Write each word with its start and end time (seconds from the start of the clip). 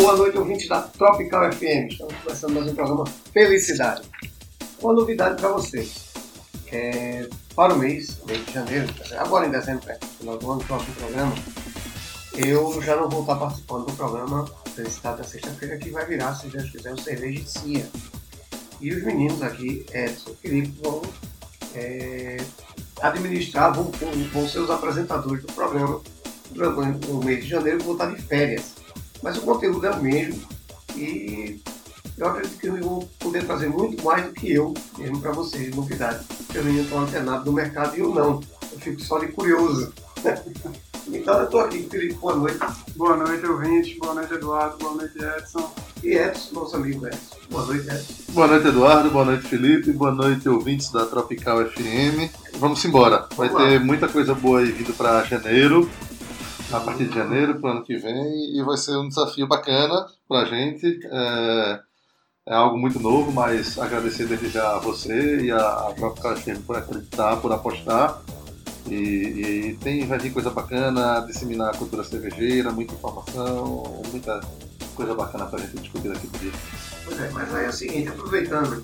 Boa 0.00 0.16
noite, 0.16 0.36
ouvintes 0.36 0.66
da 0.68 0.82
Tropical 0.82 1.52
FM. 1.52 1.88
Estamos 1.88 2.14
começando 2.24 2.54
mais 2.54 2.68
um 2.68 2.74
programa 2.74 3.04
Felicidade. 3.32 4.02
Uma 4.80 4.92
novidade 4.92 5.40
para 5.40 5.50
você. 5.50 5.88
É, 6.72 7.28
para 7.54 7.72
o 7.72 7.78
mês, 7.78 8.18
mês 8.26 8.44
de 8.44 8.52
janeiro, 8.52 8.92
agora 9.16 9.46
em 9.46 9.52
dezembro, 9.52 9.88
é, 9.88 9.96
final 10.18 10.36
do 10.36 10.50
ano, 10.50 10.64
próximo 10.64 10.92
programa, 10.96 11.32
eu 12.34 12.82
já 12.82 12.96
não 12.96 13.08
vou 13.08 13.20
estar 13.20 13.36
participando 13.36 13.86
do 13.86 13.92
programa 13.92 14.44
Felicidade 14.74 15.18
da 15.18 15.24
sexta-feira, 15.24 15.78
que 15.78 15.90
vai 15.90 16.04
virar, 16.04 16.34
se 16.34 16.48
Deus 16.48 16.68
quiser, 16.70 16.92
o 16.92 17.00
Cerveja 17.00 17.40
de 17.40 17.48
Cia. 17.48 17.88
E 18.80 18.92
os 18.92 19.04
meninos 19.04 19.42
aqui, 19.42 19.86
Edson 19.94 20.30
e 20.30 20.36
Felipe, 20.48 20.76
vão 20.82 21.02
é, 21.76 22.38
administrar, 23.00 23.72
vão, 23.72 23.92
vão 24.32 24.48
ser 24.48 24.58
os 24.58 24.70
apresentadores 24.70 25.44
do 25.44 25.52
programa 25.52 26.02
durante 26.50 27.08
o 27.08 27.22
mês 27.22 27.44
de 27.44 27.50
janeiro, 27.50 27.78
vou 27.84 27.92
estar 27.92 28.06
de 28.06 28.20
férias. 28.20 28.73
Mas 29.24 29.38
o 29.38 29.40
conteúdo 29.40 29.86
é 29.86 29.90
o 29.90 30.02
mesmo 30.02 30.38
e 30.94 31.58
eu 32.18 32.26
acredito 32.26 32.60
que 32.60 32.66
eles 32.66 32.84
vão 32.84 33.08
poder 33.18 33.46
trazer 33.46 33.68
muito 33.70 34.04
mais 34.04 34.26
do 34.26 34.32
que 34.34 34.52
eu, 34.52 34.74
mesmo 34.98 35.18
para 35.18 35.32
vocês, 35.32 35.74
novidades. 35.74 36.26
Porque 36.26 36.58
os 36.58 36.64
meninos 36.64 36.84
estão 36.84 37.00
antenados 37.00 37.44
do 37.46 37.52
mercado 37.52 37.96
e 37.96 38.00
eu 38.00 38.14
não. 38.14 38.40
Eu 38.70 38.78
fico 38.78 39.00
só 39.00 39.18
de 39.18 39.28
curioso. 39.28 39.94
então 41.10 41.38
eu 41.38 41.44
estou 41.44 41.60
aqui, 41.60 41.88
Felipe, 41.90 42.14
boa 42.16 42.36
noite. 42.36 42.58
Boa 42.94 43.16
noite, 43.16 43.46
ouvintes. 43.46 43.98
Boa 43.98 44.12
noite, 44.12 44.34
Eduardo. 44.34 44.76
Boa 44.76 44.94
noite, 44.94 45.18
Edson. 45.18 45.72
E 46.02 46.08
Edson, 46.16 46.54
nosso 46.54 46.76
amigo 46.76 47.06
Edson. 47.06 47.36
Boa 47.50 47.64
noite, 47.64 47.88
Edson. 47.88 48.32
Boa 48.32 48.46
noite, 48.46 48.68
Eduardo. 48.68 49.10
Boa 49.10 49.24
noite, 49.24 49.48
Felipe. 49.48 49.90
Boa 49.92 50.12
noite, 50.12 50.46
ouvintes 50.50 50.92
da 50.92 51.06
Tropical 51.06 51.64
FM. 51.70 52.30
Vamos 52.58 52.84
embora. 52.84 53.26
Vai 53.34 53.48
Vamos 53.48 53.68
ter 53.68 53.80
muita 53.80 54.06
coisa 54.06 54.34
boa 54.34 54.60
aí 54.60 54.70
vindo 54.70 54.92
para 54.92 55.24
janeiro 55.24 55.88
a 56.72 56.80
partir 56.80 57.08
de 57.08 57.14
janeiro 57.14 57.60
para 57.60 57.70
o 57.70 57.72
ano 57.72 57.84
que 57.84 57.96
vem 57.96 58.56
e 58.56 58.62
vai 58.62 58.76
ser 58.76 58.96
um 58.96 59.08
desafio 59.08 59.46
bacana 59.46 60.06
para 60.28 60.40
a 60.40 60.44
gente. 60.44 61.00
É, 61.04 61.80
é, 62.46 62.54
algo 62.54 62.76
muito 62.76 63.00
novo, 63.00 63.32
mas 63.32 63.78
agradecer 63.78 64.26
desde 64.26 64.48
já 64.48 64.76
a 64.76 64.78
você 64.78 65.40
e 65.40 65.50
a, 65.50 65.58
a 65.58 65.94
própria 65.94 66.22
Caixinha 66.22 66.60
por 66.66 66.76
acreditar, 66.76 67.36
por 67.36 67.52
apostar. 67.52 68.20
E, 68.86 68.94
e, 68.94 69.78
tem, 69.80 70.06
vai 70.06 70.18
vir 70.18 70.30
coisa 70.30 70.50
bacana, 70.50 71.24
disseminar 71.26 71.74
a 71.74 71.76
cultura 71.76 72.04
cervejeira, 72.04 72.70
muita 72.70 72.92
informação, 72.92 74.02
muita 74.10 74.40
coisa 74.94 75.14
bacana 75.14 75.46
para 75.46 75.58
a 75.58 75.62
gente 75.62 75.80
discutir 75.80 76.08
daqui 76.08 76.26
por 76.26 76.40
dia. 76.40 76.52
Pois 77.04 77.20
é, 77.20 77.30
mas 77.30 77.54
aí 77.54 77.64
é 77.64 77.68
o 77.68 77.72
seguinte, 77.72 78.08
aproveitando 78.08 78.82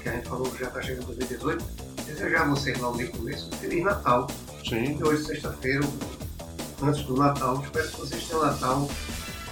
que 0.00 0.08
a 0.08 0.12
gente 0.12 0.28
falou 0.28 0.48
que 0.50 0.60
já 0.60 0.68
está 0.68 0.80
chegando 0.80 1.06
2018, 1.06 1.64
desejar 2.06 2.42
a 2.42 2.48
vocês 2.50 2.78
logo 2.78 3.00
no 3.00 3.08
começo 3.08 3.50
Feliz 3.56 3.82
Natal. 3.82 4.28
Sim. 4.68 5.02
Hoje, 5.02 5.24
sexta-feira, 5.24 5.80
antes 6.82 7.02
do 7.04 7.16
Natal. 7.16 7.60
Espero 7.62 7.88
que 7.88 8.00
vocês 8.00 8.28
tenham 8.28 8.44
Natal. 8.44 8.88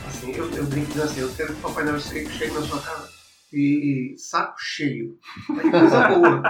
Assim, 0.06 0.32
eu, 0.32 0.50
eu 0.52 0.64
brinco 0.64 0.86
dizendo 0.86 1.04
assim, 1.04 1.20
eu 1.20 1.32
quero 1.34 1.52
que 1.52 1.58
o 1.58 1.62
Papai 1.62 1.84
Noel 1.84 2.00
chegue, 2.00 2.30
chegue 2.30 2.54
na 2.54 2.62
sua 2.62 2.80
casa 2.80 3.08
e 3.52 4.14
saco 4.18 4.56
cheio. 4.58 5.18
De 5.48 5.70
coisa 5.70 6.08
boa. 6.08 6.42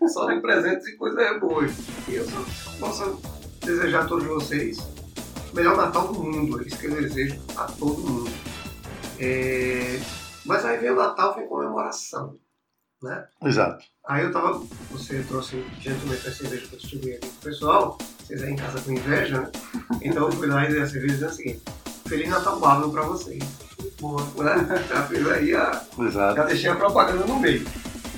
só 0.08 0.32
de 0.32 0.40
presentes 0.40 0.86
e 0.86 0.96
coisas 0.96 1.40
boas. 1.40 1.72
E 2.08 2.14
eu 2.14 2.24
só 2.24 2.44
posso 2.78 3.20
desejar 3.60 4.04
a 4.04 4.06
todos 4.06 4.26
vocês 4.26 4.78
o 5.52 5.56
melhor 5.56 5.76
Natal 5.76 6.08
do 6.08 6.22
mundo. 6.22 6.60
É 6.60 6.66
isso 6.66 6.78
que 6.78 6.86
eu 6.86 6.94
desejo 6.94 7.40
a 7.56 7.64
todo 7.64 7.98
mundo. 7.98 8.30
É... 9.18 10.00
Mas 10.44 10.64
aí 10.64 10.78
vem 10.78 10.90
o 10.90 10.96
Natal, 10.96 11.34
vem 11.34 11.46
comemoração. 11.46 12.36
Né? 13.02 13.24
Exato. 13.44 13.84
Aí 14.06 14.24
eu 14.24 14.32
tava, 14.32 14.62
você 14.90 15.22
trouxe 15.24 15.64
gentilmente 15.80 16.28
a 16.28 16.32
cerveja 16.32 16.66
que 16.66 16.74
eu 16.74 16.78
distribuí 16.78 17.14
aqui 17.14 17.28
pro 17.28 17.50
pessoal, 17.50 17.98
vocês 18.18 18.42
aí 18.42 18.52
em 18.52 18.56
casa 18.56 18.80
com 18.80 18.92
inveja, 18.92 19.40
né? 19.40 19.50
Então 20.00 20.26
eu 20.26 20.32
fui 20.32 20.46
lá 20.46 20.64
e 20.64 20.72
dei 20.72 20.82
a 20.82 20.86
cerveja 20.86 21.14
dizendo 21.14 21.30
o 21.30 21.34
seguinte, 21.34 21.62
Feliz 22.06 22.28
Natal 22.28 22.60
Pablo 22.60 22.92
pra 22.92 23.02
vocês. 23.02 23.42
Boa. 24.00 24.22
Né? 24.36 24.84
Já 24.88 25.02
fiz 25.04 25.26
aí 25.28 25.54
a. 25.54 25.82
Exato. 25.98 26.36
Já 26.36 26.44
deixei 26.44 26.70
a 26.70 26.76
propaganda 26.76 27.24
no 27.24 27.40
meio. 27.40 27.66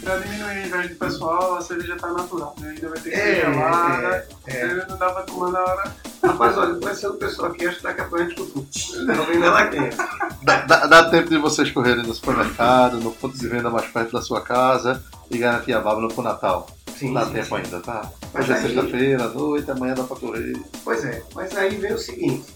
Pra 0.03 0.19
diminuir 0.19 0.51
a 0.51 0.67
inveja 0.67 0.89
do 0.89 0.97
pessoal, 0.97 1.55
a 1.55 1.63
cerveja 1.63 1.97
tá 1.97 2.13
natural, 2.13 2.55
né? 2.59 2.71
Ainda 2.71 2.89
vai 2.89 2.99
ter 2.99 3.11
que 3.11 3.17
ser 3.17 3.23
é, 3.23 3.41
gelada, 3.41 4.29
é, 4.47 4.61
é. 4.61 4.87
não 4.87 4.99
dá 4.99 5.13
pra 5.13 5.23
tomar 5.23 5.51
na 5.51 5.61
hora. 5.61 5.97
Rapaz, 6.25 6.57
olha, 6.57 6.75
conhecendo 6.77 7.15
o 7.15 7.17
pessoal 7.19 7.51
aqui, 7.51 7.67
acho 7.67 7.77
que 7.77 7.83
daqui 7.83 8.01
a 8.01 8.05
pouco 8.05 8.17
a 8.17 8.27
gente 8.27 8.41
escutou. 8.41 8.67
Não 9.05 9.27
vem 9.27 9.39
nada 9.39 9.69
quente. 9.69 9.97
Dá, 10.43 10.61
dá, 10.63 10.87
dá 10.87 11.11
tempo 11.11 11.29
de 11.29 11.39
vocês 11.39 11.71
correrem 11.71 12.03
no 12.03 12.15
supermercado, 12.15 12.99
no 12.99 13.13
ponto 13.13 13.37
de 13.37 13.47
venda 13.47 13.71
mais 13.71 13.87
perto 13.87 14.13
da 14.13 14.23
sua 14.23 14.41
casa 14.41 15.03
e 15.31 15.39
garantir 15.39 15.75
a 15.75 15.81
bábula 15.81 16.09
pro 16.09 16.23
Natal. 16.23 16.67
Sim, 16.97 17.13
dá 17.13 17.27
sim, 17.27 17.33
tempo 17.33 17.47
sim. 17.47 17.55
ainda, 17.57 17.81
tá? 17.81 18.11
Hoje 18.33 18.53
é 18.53 18.61
sexta-feira, 18.61 19.29
noite, 19.29 19.71
amanhã 19.71 19.95
dá 19.95 20.05
pra 20.05 20.17
correr. 20.17 20.57
Pois 20.85 21.05
é, 21.05 21.23
mas 21.35 21.57
aí 21.57 21.77
vem 21.77 21.93
o 21.93 21.99
seguinte. 21.99 22.47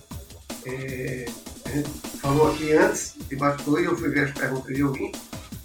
É, 0.64 1.26
a 1.66 1.70
gente 1.70 1.90
falou 2.20 2.50
aqui 2.50 2.72
antes, 2.72 3.16
de 3.28 3.36
bastidor, 3.36 3.80
e 3.80 3.84
eu 3.84 3.96
fui 3.96 4.08
ver 4.08 4.24
as 4.24 4.32
perguntas 4.32 4.74
de 4.74 4.82
alguém. 4.82 5.12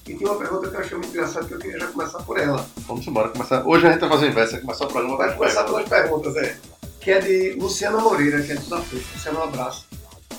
E 0.07 0.15
tinha 0.15 0.29
uma 0.29 0.37
pergunta 0.37 0.69
que 0.69 0.75
eu 0.75 0.79
achei 0.81 0.97
muito 0.97 1.09
engraçada 1.11 1.45
que 1.45 1.53
eu 1.53 1.59
queria 1.59 1.79
já 1.79 1.87
começar 1.87 2.19
por 2.23 2.37
ela. 2.37 2.65
Vamos 2.87 3.07
embora, 3.07 3.29
começar. 3.29 3.65
Hoje 3.65 3.87
a 3.87 3.91
gente 3.91 4.01
vai 4.01 4.09
fazer 4.09 4.25
o 4.25 4.29
inverso, 4.29 4.51
vai 4.51 4.61
começar 4.61 4.85
o 4.85 4.87
programa. 4.87 5.17
Vai 5.17 5.35
começar 5.35 5.63
pelas 5.63 5.87
perguntas, 5.87 6.35
é. 6.35 6.57
Que 7.03 7.11
é 7.11 7.19
de 7.19 7.53
Luciana 7.59 7.99
Moreira, 7.99 8.41
que 8.41 8.53
é 8.53 8.55
do 8.55 8.61
Desafio. 8.61 9.03
Luciana, 9.13 9.39
um 9.39 9.43
abraço. 9.43 9.87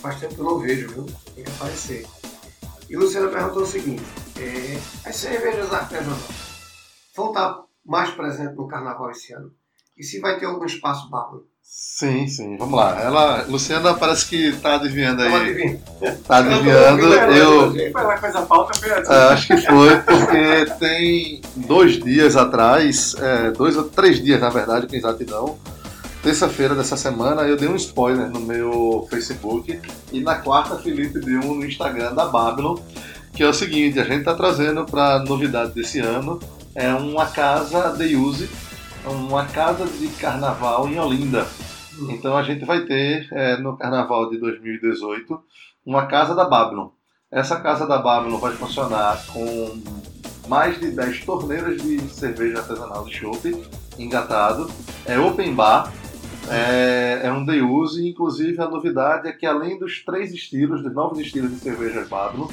Faz 0.01 0.19
tempo 0.19 0.35
que 0.35 0.41
eu 0.41 0.45
não 0.45 0.59
vejo, 0.59 0.89
viu? 0.89 1.07
Tem 1.35 1.45
que 1.45 1.51
aparecer. 1.51 2.07
E 2.89 2.97
Luciana 2.97 3.29
perguntou 3.29 3.63
o 3.63 3.67
seguinte: 3.67 4.03
é, 4.39 5.09
as 5.09 5.17
cervejas 5.17 5.73
artesanais 5.73 6.23
vão 7.15 7.29
estar 7.29 7.63
mais 7.85 8.11
presentes 8.11 8.57
no 8.57 8.67
carnaval 8.67 9.11
esse 9.11 9.33
ano? 9.35 9.51
E 9.97 10.03
se 10.03 10.21
vai 10.21 10.39
ter 10.39 10.47
algum 10.47 10.65
espaço 10.65 11.09
bárbaro? 11.11 11.47
Sim, 11.63 12.27
sim, 12.27 12.57
vamos 12.57 12.75
lá. 12.75 13.01
Ela, 13.01 13.43
Luciana 13.47 13.95
parece 13.95 14.27
que 14.27 14.49
está 14.49 14.75
adivinhando 14.75 15.23
aí. 15.23 15.35
Adivinha. 15.35 15.81
Tá 16.27 16.39
adivinhando. 16.39 17.15
Eu, 17.15 17.93
foi 17.93 18.19
coisa 18.19 18.43
pauta, 18.43 18.87
é, 18.87 19.33
acho 19.33 19.47
que 19.49 19.57
foi, 19.59 20.01
porque 20.01 20.67
tem 20.79 21.41
dois 21.57 22.03
dias 22.03 22.37
atrás, 22.37 23.15
é, 23.19 23.51
dois 23.51 23.77
ou 23.77 23.85
três 23.85 24.23
dias 24.23 24.41
na 24.41 24.51
verdade, 24.51 24.87
com 24.87 24.95
exatidão, 24.95 25.59
terça-feira 26.25 26.75
dessa 26.75 26.97
semana 26.97 27.43
eu 27.43 27.55
dei 27.55 27.69
um 27.69 27.77
spoiler 27.77 28.31
no 28.31 28.41
meu 28.41 29.07
Facebook 29.11 29.79
e 30.11 30.21
na 30.21 30.37
quarta 30.37 30.79
Felipe 30.79 31.21
deu 31.21 31.41
um 31.41 31.57
no 31.57 31.67
Instagram 31.67 32.15
da 32.15 32.25
Babylon, 32.25 32.79
que 33.35 33.43
é 33.43 33.47
o 33.47 33.53
seguinte, 33.53 34.01
a 34.01 34.05
gente 34.05 34.21
está 34.21 34.35
trazendo 34.35 34.87
para 34.87 35.19
novidade 35.19 35.73
desse 35.73 36.01
ano 36.01 36.41
é 36.75 36.95
uma 36.95 37.27
casa 37.27 37.95
de 37.95 38.17
use, 38.17 38.49
uma 39.05 39.45
casa 39.45 39.85
de 39.85 40.09
carnaval 40.17 40.89
em 40.89 40.99
Olinda. 40.99 41.47
Então 42.09 42.35
a 42.35 42.43
gente 42.43 42.65
vai 42.65 42.87
ter 42.87 43.29
é, 43.31 43.59
no 43.59 43.77
carnaval 43.77 44.31
de 44.31 44.39
2018 44.39 45.39
uma 45.85 46.07
casa 46.07 46.35
da 46.35 46.47
Babylon. 46.47 46.89
Essa 47.31 47.61
casa 47.61 47.87
da 47.87 47.99
Babylon 47.99 48.39
vai 48.39 48.53
funcionar 48.53 49.23
com 49.27 49.79
mais 50.49 50.81
de 50.81 50.91
10 50.91 51.23
torneiras 51.27 51.83
de 51.83 52.01
cerveja 52.09 52.61
artesanal 52.61 53.05
de 53.05 53.15
chopp 53.15 53.63
engatado. 53.99 54.71
É 55.05 55.19
open 55.19 55.55
bar, 55.55 55.93
é, 56.51 57.21
é 57.25 57.33
um 57.33 57.45
day 57.45 57.63
use, 57.63 58.07
inclusive 58.07 58.61
a 58.61 58.69
novidade 58.69 59.29
é 59.29 59.33
que 59.33 59.47
além 59.47 59.79
dos 59.79 60.05
três 60.05 60.33
estilos, 60.33 60.83
dos 60.83 60.93
novos 60.93 61.19
estilos 61.19 61.51
de 61.51 61.59
cerveja 61.59 62.05
Babylon, 62.09 62.49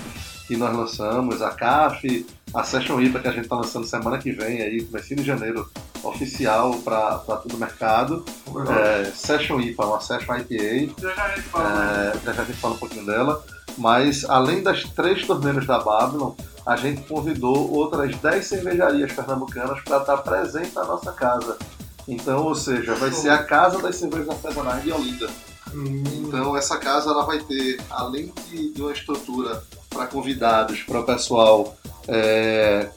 que 0.48 0.58
nós 0.58 0.76
lançamos, 0.76 1.42
a 1.42 1.52
CAF, 1.52 2.26
a 2.54 2.64
Session 2.64 3.00
IPA 3.00 3.20
que 3.20 3.28
a 3.28 3.32
gente 3.32 3.44
está 3.44 3.56
lançando 3.56 3.86
semana 3.86 4.18
que 4.18 4.32
vem, 4.32 4.62
aí, 4.62 4.84
comecinho 4.84 5.22
de 5.22 5.26
janeiro, 5.26 5.70
oficial 6.04 6.74
para 6.80 7.20
todo 7.20 7.56
o 7.56 7.58
mercado. 7.58 8.26
É, 8.70 9.06
Session 9.12 9.60
IPA, 9.62 9.86
uma 9.86 10.02
Session 10.02 10.36
IPA. 10.36 10.94
Já 11.02 11.16
já 11.16 11.24
a 11.24 11.30
gente 11.30 11.42
fala. 11.44 12.14
É, 12.14 12.26
já 12.26 12.32
a 12.32 12.46
gente 12.46 12.60
fala 12.60 12.74
um 12.74 12.78
pouquinho 12.78 13.06
dela. 13.06 13.44
Mas 13.78 14.26
além 14.26 14.62
das 14.62 14.84
três 14.84 15.26
torneiras 15.26 15.66
da 15.66 15.80
Babylon, 15.80 16.34
a 16.66 16.76
gente 16.76 17.02
convidou 17.04 17.72
outras 17.72 18.16
10 18.18 18.46
cervejarias 18.46 19.12
pernambucanas 19.14 19.82
para 19.84 19.98
estar 19.98 20.18
presente 20.18 20.76
na 20.76 20.84
nossa 20.84 21.12
casa. 21.12 21.58
Então, 22.08 22.46
ou 22.46 22.56
seja, 22.56 22.96
vai 22.96 23.12
ser 23.12 23.30
a 23.30 23.44
casa 23.44 23.82
das 23.82 23.96
cervejas 23.96 24.30
artesanais 24.30 24.84
de 24.84 24.92
Olinda. 24.92 25.30
Hum. 25.74 26.04
Então, 26.16 26.56
essa 26.58 26.78
casa 26.78 27.12
ela 27.12 27.26
vai 27.26 27.40
ter, 27.40 27.80
além 27.90 28.34
de, 28.50 28.72
de 28.72 28.82
uma 28.82 28.92
estrutura 28.92 29.64
para 29.90 30.08
convidados, 30.08 30.84
para 30.84 31.00
o 31.00 31.04
pessoal 31.04 31.76
é, 32.08 32.90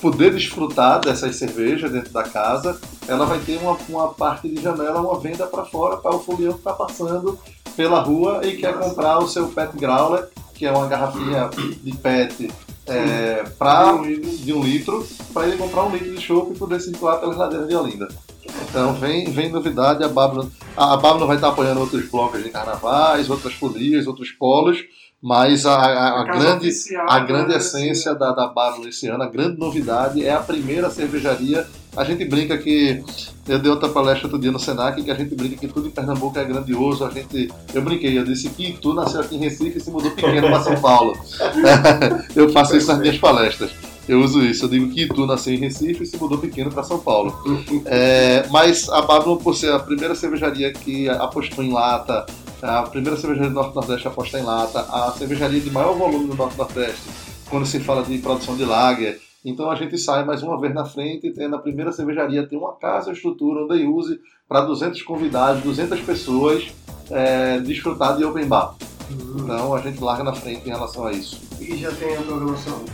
poder 0.00 0.32
desfrutar 0.32 1.00
dessas 1.00 1.36
cervejas 1.36 1.90
dentro 1.90 2.12
da 2.12 2.22
casa, 2.22 2.80
ela 3.06 3.26
vai 3.26 3.38
ter 3.40 3.58
uma, 3.58 3.76
uma 3.88 4.08
parte 4.14 4.48
de 4.48 4.60
janela, 4.60 5.00
uma 5.00 5.18
venda 5.18 5.46
para 5.46 5.64
fora 5.64 5.96
para 5.96 6.14
o 6.14 6.20
folião 6.20 6.52
que 6.52 6.58
está 6.58 6.72
passando 6.72 7.38
pela 7.76 8.00
rua 8.00 8.40
e 8.44 8.56
quer 8.56 8.78
comprar 8.78 9.18
o 9.18 9.28
seu 9.28 9.48
pet 9.48 9.76
growler, 9.76 10.28
que 10.54 10.64
é 10.64 10.72
uma 10.72 10.86
garrafinha 10.86 11.50
de 11.82 11.92
pet 11.96 12.50
é, 12.86 13.44
pra, 13.58 13.96
de 13.96 14.52
um 14.52 14.62
litro, 14.62 15.06
para 15.32 15.46
ele 15.48 15.56
comprar 15.56 15.84
um 15.84 15.92
litro 15.92 16.14
de 16.14 16.20
chopp 16.20 16.52
e 16.52 16.58
poder 16.58 16.80
circular 16.80 17.18
pelas 17.18 17.36
ladeiras 17.36 17.68
de 17.68 17.74
Olinda. 17.74 18.08
Então 18.68 18.94
vem, 18.94 19.30
vem 19.30 19.50
novidade, 19.50 20.04
a 20.04 20.08
Babylon, 20.08 20.46
a, 20.76 20.94
a 20.94 20.96
Babylon 20.96 21.26
vai 21.26 21.36
estar 21.36 21.48
apoiando 21.48 21.80
outros 21.80 22.08
blocos 22.08 22.42
de 22.42 22.50
carnavais, 22.50 23.28
outras 23.28 23.54
folias, 23.54 24.06
outros 24.06 24.30
polos, 24.30 24.84
mas 25.26 25.66
a, 25.66 25.74
a, 25.74 26.20
a 26.20 26.24
grande, 26.24 26.68
oficial, 26.68 27.04
a 27.10 27.18
grande 27.18 27.48
né, 27.48 27.56
essência 27.56 28.14
da, 28.14 28.30
da 28.30 28.46
Babylon 28.46 28.86
esse 28.86 29.08
ano, 29.08 29.24
a 29.24 29.26
grande 29.28 29.58
novidade 29.58 30.24
é 30.24 30.32
a 30.32 30.38
primeira 30.38 30.88
cervejaria. 30.88 31.66
A 31.96 32.04
gente 32.04 32.24
brinca 32.24 32.56
que. 32.56 33.02
Eu 33.48 33.58
dei 33.58 33.68
outra 33.68 33.88
palestra 33.88 34.28
outro 34.28 34.38
dia 34.38 34.52
no 34.52 34.60
Senac 34.60 35.02
que 35.02 35.10
a 35.10 35.14
gente 35.16 35.34
brinca 35.34 35.56
que 35.56 35.66
tudo 35.66 35.88
em 35.88 35.90
Pernambuco 35.90 36.38
é 36.38 36.44
grandioso. 36.44 37.04
A 37.04 37.10
gente, 37.10 37.52
eu 37.74 37.82
brinquei, 37.82 38.16
eu 38.16 38.24
disse 38.24 38.48
que 38.50 38.74
tu 38.80 38.94
nasceu 38.94 39.20
aqui 39.20 39.34
em 39.34 39.40
Recife 39.40 39.78
e 39.78 39.80
se 39.80 39.90
mudou 39.90 40.12
pequeno 40.12 40.46
para 40.46 40.60
São 40.60 40.80
Paulo. 40.80 41.12
eu 42.36 42.48
faço 42.50 42.76
isso 42.76 42.86
nas 42.86 43.00
minhas 43.00 43.18
palestras. 43.18 43.72
Eu 44.08 44.20
uso 44.20 44.40
isso, 44.44 44.66
eu 44.66 44.68
digo 44.68 44.88
que 44.90 45.08
tu 45.08 45.26
nasceu 45.26 45.54
em 45.54 45.58
Recife 45.58 46.04
e 46.04 46.06
se 46.06 46.16
mudou 46.18 46.38
pequeno 46.38 46.70
para 46.70 46.84
São 46.84 47.00
Paulo. 47.00 47.36
É, 47.84 48.46
mas 48.50 48.88
a 48.88 49.02
Babylon, 49.02 49.38
por 49.38 49.56
ser 49.56 49.72
a 49.72 49.78
primeira 49.80 50.14
cervejaria 50.14 50.72
que 50.72 51.08
apostou 51.08 51.64
em 51.64 51.72
lata, 51.72 52.26
a 52.62 52.82
primeira 52.82 53.16
cervejaria 53.16 53.50
do 53.50 53.54
Norte-Nordeste 53.54 54.08
a 54.08 54.10
apostar 54.10 54.40
em 54.40 54.44
lata, 54.44 54.80
a 54.80 55.12
cervejaria 55.12 55.60
de 55.60 55.70
maior 55.70 55.94
volume 55.94 56.28
do 56.28 56.34
Norte-Nordeste, 56.34 57.02
quando 57.48 57.66
se 57.66 57.80
fala 57.80 58.02
de 58.02 58.18
produção 58.18 58.56
de 58.56 58.64
lager. 58.64 59.20
Então 59.44 59.70
a 59.70 59.76
gente 59.76 59.96
sai 59.96 60.24
mais 60.24 60.42
uma 60.42 60.60
vez 60.60 60.74
na 60.74 60.84
frente, 60.84 61.30
tendo 61.30 61.54
a 61.54 61.58
primeira 61.58 61.92
cervejaria 61.92 62.46
tem 62.46 62.58
uma 62.58 62.72
casa, 62.72 63.12
estrutura, 63.12 63.64
onde 63.64 63.84
use 63.84 64.20
para 64.48 64.62
200 64.62 65.00
convidados, 65.02 65.62
200 65.62 66.00
pessoas 66.00 66.68
é, 67.10 67.60
desfrutar 67.60 68.16
de 68.16 68.24
open 68.24 68.46
bar. 68.46 68.74
Então 69.10 69.74
a 69.74 69.80
gente 69.80 70.02
larga 70.02 70.24
na 70.24 70.32
frente 70.32 70.66
em 70.66 70.70
relação 70.72 71.06
a 71.06 71.12
isso. 71.12 71.40
E 71.60 71.76
já 71.76 71.92
tem 71.92 72.16
a 72.16 72.22
programação. 72.22 72.84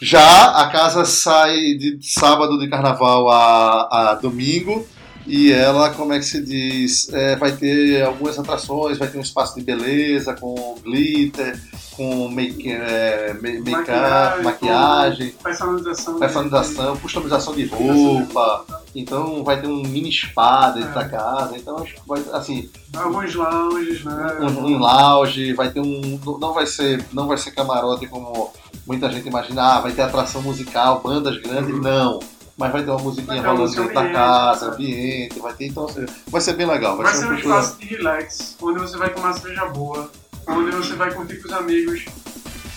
Já 0.00 0.62
a 0.62 0.70
casa 0.70 1.04
sai 1.04 1.74
de 1.74 1.98
sábado 2.00 2.58
de 2.58 2.68
carnaval 2.68 3.28
a, 3.28 4.10
a 4.10 4.14
domingo 4.14 4.86
e 5.30 5.52
ela, 5.52 5.90
como 5.90 6.12
é 6.12 6.18
que 6.18 6.24
se 6.24 6.42
diz, 6.42 7.08
é, 7.12 7.36
vai 7.36 7.52
ter 7.52 8.02
algumas 8.02 8.38
atrações, 8.38 8.98
vai 8.98 9.08
ter 9.08 9.18
um 9.18 9.22
espaço 9.22 9.54
de 9.54 9.62
beleza 9.62 10.34
com 10.34 10.76
glitter, 10.82 11.60
com 11.96 12.28
make, 12.28 12.70
é, 12.70 13.32
make 13.40 13.70
Maquiagem, 13.70 14.42
maquiagem, 14.44 15.30
Personalização. 15.42 16.18
personalização, 16.18 16.96
customização 16.96 17.54
de 17.54 17.66
roupa. 17.66 18.64
Então 18.94 19.44
vai 19.44 19.60
ter 19.60 19.66
um 19.68 19.82
mini 19.82 20.10
spa 20.12 20.70
dentro 20.70 20.90
É. 20.90 20.94
da 20.94 21.08
casa. 21.08 21.56
Então 21.56 21.76
acho 21.78 21.94
que 21.94 22.00
vai, 22.06 22.22
assim, 22.32 22.68
Alguns 22.96 23.34
lounges, 23.34 24.04
né? 24.04 24.36
um, 24.40 24.64
um 24.66 24.78
lounge, 24.78 25.52
vai 25.52 25.70
ter 25.70 25.80
um. 25.80 26.18
Não 26.40 26.52
vai 26.52 26.66
ser, 26.66 27.04
não 27.12 27.28
vai 27.28 27.36
ser 27.38 27.52
camarote 27.52 28.06
como 28.08 28.52
muita 28.86 29.08
gente 29.10 29.28
imagina, 29.28 29.76
ah, 29.76 29.80
vai 29.80 29.92
ter 29.92 30.02
atração 30.02 30.42
musical, 30.42 31.00
bandas 31.04 31.36
grandes, 31.40 31.80
não. 31.80 32.18
Mas 32.60 32.72
vai 32.72 32.82
ter 32.84 32.90
uma 32.90 33.00
musiquinha 33.00 33.40
rolando 33.40 33.74
dentro 33.74 33.94
da 33.94 34.10
casa, 34.10 34.66
ambiente, 34.72 35.38
vai 35.40 35.54
ter, 35.54 35.66
então 35.68 35.86
assim, 35.86 36.04
vai 36.28 36.40
ser 36.42 36.52
bem 36.52 36.66
legal, 36.66 36.94
vai, 36.94 37.06
Vai 37.06 37.14
ser 37.14 37.24
um 37.24 37.28
cultura. 37.30 37.58
espaço 37.58 37.78
de 37.78 37.86
relax, 37.86 38.56
onde 38.60 38.78
você 38.80 38.98
vai 38.98 39.08
tomar 39.08 39.32
cerveja 39.32 39.64
boa, 39.64 40.10
onde 40.46 40.70
você 40.72 40.92
vai 40.94 41.10
curtir 41.10 41.36
com 41.40 41.48
os 41.48 41.54
amigos, 41.54 42.04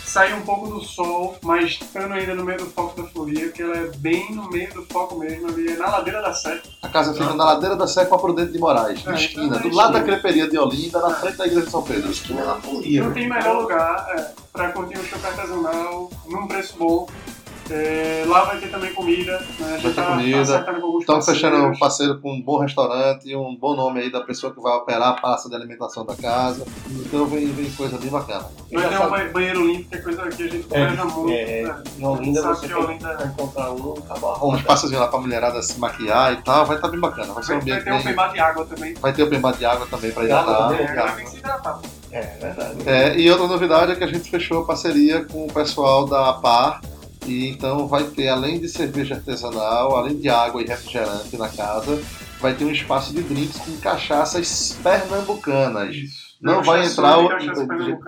sair 0.06 0.34
um 0.36 0.42
pouco 0.44 0.70
do 0.70 0.80
sol, 0.80 1.36
mas 1.42 1.72
estando 1.72 2.14
ainda 2.14 2.34
no 2.34 2.46
meio 2.46 2.60
do 2.60 2.66
foco 2.68 3.02
da 3.02 3.06
folia, 3.10 3.50
que 3.50 3.62
ela 3.62 3.76
é 3.76 3.88
bem 3.98 4.34
no 4.34 4.50
meio 4.50 4.74
do 4.74 4.84
foco 4.86 5.18
mesmo, 5.20 5.50
ali 5.50 5.68
é 5.74 5.76
na 5.76 5.90
ladeira 5.90 6.22
da 6.22 6.34
Sé. 6.34 6.62
A 6.82 6.88
casa 6.88 7.12
fica 7.12 7.34
na 7.34 7.44
ladeira 7.44 7.76
da 7.76 7.86
Sé 7.86 8.06
com 8.06 8.16
a 8.16 8.20
Prudente 8.20 8.54
de 8.54 8.60
Moraes, 8.60 9.04
na 9.04 9.12
É, 9.12 9.16
esquina, 9.16 9.58
então 9.58 9.60
é 9.60 9.70
do 9.70 9.76
lado 9.76 9.92
da 9.92 10.00
esquina. 10.00 10.18
creperia 10.18 10.48
de 10.50 10.58
Olinda, 10.58 11.02
na 11.02 11.12
É. 11.12 11.16
frente 11.16 11.36
da 11.36 11.46
igreja 11.46 11.66
de 11.66 11.72
São 11.72 11.84
Pedro. 11.84 12.10
Esquina 12.10 12.46
da 12.46 12.54
folia. 12.56 13.04
Não 13.04 13.12
tem 13.12 13.28
melhor 13.28 13.62
lugar 13.64 14.08
é, 14.16 14.32
para 14.54 14.70
curtir 14.72 14.98
um 14.98 15.04
chopp 15.04 15.26
artesanal 15.26 16.10
num 16.30 16.48
preço 16.48 16.74
bom. 16.78 17.06
É, 17.70 18.24
lá 18.28 18.44
vai 18.44 18.58
ter 18.60 18.68
também 18.70 18.94
comida, 18.94 19.40
né? 19.60 19.74
A 19.76 19.78
gente 19.78 19.84
ter 19.84 19.94
tá, 20.02 20.06
comida. 20.18 20.60
tá 20.64 20.74
Estamos 21.00 21.26
fechando 21.26 21.56
um 21.68 21.78
parceiro 21.80 22.20
com 22.20 22.34
um 22.34 22.42
bom 22.42 22.60
restaurante 22.60 23.30
e 23.30 23.36
um 23.36 23.56
bom 23.56 23.74
nome 23.76 24.02
aí 24.02 24.12
da 24.12 24.22
pessoa 24.22 24.54
que 24.54 24.62
vai 24.62 24.74
operar 24.74 25.10
a 25.10 25.14
praça 25.14 25.48
de 25.50 25.56
alimentação 25.56 26.06
da 26.06 26.14
casa. 26.16 26.66
Então 26.92 27.26
vem, 27.26 27.48
vem 27.48 27.70
coisa 27.72 27.98
bem 27.98 28.10
bacana. 28.10 28.46
Vai 28.72 28.90
ter 28.90 28.98
um 29.00 29.10
ba- 29.10 29.30
banheiro 29.32 29.66
limpo, 29.66 29.90
que 29.90 29.96
é 29.96 30.00
coisa 30.00 30.22
que 30.30 30.44
a 30.44 30.48
gente 30.48 30.66
É, 30.72 30.86
planeja 30.86 31.06
muito. 31.06 31.32
é, 31.32 31.62
né? 31.64 31.84
Em 31.98 32.06
Olinda 32.06 32.42
você 32.42 32.68
tem 32.68 32.76
Olinda- 32.76 33.24
encontrar 33.34 33.72
um, 33.72 33.94
acaba 33.98 34.28
a 34.38 34.46
Um 34.46 34.56
espaçozinho 34.58 35.00
lá 35.00 35.08
pra 35.08 35.20
mulherada 35.20 35.62
se 35.62 35.80
maquiar 35.80 36.34
e 36.34 36.38
tal, 36.44 36.66
vai 36.66 36.76
estar 36.76 36.90
bem 36.90 37.00
bacana. 37.00 37.34
Vai 37.34 37.44
ser 37.44 37.54
um 37.54 37.60
Vai, 37.62 37.70
vai 37.82 38.02
ter 38.04 38.10
um 38.10 38.16
bar 38.16 38.28
de 38.34 38.40
água 38.40 38.66
também. 38.66 38.94
Vai 38.96 39.14
ter 39.14 39.24
open 39.24 39.40
bar 39.40 39.54
de 39.54 39.66
água 39.66 39.88
também 39.90 40.12
pra 40.12 40.24
hidratar. 40.26 40.68
também? 40.70 40.86
É, 40.86 41.12
tem 41.16 41.24
que 41.26 41.32
se 41.32 41.38
hidratar. 41.38 41.74
pô. 41.80 41.88
É, 42.12 42.22
verdade. 42.40 42.78
É, 42.90 43.18
e 43.20 43.32
outra 43.32 43.48
novidade 43.48 43.92
é 43.94 43.96
que 43.96 44.04
a 44.04 44.08
gente 44.08 44.30
fechou 44.30 44.66
parceria 44.66 45.26
com 45.26 45.46
o 45.46 45.54
pessoal 45.54 46.06
da 46.06 46.34
PAR. 46.34 46.82
E 47.26 47.48
então 47.50 47.88
vai 47.88 48.04
ter, 48.06 48.28
além 48.30 48.60
de 48.60 48.68
cerveja 48.70 49.16
artesanal, 49.16 49.96
além 49.96 50.18
de 50.18 50.30
água 50.30 50.62
e 50.62 50.66
refrigerante 50.66 51.38
na 51.38 51.50
casa, 51.50 52.02
vai 52.42 52.54
ter 52.54 52.66
um 52.66 52.72
espaço 52.72 53.14
de 53.14 53.22
drinks 53.22 53.58
com 53.60 53.78
cachaças 53.78 54.78
pernambucanas. 54.84 55.96
Isso. 55.96 56.24
Não 56.42 56.62
vai 56.62 56.86
entrar. 56.86 57.20
o-. 57.20 57.30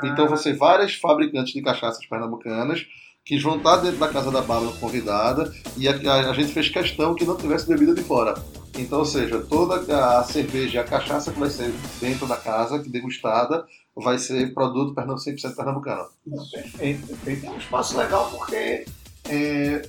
Então 0.03 0.27
vão 0.27 0.37
ser 0.37 0.57
vários 0.57 0.95
fabricantes 0.95 1.53
de 1.53 1.61
cachaças 1.61 2.05
pernambucanas 2.05 2.85
que 3.23 3.39
vão 3.39 3.57
estar 3.57 3.77
dentro 3.77 3.97
da 3.97 4.07
casa 4.09 4.29
da 4.29 4.41
Bárbara 4.41 4.73
convidada 4.79 5.51
e 5.77 5.87
a, 5.87 5.91
a- 5.93 6.29
a 6.29 6.33
gente 6.33 6.53
fez 6.53 6.69
questão 6.69 7.15
que 7.15 7.23
não 7.25 7.35
tivesse 7.37 7.67
bebida 7.67 7.93
de 7.95 8.03
fora. 8.03 8.35
Então, 8.77 8.99
ou 8.99 9.05
seja, 9.05 9.39
toda 9.39 10.19
a 10.19 10.23
cerveja 10.25 10.77
e 10.77 10.81
a 10.81 10.83
cachaça 10.83 11.31
que 11.31 11.39
vai 11.39 11.49
ser 11.49 11.73
dentro 12.01 12.27
da 12.27 12.35
casa, 12.35 12.77
que 12.79 12.89
degustada, 12.89 13.65
vai 13.95 14.17
ser 14.19 14.53
produto 14.53 14.93
pernam- 14.93 15.15
100% 15.15 15.55
pernambucano. 15.55 16.03
Perfeito, 16.51 17.07
perfeito. 17.07 17.45
É 17.45 17.49
um 17.51 17.57
espaço 17.57 17.97
legal 17.97 18.29
porque 18.29 18.85
é, 19.29 19.87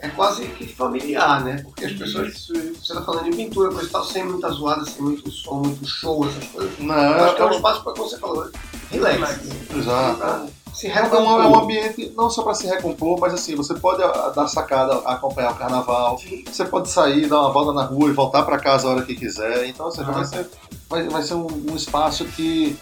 é 0.00 0.08
quase 0.10 0.46
que 0.46 0.66
familiar, 0.74 1.44
né? 1.44 1.60
Porque 1.64 1.84
as 1.84 1.92
pessoas. 1.92 2.48
Você 2.80 2.94
tá 2.94 3.02
falando 3.02 3.24
de 3.30 3.36
pintura, 3.36 3.70
coisa 3.70 3.88
e 3.88 3.90
tal, 3.90 4.04
sem 4.04 4.24
muita 4.24 4.48
zoada, 4.50 4.84
sem 4.84 5.02
muito 5.02 5.30
som, 5.30 5.54
muito 5.56 5.86
show, 5.86 6.26
essas 6.28 6.44
coisas. 6.48 6.78
Não, 6.78 6.94
Eu 6.94 7.24
acho 7.24 7.36
que 7.36 7.42
é 7.42 7.44
um 7.46 7.50
espaço 7.50 7.82
para 7.82 7.92
como 7.92 8.08
você 8.08 8.18
falou, 8.18 8.48
relax. 8.90 9.40
Exato. 9.76 10.18
Pra 10.18 10.46
Se 10.72 10.86
É 10.86 11.02
um, 11.02 11.42
é 11.42 11.46
um 11.48 11.58
ambiente 11.60 12.12
não 12.16 12.30
só 12.30 12.42
para 12.42 12.54
se 12.54 12.66
recompor, 12.68 13.18
mas 13.18 13.34
assim, 13.34 13.56
você 13.56 13.74
pode 13.74 14.00
ah, 14.02 14.32
dar 14.34 14.46
sacada, 14.46 14.98
acompanhar 14.98 15.50
o 15.52 15.56
carnaval, 15.56 16.20
você 16.46 16.64
pode 16.64 16.88
sair, 16.88 17.26
dar 17.26 17.40
uma 17.40 17.50
volta 17.52 17.72
na 17.72 17.82
rua 17.82 18.08
e 18.10 18.12
voltar 18.12 18.44
para 18.44 18.58
casa 18.58 18.86
a 18.86 18.92
hora 18.92 19.02
que 19.04 19.16
quiser. 19.16 19.66
Então, 19.66 19.86
ou 19.86 19.92
seja, 19.92 20.08
Ah. 20.08 20.12
vai 20.12 20.24
ser, 20.24 20.48
vai, 20.88 21.08
vai 21.08 21.22
ser 21.24 21.34
um, 21.34 21.46
um 21.72 21.74
espaço 21.74 22.24
que, 22.26 22.76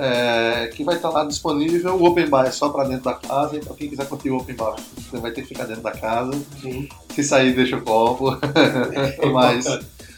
é, 0.00 0.68
que 0.68 0.82
vai 0.82 0.96
estar 0.96 1.10
lá 1.10 1.24
disponível. 1.24 1.94
O 1.94 2.06
Open 2.06 2.26
Bar 2.26 2.46
é 2.46 2.50
só 2.50 2.70
para 2.70 2.84
dentro 2.84 3.04
da 3.04 3.14
casa, 3.14 3.56
então 3.56 3.76
quem 3.76 3.90
quiser 3.90 4.08
curtir 4.08 4.30
o 4.30 4.38
Open 4.38 4.56
Bar 4.56 4.76
você 4.96 5.18
vai 5.18 5.30
ter 5.30 5.42
que 5.42 5.48
ficar 5.48 5.64
dentro 5.64 5.82
da 5.82 5.92
casa. 5.92 6.32
Sim. 6.62 6.88
Se 7.14 7.22
sair, 7.22 7.54
deixa 7.54 7.76
o 7.76 7.82
copo. 7.82 8.30
mas 9.32 9.66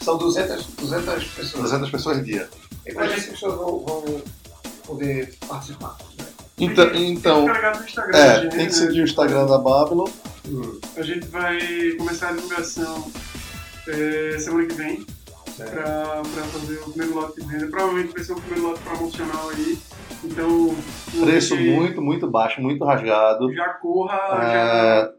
São 0.01 0.17
200, 0.17 0.67
200 0.79 1.25
pessoas. 1.25 1.63
200 1.65 1.91
pessoas 1.91 2.25
dia. 2.25 2.49
E 2.87 2.93
quantas 2.93 3.25
pessoas 3.25 3.55
vão, 3.57 3.81
vão 3.81 4.23
poder 4.87 5.35
participar? 5.49 5.97
Então, 6.59 6.91
Tem 6.91 6.95
que 6.95 7.11
então 7.11 7.45
Instagram, 7.45 8.17
é, 8.17 8.41
gente, 8.43 8.51
tem 8.51 8.67
que 8.67 8.73
né? 8.73 8.79
seguir 8.79 9.01
o 9.01 9.05
Instagram 9.05 9.47
da 9.47 9.59
Babylon. 9.59 10.09
Hum, 10.49 10.79
A 10.97 11.03
gente 11.03 11.27
vai 11.27 11.59
começar 11.99 12.29
a 12.29 12.33
divulgação 12.33 13.11
é, 13.89 14.39
semana 14.39 14.67
que 14.67 14.75
vem 14.75 15.05
certo. 15.57 15.73
pra, 15.73 16.23
pra 16.23 16.43
fazer 16.45 16.79
o 16.81 16.91
primeiro 16.91 17.15
lote 17.15 17.41
de 17.41 17.47
venda. 17.47 17.67
Provavelmente 17.69 18.13
vai 18.13 18.25
ser 18.25 18.33
o 18.33 18.37
primeiro 18.37 18.69
lote 18.69 18.81
promocional 18.81 19.49
aí. 19.51 19.79
Então, 20.25 20.77
Preço 21.21 21.57
que 21.57 21.71
muito, 21.71 22.01
muito 22.01 22.31
baixo, 22.31 22.61
muito 22.61 22.85
rasgado. 22.85 23.53
Já 23.53 23.69
corra, 23.75 24.19
É, 24.43 25.01
já 25.01 25.13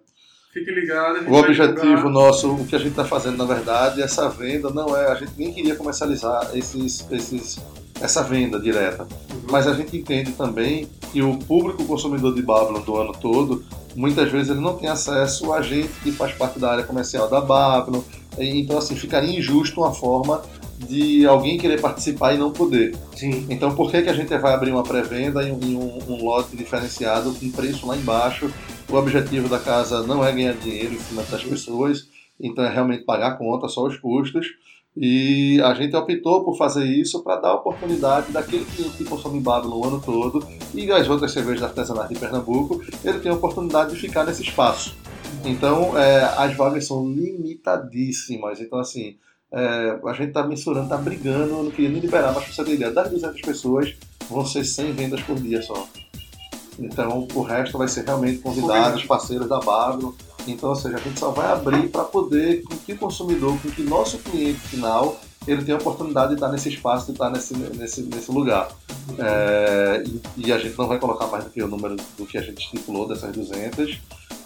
fique 0.54 0.72
ligado. 0.72 1.30
O 1.30 1.36
objetivo 1.36 2.10
nosso, 2.10 2.54
o 2.54 2.66
que 2.66 2.76
a 2.76 2.80
gente 2.80 2.92
está 2.92 3.04
fazendo 3.04 3.38
na 3.38 3.46
verdade, 3.46 4.02
essa 4.02 4.30
venda 4.30 4.70
não 4.70 4.96
é. 4.96 5.12
A 5.12 5.16
gente 5.16 5.34
nem 5.38 5.54
queria 5.54 5.76
comercializar 5.76 6.52
esses, 6.54 7.06
esses, 7.12 7.60
essa 8.00 8.24
venda 8.24 8.60
direta. 8.60 9.06
Mas 9.50 9.68
a 9.68 9.74
gente 9.74 9.98
entende 9.98 10.32
também 10.32 10.88
que 11.12 11.22
o 11.22 11.38
público 11.38 11.86
consumidor 11.86 12.34
de 12.34 12.42
Babylon 12.42 12.82
do 12.82 12.96
ano 12.96 13.14
todo, 13.14 13.64
muitas 13.96 14.32
vezes 14.32 14.50
ele 14.50 14.62
não 14.62 14.78
tem 14.78 14.90
acesso 14.90 15.52
a 15.54 15.62
gente 15.62 15.92
que 16.02 16.12
faz 16.12 16.34
parte 16.34 16.60
da 16.60 16.72
área 16.72 16.84
comercial 16.84 17.30
da 17.30 17.42
Babylon. 17.42 18.02
Então, 18.38 18.78
assim, 18.78 18.96
ficaria 18.96 19.38
injusto 19.38 19.82
uma 19.82 19.94
forma 19.94 20.42
de 20.88 21.26
alguém 21.26 21.58
querer 21.58 21.80
participar 21.80 22.34
e 22.34 22.38
não 22.38 22.52
poder. 22.52 22.96
Sim. 23.16 23.46
Então, 23.50 23.74
por 23.76 23.90
que, 23.90 24.02
que 24.02 24.10
a 24.10 24.14
gente 24.14 24.36
vai 24.38 24.54
abrir 24.54 24.72
uma 24.72 24.84
pré-venda 24.84 25.42
em 25.48 25.52
um, 25.52 25.60
em 25.62 25.76
um- 25.76 26.00
um 26.14 26.26
lote 26.26 26.56
diferenciado 26.58 27.32
com 27.34 27.50
preço 27.52 27.88
lá 27.88 27.96
embaixo? 27.96 28.52
O 28.90 28.96
objetivo 28.96 29.48
da 29.48 29.60
casa 29.60 30.04
não 30.04 30.26
é 30.26 30.32
ganhar 30.32 30.54
dinheiro 30.54 30.94
em 30.94 31.00
cima 31.00 31.24
das 31.24 31.44
pessoas, 31.44 32.08
então 32.40 32.64
é 32.66 32.70
realmente 32.74 33.04
pagar 33.06 33.28
a 33.30 33.36
conta, 33.36 33.68
só 33.70 33.86
os 33.86 33.98
custos. 33.98 34.46
E 34.96 35.60
a 35.64 35.74
gente 35.74 35.96
optou 35.96 36.44
por 36.44 36.56
fazer 36.56 36.86
isso 36.86 37.24
para 37.24 37.38
dar 37.38 37.50
a 37.50 37.56
oportunidade 37.56 38.32
daquele 38.32 38.64
cliente 38.66 38.96
que 38.98 39.04
consome 39.06 39.40
Babylon 39.40 39.80
o 39.80 39.86
ano 39.88 40.02
todo 40.04 40.46
e 40.74 40.92
as 40.92 41.10
outras 41.10 41.32
cervejas 41.32 41.64
artesanais 41.64 42.10
de 42.10 42.16
Pernambuco, 42.16 42.80
ele 43.04 43.20
tem 43.20 43.32
a 43.32 43.36
oportunidade 43.36 43.92
de 43.96 44.00
ficar 44.00 44.24
nesse 44.24 44.44
espaço. 44.44 44.96
Então, 45.44 45.98
é, 45.98 46.24
as 46.38 46.56
vagas 46.56 46.88
são 46.88 47.08
limitadíssimas. 47.08 48.60
Então, 48.62 48.80
assim, 48.80 49.18
é, 49.52 50.00
a 50.04 50.14
gente 50.14 50.30
está 50.30 50.44
mensurando, 50.44 50.86
está 50.86 50.98
brigando, 50.98 51.54
eu 51.54 51.64
não 51.64 51.72
queria 51.72 51.90
nem 51.90 52.02
liberar, 52.02 52.34
mas 52.34 52.46
para 52.46 52.54
você 52.54 52.64
ter 52.64 52.74
ideia, 52.74 52.92
das 52.92 53.10
200 53.12 53.42
pessoas 53.42 53.96
vão 54.30 54.46
ser 54.46 54.64
100 54.64 54.94
vendas 54.94 55.22
por 55.22 55.36
dia 55.36 55.62
só. 55.62 55.88
Então, 56.80 57.28
o 57.36 57.42
resto 57.42 57.78
vai 57.78 57.88
ser 57.88 58.06
realmente 58.06 58.40
convidados, 58.40 59.06
parceiros 59.06 59.48
da 59.48 59.60
Babylon, 59.60 60.12
Então, 60.48 60.70
ou 60.70 60.76
seja, 60.76 60.98
a 60.98 61.00
gente 61.00 61.20
só 61.20 61.30
vai 61.30 61.52
abrir 61.52 61.90
para 61.90 62.04
poder 62.04 62.64
com 62.64 62.76
que 62.78 62.94
o 62.94 62.98
consumidor, 62.98 63.58
com 63.62 63.70
que 63.70 63.84
nosso 63.84 64.18
cliente 64.18 64.60
final, 64.60 65.20
ele 65.48 65.64
tenha 65.64 65.78
a 65.78 65.80
oportunidade 65.80 66.30
de 66.30 66.34
estar 66.36 66.50
nesse 66.50 66.70
espaço, 66.70 67.06
de 67.08 67.12
estar 67.12 67.30
nesse, 67.30 67.54
nesse, 67.56 68.02
nesse 68.02 68.32
lugar. 68.32 68.70
É, 69.20 70.04
e, 70.06 70.48
e, 70.48 70.52
a 70.52 70.58
gente 70.58 70.78
não 70.78 70.88
vai 70.88 70.98
colocar 70.98 71.28
mais 71.28 71.44
do 71.44 71.50
que 71.50 71.62
o 71.62 71.68
número 71.68 71.96
do 72.18 72.26
que 72.26 72.38
a 72.38 72.42
gente 72.42 72.64
estipulou 72.64 73.08
dessas 73.08 73.32
200. 73.32 74.02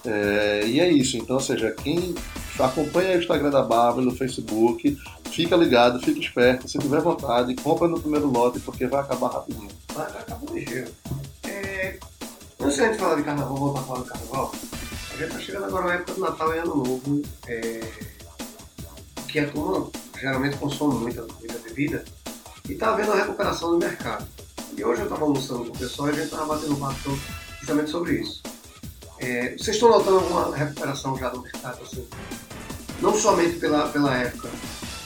É, 0.05 0.63
e 0.65 0.79
é 0.79 0.89
isso. 0.89 1.17
Então, 1.17 1.35
ou 1.35 1.41
seja, 1.41 1.71
quem 1.71 2.15
acompanha 2.59 3.17
o 3.17 3.19
Instagram 3.19 3.49
da 3.49 3.61
Bárbara, 3.61 4.07
o 4.07 4.15
Facebook, 4.15 4.97
fica 5.31 5.55
ligado, 5.55 5.99
fica 5.99 6.19
esperto. 6.19 6.67
Se 6.67 6.77
tiver 6.77 7.01
vontade, 7.01 7.55
compra 7.55 7.87
no 7.87 7.99
primeiro 7.99 8.27
lote, 8.27 8.59
porque 8.59 8.87
vai 8.87 9.01
acabar 9.01 9.29
rapidinho. 9.29 9.69
Vai 9.93 10.05
acabar 10.05 10.53
ligeiro. 10.53 10.91
É, 11.43 11.97
antes 12.59 12.79
a 12.79 12.87
gente 12.87 12.97
falar 12.97 13.15
de 13.15 13.23
carnaval, 13.23 13.57
voltar 13.57 13.81
a 13.81 13.83
falar 13.83 13.99
do 13.99 14.05
carnaval, 14.05 14.51
a 14.53 15.17
gente 15.17 15.27
está 15.27 15.39
chegando 15.39 15.65
agora 15.65 15.85
na 15.87 15.93
época 15.95 16.13
do 16.13 16.21
Natal 16.21 16.55
e 16.55 16.57
Ano 16.59 16.75
Novo, 16.75 17.21
é, 17.47 17.81
que 19.27 19.39
a 19.39 19.49
turma 19.49 19.89
geralmente 20.19 20.57
consome 20.57 20.95
muita, 20.99 21.21
muita 21.21 21.59
bebida, 21.59 22.03
e 22.67 22.73
está 22.73 22.93
havendo 22.93 23.11
uma 23.11 23.21
recuperação 23.21 23.71
no 23.71 23.77
mercado. 23.77 24.27
E 24.75 24.83
hoje 24.83 25.01
eu 25.01 25.05
estava 25.05 25.23
almoçando 25.23 25.65
com 25.65 25.75
o 25.75 25.77
pessoal 25.77 26.09
e 26.09 26.11
a 26.11 26.13
gente 26.15 26.25
estava 26.25 26.45
batendo 26.45 26.73
um 26.73 26.79
papo 26.79 27.17
justamente 27.59 27.89
sobre 27.89 28.21
isso. 28.21 28.43
É, 29.19 29.57
vocês 29.57 29.75
estão 29.75 29.89
notando 29.89 30.17
alguma 30.17 30.55
recuperação 30.55 31.17
já 31.17 31.29
do 31.29 31.41
mercado, 31.41 31.81
assim? 31.81 32.07
Não 33.01 33.13
somente 33.13 33.59
pela, 33.59 33.87
pela 33.89 34.15
época, 34.15 34.49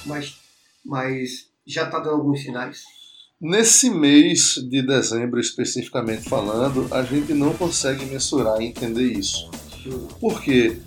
mas, 0.05 0.37
mas 0.85 1.49
já 1.65 1.83
está 1.83 1.99
dando 1.99 2.15
alguns 2.15 2.41
sinais? 2.41 2.83
Nesse 3.39 3.89
mês 3.89 4.55
de 4.69 4.85
dezembro, 4.85 5.39
especificamente 5.39 6.29
falando, 6.29 6.87
a 6.91 7.01
gente 7.03 7.33
não 7.33 7.53
consegue 7.53 8.05
mensurar 8.05 8.61
e 8.61 8.65
entender 8.65 9.13
isso. 9.13 9.49
Por 10.19 10.41
quê? 10.41 10.77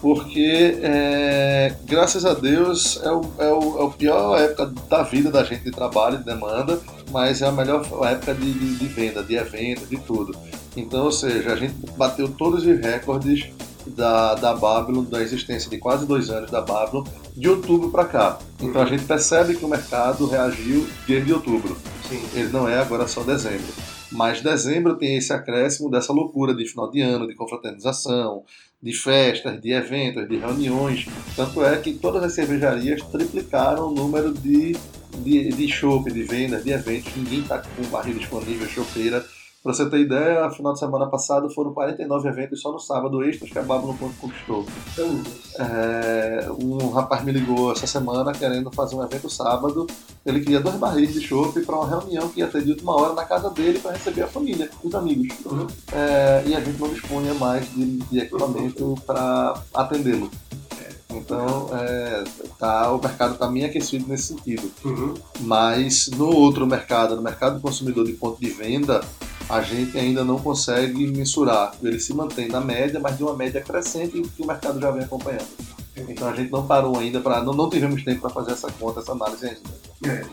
Porque, 0.00 0.78
é, 0.82 1.74
graças 1.84 2.24
a 2.24 2.34
Deus, 2.34 3.00
é 3.02 3.10
o, 3.12 3.20
é, 3.38 3.52
o, 3.52 3.78
é 3.78 3.84
o 3.84 3.90
pior 3.92 4.36
época 4.36 4.66
da 4.90 5.04
vida 5.04 5.30
da 5.30 5.44
gente 5.44 5.62
de 5.62 5.70
trabalho, 5.70 6.18
de 6.18 6.24
demanda, 6.24 6.80
mas 7.10 7.40
é 7.40 7.46
a 7.46 7.52
melhor 7.52 7.86
época 8.04 8.34
de, 8.34 8.52
de, 8.52 8.74
de 8.74 8.86
venda, 8.88 9.22
de 9.22 9.36
evento, 9.36 9.86
de 9.86 9.96
tudo. 9.98 10.36
Então, 10.76 11.04
ou 11.04 11.12
seja, 11.12 11.52
a 11.52 11.56
gente 11.56 11.74
bateu 11.96 12.28
todos 12.28 12.64
os 12.64 12.80
recordes 12.80 13.50
da, 13.86 14.34
da 14.34 14.54
Babylon, 14.54 15.04
da 15.04 15.22
existência 15.22 15.68
de 15.68 15.78
quase 15.78 16.06
dois 16.06 16.30
anos 16.30 16.50
da 16.50 16.60
Babylon, 16.60 17.04
de 17.36 17.48
outubro 17.48 17.90
para 17.90 18.04
cá. 18.04 18.38
Então 18.60 18.80
a 18.80 18.86
gente 18.86 19.04
percebe 19.04 19.54
que 19.54 19.64
o 19.64 19.68
mercado 19.68 20.26
reagiu 20.26 20.86
desde 21.06 21.32
outubro. 21.32 21.76
Sim. 22.08 22.22
Ele 22.34 22.48
não 22.48 22.68
é 22.68 22.78
agora 22.78 23.06
só 23.08 23.22
dezembro. 23.22 23.72
Mas 24.10 24.42
dezembro 24.42 24.96
tem 24.96 25.16
esse 25.16 25.32
acréscimo 25.32 25.90
dessa 25.90 26.12
loucura 26.12 26.54
de 26.54 26.66
final 26.66 26.90
de 26.90 27.00
ano, 27.00 27.26
de 27.26 27.34
confraternização, 27.34 28.44
de 28.82 28.92
festas, 28.92 29.60
de 29.60 29.72
eventos, 29.72 30.28
de 30.28 30.36
reuniões. 30.36 31.06
Tanto 31.34 31.64
é 31.64 31.76
que 31.78 31.94
todas 31.94 32.22
as 32.22 32.34
cervejarias 32.34 33.00
triplicaram 33.04 33.88
o 33.88 33.94
número 33.94 34.32
de, 34.32 34.76
de, 35.18 35.48
de 35.48 35.68
chopp, 35.68 36.10
de 36.10 36.22
vendas, 36.24 36.62
de 36.62 36.70
eventos. 36.70 37.14
Ninguém 37.16 37.40
está 37.40 37.58
com 37.58 37.82
barril 37.84 38.18
disponível, 38.18 38.68
chopeira 38.68 39.24
Pra 39.62 39.72
você 39.72 39.88
ter 39.88 40.00
ideia, 40.00 40.44
no 40.44 40.52
final 40.52 40.72
de 40.72 40.80
semana 40.80 41.06
passado 41.06 41.48
foram 41.48 41.72
49 41.72 42.28
eventos 42.28 42.60
só 42.60 42.72
no 42.72 42.80
sábado 42.80 43.22
extras 43.22 43.48
que 43.48 43.58
a 43.58 43.62
Babylon 43.62 43.94
conquistou. 44.20 44.66
É, 45.56 46.48
um 46.60 46.90
rapaz 46.90 47.22
me 47.22 47.30
ligou 47.30 47.70
essa 47.70 47.86
semana 47.86 48.32
querendo 48.32 48.72
fazer 48.72 48.96
um 48.96 49.04
evento 49.04 49.30
sábado. 49.30 49.86
Ele 50.26 50.40
queria 50.40 50.58
dois 50.58 50.74
barris 50.76 51.12
de 51.12 51.20
chopp 51.20 51.60
para 51.60 51.76
uma 51.76 51.88
reunião 51.88 52.28
que 52.28 52.40
ia 52.40 52.48
ter 52.48 52.64
de 52.64 52.72
última 52.72 52.92
hora 52.96 53.12
na 53.12 53.24
casa 53.24 53.50
dele 53.50 53.78
para 53.78 53.92
receber 53.92 54.22
a 54.22 54.26
família, 54.26 54.68
os 54.82 54.94
amigos. 54.96 55.32
Uhum. 55.46 55.66
É, 55.92 56.42
e 56.44 56.56
a 56.56 56.60
gente 56.60 56.80
não 56.80 56.88
dispunha 56.88 57.32
mais 57.34 57.64
de, 57.72 57.98
de 57.98 58.18
equipamento 58.18 58.96
para 59.06 59.62
atendê-lo. 59.72 60.28
Então, 61.14 61.68
é, 61.72 62.24
tá, 62.58 62.90
o 62.92 63.00
mercado 63.00 63.34
está 63.34 63.46
bem 63.46 63.64
aquecido 63.64 64.06
nesse 64.08 64.28
sentido. 64.28 64.70
Uhum. 64.84 65.14
Mas 65.40 66.08
no 66.08 66.34
outro 66.34 66.66
mercado, 66.66 67.16
no 67.16 67.22
mercado 67.22 67.56
do 67.56 67.60
consumidor 67.60 68.04
de 68.04 68.12
ponto 68.12 68.40
de 68.40 68.50
venda, 68.50 69.00
a 69.52 69.60
gente 69.60 69.98
ainda 69.98 70.24
não 70.24 70.38
consegue 70.38 71.06
mensurar. 71.06 71.74
Ele 71.82 72.00
se 72.00 72.14
mantém 72.14 72.48
na 72.48 72.58
média, 72.58 72.98
mas 72.98 73.18
de 73.18 73.22
uma 73.22 73.36
média 73.36 73.60
crescente 73.60 74.22
que 74.22 74.42
o 74.42 74.46
mercado 74.46 74.80
já 74.80 74.90
vem 74.90 75.04
acompanhando. 75.04 75.46
Então 75.94 76.26
a 76.26 76.34
gente 76.34 76.50
não 76.50 76.66
parou 76.66 76.98
ainda 76.98 77.20
para 77.20 77.42
não, 77.42 77.52
não 77.52 77.68
tivemos 77.68 78.02
tempo 78.02 78.22
para 78.22 78.30
fazer 78.30 78.52
essa 78.52 78.72
conta, 78.72 79.00
essa 79.00 79.12
análise 79.12 79.44
ainda. 79.44 79.60
É, 80.06 80.24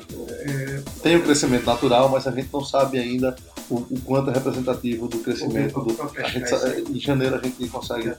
é... 0.49 0.83
Tem 1.03 1.17
o 1.17 1.23
crescimento 1.23 1.65
natural, 1.65 2.07
mas 2.07 2.25
a 2.27 2.31
gente 2.31 2.47
não 2.53 2.63
sabe 2.63 2.97
ainda 2.97 3.35
o, 3.69 3.75
o 3.75 3.99
quanto 4.05 4.29
é 4.29 4.33
representativo 4.33 5.09
do 5.09 5.19
crescimento. 5.19 5.81
Do, 5.81 5.93
gente, 6.29 6.89
em 6.89 6.99
janeiro 6.99 7.35
a 7.35 7.39
gente 7.39 7.67
consegue 7.67 8.13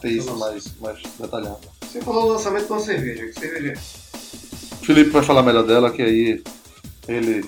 ter 0.00 0.08
isso 0.08 0.34
mais, 0.34 0.64
mais 0.80 0.98
detalhado. 1.20 1.60
Você 1.82 2.00
falou 2.00 2.22
do 2.22 2.32
lançamento 2.32 2.64
de 2.64 2.72
uma 2.72 2.80
cerveja. 2.80 3.26
Que 3.26 3.38
cerveja 3.38 3.72
é? 3.72 3.76
Felipe 4.82 5.10
vai 5.10 5.22
falar 5.22 5.42
melhor 5.42 5.66
dela, 5.66 5.90
que 5.90 6.00
aí 6.00 6.42
ele 7.06 7.44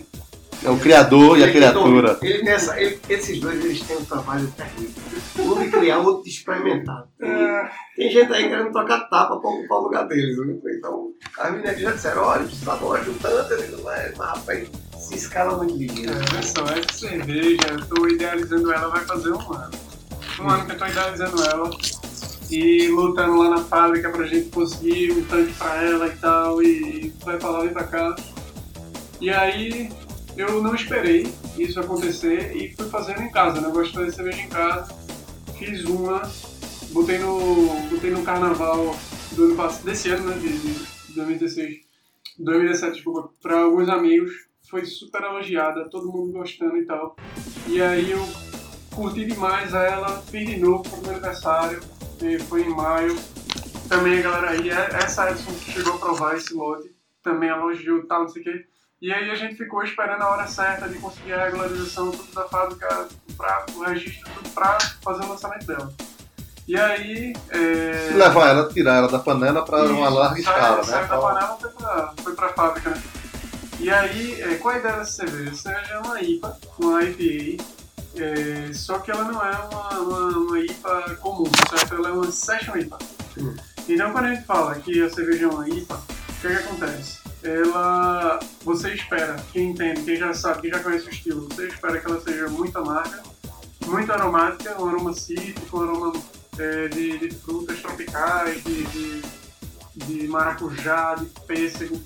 é 0.62 0.68
o 0.68 0.78
criador 0.78 1.38
e 1.38 1.44
a 1.44 1.50
criatura. 1.50 2.18
Ele 2.22 2.38
tem 2.40 2.52
essa, 2.52 2.78
ele, 2.80 2.98
esses 3.08 3.40
dois 3.40 3.64
eles 3.64 3.80
têm 3.80 3.96
um 3.96 4.04
trabalho 4.04 4.52
terrível. 4.56 5.02
Um 5.38 5.62
de 5.62 5.70
criar, 5.70 5.98
outro 5.98 6.24
de 6.24 6.30
experimentar. 6.30 7.04
Tem, 7.18 7.30
é. 7.30 7.70
tem 7.96 8.10
gente 8.10 8.32
aí 8.32 8.48
querendo 8.48 8.70
tocar 8.70 9.08
tapa 9.08 9.40
para 9.40 9.50
ocupar 9.50 9.78
o 9.78 9.82
lugar 9.84 10.06
deles. 10.06 10.36
Né? 10.36 10.54
Então, 10.76 11.08
as 11.38 11.52
meninas 11.52 11.80
já 11.80 11.92
disseram: 11.92 12.22
olha, 12.22 12.44
precisa 12.44 12.76
de 12.76 12.84
uma 12.84 12.98
ajudante. 12.98 13.52
Ele 13.52 13.76
não 13.76 13.90
é, 13.90 14.12
rapaz, 14.18 14.68
se 14.98 15.14
escala 15.14 15.56
muito 15.56 15.76
ligeiro. 15.76 16.12
É, 16.12 16.42
só 16.42 16.64
essa 16.64 17.08
cerveja, 17.08 17.60
eu 17.70 17.78
estou 17.78 18.08
idealizando 18.08 18.72
ela, 18.72 18.88
vai 18.88 19.04
fazer 19.06 19.32
um 19.32 19.52
ano. 19.52 19.70
Um 20.40 20.48
ano 20.48 20.64
que 20.66 20.72
eu 20.72 20.74
estou 20.74 20.88
idealizando 20.88 21.44
ela 21.44 21.70
e 22.50 22.88
lutando 22.88 23.36
lá 23.38 23.50
na 23.50 23.64
fábrica 23.64 24.10
pra 24.10 24.26
gente 24.26 24.50
conseguir 24.50 25.12
um 25.12 25.24
tanque 25.24 25.52
pra 25.54 25.82
ela 25.82 26.06
e 26.08 26.16
tal, 26.16 26.62
e 26.62 27.14
vai 27.24 27.38
pra 27.38 27.50
lá 27.50 27.64
e 27.64 27.70
pra 27.70 27.84
cá. 27.84 28.16
E 29.20 29.30
aí 29.30 29.90
eu 30.40 30.62
não 30.62 30.74
esperei 30.74 31.26
isso 31.58 31.78
acontecer 31.78 32.56
e 32.56 32.74
fui 32.74 32.88
fazendo 32.88 33.22
em 33.22 33.30
casa, 33.30 33.60
né? 33.60 33.68
Eu 33.68 33.72
gosto 33.72 33.90
de 33.90 33.98
fazer 33.98 34.12
cerveja 34.12 34.42
em 34.42 34.48
casa. 34.48 34.94
Fiz 35.58 35.84
uma, 35.84 36.22
botei 36.92 37.18
no, 37.18 37.66
botei 37.90 38.10
no 38.10 38.22
carnaval 38.22 38.96
do 39.32 39.44
ano 39.44 39.56
passado, 39.56 39.84
desse 39.84 40.08
ano, 40.08 40.28
né? 40.28 40.38
De, 40.38 40.48
de 40.48 41.14
2016, 41.14 41.80
2017, 42.38 42.94
desculpa, 42.94 43.30
para 43.42 43.60
alguns 43.60 43.88
amigos. 43.88 44.32
Foi 44.68 44.84
super 44.84 45.22
elogiada, 45.22 45.88
todo 45.90 46.10
mundo 46.10 46.32
gostando 46.32 46.76
e 46.76 46.86
tal. 46.86 47.16
E 47.66 47.82
aí 47.82 48.12
eu 48.12 48.24
curti 48.94 49.24
demais 49.26 49.74
ela, 49.74 50.22
fiz 50.22 50.48
de 50.48 50.58
novo 50.58 50.82
pro 50.82 51.02
meu 51.02 51.10
aniversário, 51.10 51.80
foi 52.48 52.62
em 52.62 52.70
maio. 52.70 53.16
Também 53.88 54.20
a 54.20 54.22
galera 54.22 54.50
aí, 54.50 54.70
é, 54.70 54.88
essa 55.02 55.30
Edson 55.30 55.52
que 55.54 55.72
chegou 55.72 55.94
a 55.94 55.98
provar 55.98 56.36
esse 56.36 56.54
lote, 56.54 56.94
também 57.22 57.48
elogiou 57.48 58.06
tal, 58.06 58.22
não 58.22 58.28
sei 58.28 58.42
o 58.42 58.44
quê. 58.44 58.66
E 59.02 59.10
aí 59.10 59.30
a 59.30 59.34
gente 59.34 59.54
ficou 59.54 59.82
esperando 59.82 60.20
a 60.20 60.30
hora 60.30 60.46
certa 60.46 60.86
de 60.86 60.98
conseguir 60.98 61.32
a 61.32 61.44
regularização 61.44 62.10
tudo 62.10 62.34
da 62.34 62.44
fábrica, 62.44 63.08
pra, 63.34 63.64
o 63.74 63.82
registro, 63.82 64.30
tudo 64.34 64.50
para 64.50 64.78
fazer 65.02 65.24
o 65.24 65.28
lançamento 65.28 65.66
dela. 65.66 65.90
E 66.68 66.78
aí. 66.78 67.32
É... 67.48 68.12
Levar 68.14 68.50
ela, 68.50 68.68
tirar 68.68 68.96
ela 68.96 69.08
da 69.08 69.18
panela 69.18 69.64
para 69.64 69.84
uma 69.84 70.10
larga 70.10 70.42
sai, 70.42 70.54
escala, 70.54 70.84
sai 70.84 71.02
né? 71.02 71.08
da 71.08 71.18
panela 71.18 71.58
foi 71.58 71.70
para 71.70 72.14
foi 72.22 72.34
pra 72.34 72.48
fábrica, 72.50 72.90
né? 72.90 73.02
E 73.80 73.88
aí, 73.88 74.42
é, 74.42 74.56
qual 74.56 74.74
a 74.74 74.78
ideia 74.78 74.96
dessa 74.96 75.12
cerveja? 75.12 75.50
Essa 75.50 75.62
cerveja 75.62 75.94
é 75.94 75.98
uma 76.00 76.20
IPA, 76.20 76.58
uma 76.78 77.02
IPA, 77.02 77.64
é, 78.16 78.72
só 78.74 78.98
que 78.98 79.10
ela 79.10 79.24
não 79.24 79.42
é 79.42 79.58
uma, 79.72 79.98
uma, 79.98 80.28
uma, 80.36 80.60
IPA 80.60 81.16
comum, 81.22 81.50
certo? 81.70 81.94
Ela 81.94 82.10
é 82.10 82.12
uma 82.12 82.30
Session 82.30 82.76
IPA. 82.76 82.98
Hum. 83.38 83.56
Então, 83.88 84.12
quando 84.12 84.26
a 84.26 84.34
gente 84.34 84.44
fala 84.44 84.74
que 84.74 85.02
a 85.02 85.08
cerveja 85.08 85.46
é 85.46 85.48
uma 85.48 85.66
IPA, 85.66 85.94
o 85.94 86.40
que, 86.42 86.46
é 86.46 86.50
que 86.50 86.56
acontece? 86.58 87.19
Ela 87.42 88.38
você 88.64 88.92
espera, 88.94 89.36
quem 89.52 89.70
entende, 89.70 90.02
quem 90.02 90.16
já 90.16 90.34
sabe, 90.34 90.62
quem 90.62 90.70
já 90.70 90.80
conhece 90.80 91.06
o 91.06 91.10
estilo, 91.10 91.48
você 91.48 91.68
espera 91.68 91.98
que 91.98 92.06
ela 92.06 92.20
seja 92.20 92.48
muito 92.48 92.76
amarga, 92.78 93.22
muito 93.86 94.12
aromática, 94.12 94.80
um 94.80 94.88
aroma 94.88 95.14
cítrico, 95.14 95.78
um 95.78 95.82
aroma 95.82 96.12
é, 96.58 96.88
de, 96.88 97.18
de, 97.18 97.34
frutas 97.36 97.80
tropicais, 97.80 98.62
de, 98.62 98.84
de, 98.84 99.22
de 99.94 100.28
maracujá, 100.28 101.14
de 101.14 101.26
pêssego, 101.46 102.00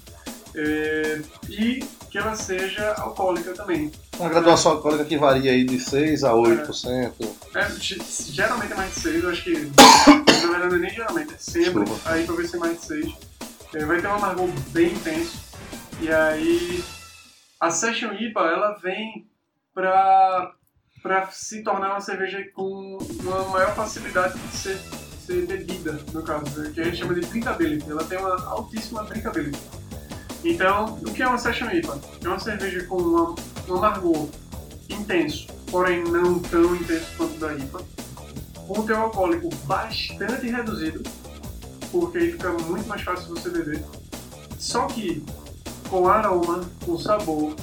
é, 0.54 1.20
e 1.48 1.84
que 2.08 2.18
ela 2.18 2.36
seja 2.36 2.94
alcoólica 2.94 3.52
também. 3.54 3.90
Uma 4.16 4.28
graduação 4.28 4.70
é, 4.70 4.74
alcoólica 4.76 5.04
que 5.04 5.18
varia 5.18 5.50
aí 5.50 5.64
de 5.64 5.80
6 5.80 6.22
a 6.22 6.32
8%. 6.32 6.88
É, 6.88 7.58
é, 7.58 8.32
geralmente 8.32 8.72
é 8.72 8.76
mais 8.76 8.94
de 8.94 9.00
6, 9.00 9.24
eu 9.24 9.30
acho 9.30 9.42
que. 9.42 9.52
na 10.46 10.50
verdade, 10.50 10.68
não 10.68 10.76
é 10.76 10.78
nem 10.78 10.90
geralmente, 10.90 11.34
é 11.34 11.38
sempre. 11.38 11.82
Desculpa. 11.82 12.10
Aí 12.10 12.24
pra 12.24 12.36
ver 12.36 12.48
se 12.48 12.54
é 12.54 12.58
mais 12.60 12.80
de 12.80 12.86
6 12.86 13.33
vai 13.80 14.00
ter 14.00 14.06
um 14.06 14.14
amargor 14.14 14.48
bem 14.70 14.92
intenso. 14.92 15.42
E 16.00 16.12
aí 16.12 16.84
a 17.60 17.70
Session 17.70 18.12
IPA 18.12 18.40
ela 18.40 18.78
vem 18.78 19.26
para 19.74 20.54
para 21.02 21.26
se 21.26 21.62
tornar 21.62 21.90
uma 21.90 22.00
cerveja 22.00 22.42
com 22.54 22.96
uma 23.20 23.44
maior 23.48 23.74
facilidade 23.74 24.38
de 24.38 24.56
ser, 24.56 24.78
ser 25.26 25.46
bebida, 25.46 26.00
no 26.14 26.22
caso, 26.22 26.58
né? 26.58 26.70
que 26.72 26.80
a 26.80 26.84
gente 26.84 26.96
chama 26.96 27.12
de 27.12 27.20
drinkability. 27.20 27.90
Ela 27.90 28.04
tem 28.04 28.16
uma 28.16 28.42
altíssima 28.46 29.04
drinkability. 29.04 29.60
Então, 30.42 30.98
o 31.06 31.12
que 31.12 31.22
é 31.22 31.28
uma 31.28 31.36
Session 31.36 31.70
IPA? 31.70 32.00
É 32.24 32.28
uma 32.28 32.38
cerveja 32.38 32.84
com 32.84 32.96
uma, 32.96 33.34
um 33.68 33.74
amargor 33.76 34.28
intenso, 34.88 35.46
porém 35.70 36.02
não 36.04 36.38
tão 36.38 36.74
intenso 36.74 37.16
quanto 37.18 37.38
da 37.38 37.52
IPA. 37.52 37.80
com 38.66 38.80
um 38.80 38.86
teor 38.86 39.00
alcoólico 39.00 39.54
bastante 39.66 40.48
reduzido, 40.48 41.02
porque 42.00 42.18
aí 42.18 42.32
fica 42.32 42.50
muito 42.52 42.88
mais 42.88 43.02
fácil 43.02 43.28
você 43.28 43.48
beber. 43.50 43.84
Só 44.58 44.86
que 44.86 45.24
com 45.88 46.08
aroma, 46.08 46.64
com 46.84 46.98
sabor. 46.98 47.54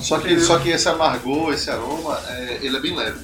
Só 0.00 0.18
que, 0.18 0.26
Entendeu? 0.28 0.46
só 0.46 0.58
que 0.58 0.68
esse 0.70 0.88
amargor, 0.88 1.52
esse 1.52 1.70
aroma, 1.70 2.18
é, 2.28 2.60
ele 2.62 2.76
é 2.76 2.80
bem 2.80 2.94
leve. 2.94 3.18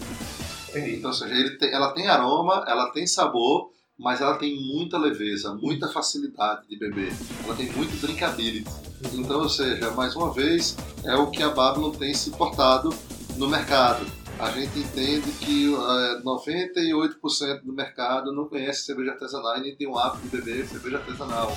Então, 0.75 1.11
ou 1.11 1.17
seja, 1.17 1.57
tem- 1.59 1.73
ela 1.73 1.93
tem 1.93 2.09
aroma, 2.09 2.65
ela 2.67 2.91
tem 2.91 3.07
sabor, 3.07 3.71
mas 3.97 4.21
ela 4.21 4.37
tem 4.37 4.57
muita 4.75 4.99
leveza, 4.99 5.55
muita 5.55 5.89
facilidade 5.89 6.63
de 6.69 6.77
beber. 6.77 7.13
Ela 7.45 7.55
tem 7.55 7.71
muito 7.73 7.97
drinkability. 8.01 8.69
Então, 9.13 9.41
ou 9.43 9.49
seja, 9.49 9.93
mais 9.93 10.17
uma 10.17 10.33
vez, 10.33 10.77
é 11.05 11.15
o 11.15 11.29
que 11.31 11.43
a 11.45 11.51
Babylon 11.51 11.93
tem 11.93 12.13
se 12.13 12.31
portado 12.31 12.93
no 13.37 13.49
mercado. 13.49 14.05
A 14.45 14.51
gente 14.51 14.79
entende 14.79 15.31
que 15.41 15.75
eh, 15.75 16.21
98% 16.23 17.63
do 17.65 17.73
mercado 17.73 18.31
não 18.31 18.45
conhece 18.45 18.83
cerveja 18.83 19.13
artesanal 19.13 19.57
e 19.57 19.63
nem 19.63 19.75
tem 19.75 19.87
o 19.87 19.99
hábito 19.99 20.29
de 20.29 20.37
beber 20.37 20.67
cerveja 20.67 20.99
artesanal. 20.99 21.57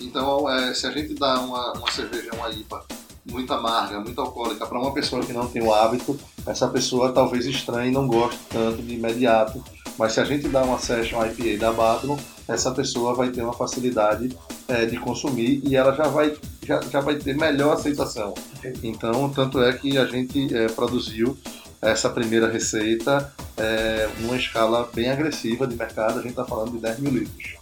Então, 0.00 0.48
eh, 0.48 0.72
se 0.72 0.86
a 0.86 0.92
gente 0.92 1.14
dá 1.14 1.40
uma, 1.40 1.72
uma 1.72 1.90
cerveja, 1.90 2.30
uma 2.32 2.48
IPA, 2.48 2.86
muito 3.28 3.52
amarga, 3.52 3.98
muito 3.98 4.20
alcoólica, 4.20 4.64
para 4.68 4.78
uma 4.78 4.94
pessoa 4.94 5.20
que 5.26 5.32
não 5.32 5.48
tem 5.48 5.60
o 5.64 5.74
hábito, 5.74 6.16
essa 6.46 6.68
pessoa 6.68 7.12
talvez 7.12 7.44
estranhe 7.44 7.90
e 7.90 7.92
não 7.92 8.06
goste 8.06 8.38
tanto 8.48 8.82
de 8.82 8.94
imediato. 8.94 9.60
Mas 9.98 10.12
se 10.12 10.20
a 10.20 10.24
gente 10.24 10.46
dá 10.48 10.62
uma 10.62 10.78
session 10.78 11.20
IPA 11.26 11.58
da 11.58 11.72
Babylon, 11.72 12.16
essa 12.46 12.70
pessoa 12.70 13.16
vai 13.16 13.30
ter 13.30 13.42
uma 13.42 13.52
facilidade 13.52 14.30
eh, 14.68 14.86
de 14.86 14.96
consumir 14.96 15.60
e 15.64 15.74
ela 15.74 15.92
já 15.92 16.04
vai, 16.04 16.36
já, 16.64 16.80
já 16.82 17.00
vai 17.00 17.16
ter 17.16 17.36
melhor 17.36 17.72
aceitação. 17.72 18.32
Então, 18.80 19.28
tanto 19.28 19.60
é 19.60 19.72
que 19.72 19.98
a 19.98 20.04
gente 20.04 20.54
eh, 20.54 20.68
produziu 20.68 21.36
essa 21.80 22.10
primeira 22.10 22.48
receita 22.48 23.32
eh, 23.56 24.08
numa 24.20 24.36
escala 24.36 24.88
bem 24.94 25.10
agressiva 25.10 25.66
de 25.66 25.76
mercado, 25.76 26.18
a 26.18 26.22
gente 26.22 26.30
está 26.30 26.44
falando 26.44 26.72
de 26.72 26.78
10 26.78 26.98
mil 26.98 27.12
litros. 27.12 27.58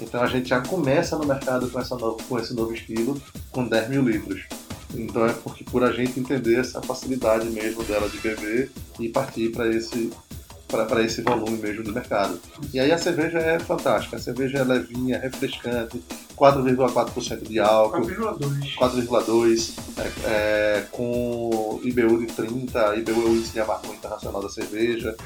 Então 0.00 0.22
a 0.22 0.26
gente 0.26 0.48
já 0.48 0.60
começa 0.60 1.16
no 1.16 1.26
mercado 1.26 1.68
com, 1.70 1.80
essa 1.80 1.96
novo, 1.96 2.22
com 2.28 2.38
esse 2.38 2.54
novo 2.54 2.74
estilo, 2.74 3.20
com 3.50 3.66
10 3.66 3.88
mil 3.88 4.02
litros. 4.02 4.44
Então 4.94 5.26
é 5.26 5.32
porque 5.32 5.64
por 5.64 5.82
a 5.82 5.92
gente 5.92 6.20
entender 6.20 6.60
essa 6.60 6.80
facilidade 6.82 7.48
mesmo 7.50 7.82
dela 7.84 8.08
de 8.08 8.18
beber 8.18 8.70
e 8.98 9.08
partir 9.08 9.50
para 9.50 9.68
esse 9.68 10.12
para 10.84 11.02
esse 11.02 11.22
volume 11.22 11.58
mesmo 11.58 11.84
do 11.84 11.92
mercado. 11.92 12.40
E 12.72 12.80
aí 12.80 12.90
a 12.90 12.98
cerveja 12.98 13.38
é 13.38 13.58
fantástica, 13.58 14.16
a 14.16 14.18
cerveja 14.18 14.58
é 14.58 14.64
levinha, 14.64 15.18
refrescante, 15.18 16.02
4,4% 16.36 17.46
de 17.46 17.60
álcool, 17.60 18.00
4,2. 18.00 18.74
4,2 18.76 19.78
é, 19.98 20.78
é, 20.78 20.86
com 20.90 21.80
IBU 21.84 22.18
de 22.18 22.26
30, 22.26 22.96
IBU 22.96 23.12
é 23.12 23.14
o 23.14 23.36
índice 23.36 23.52
de 23.52 23.60
amargor 23.60 23.94
internacional 23.94 24.42
da 24.42 24.48
cerveja, 24.48 25.16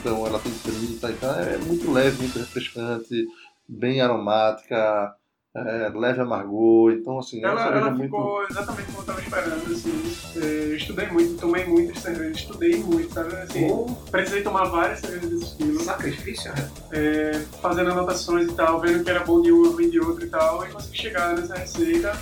então 0.00 0.26
ela 0.26 0.38
tem 0.38 0.52
30, 0.52 1.10
então 1.10 1.34
é 1.34 1.58
muito 1.58 1.92
leve, 1.92 2.18
muito 2.18 2.38
refrescante, 2.38 3.26
bem 3.68 4.00
aromática, 4.00 5.14
é, 5.56 5.88
leve 5.94 6.20
amargor, 6.20 6.92
então 6.92 7.18
assim, 7.20 7.44
é 7.44 7.48
uma 7.48 7.60
Ela, 7.60 7.76
ela 7.76 7.90
muito. 7.92 8.02
ficou 8.04 8.44
exatamente 8.50 8.86
como 8.86 8.98
eu 8.98 9.00
estava 9.02 9.20
esperando, 9.20 9.72
assim. 9.72 10.16
É, 10.36 10.64
eu 10.64 10.76
estudei 10.76 11.06
muito, 11.06 11.40
tomei 11.40 11.64
muitas 11.64 11.98
cervejas, 11.98 12.36
estudei 12.38 12.76
muito, 12.78 13.14
sabe? 13.14 13.34
Assim, 13.36 13.68
Com 13.68 13.94
precisei 14.10 14.42
tomar 14.42 14.64
várias 14.64 14.98
cervejas 14.98 15.30
desse 15.30 15.44
estilo, 15.44 15.80
sacrifício, 15.80 16.52
né? 16.52 16.70
é, 16.92 17.40
fazendo 17.62 17.90
anotações 17.90 18.48
e 18.48 18.52
tal, 18.54 18.80
vendo 18.80 19.04
que 19.04 19.10
era 19.10 19.20
bom 19.20 19.40
de 19.40 19.52
uma, 19.52 19.68
ruim 19.68 19.90
de 19.90 20.00
outra 20.00 20.24
e 20.24 20.28
tal, 20.28 20.66
e 20.66 20.70
consegui 20.70 20.98
chegar 20.98 21.36
nessa 21.36 21.54
receita. 21.54 22.12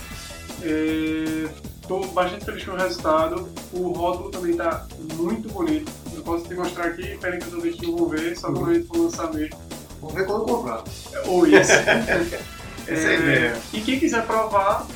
Estou 1.81 2.07
bastante 2.09 2.45
feliz 2.45 2.65
com 2.65 2.73
o 2.73 2.77
resultado. 2.77 3.49
O 3.73 3.89
rótulo 3.89 4.31
também 4.31 4.53
está 4.53 4.87
muito 5.15 5.49
bonito. 5.49 5.91
Eu 6.15 6.23
posso 6.23 6.45
te 6.47 6.55
mostrar 6.55 6.85
aqui, 6.85 7.17
pena 7.19 7.39
que 7.39 7.49
os 7.49 7.55
ouvintes 7.55 7.81
não 7.81 7.97
vão 7.97 8.09
ver, 8.09 8.37
só 8.39 8.53
quando 8.53 8.71
a 8.71 8.75
gente 8.75 8.87
for 8.87 8.99
lançar 8.99 9.33
mesmo. 9.33 9.59
Vamos 10.01 10.15
ver 10.15 10.27
quando 10.27 10.45
comprar. 10.45 10.85
Ou 11.27 11.47
isso. 11.47 11.73
Essa 12.87 13.09
é 13.09 13.11
a 13.17 13.19
ideia. 13.19 13.55
E 13.73 13.81
quem 13.81 13.99
quiser 13.99 14.27
provar 14.27 14.87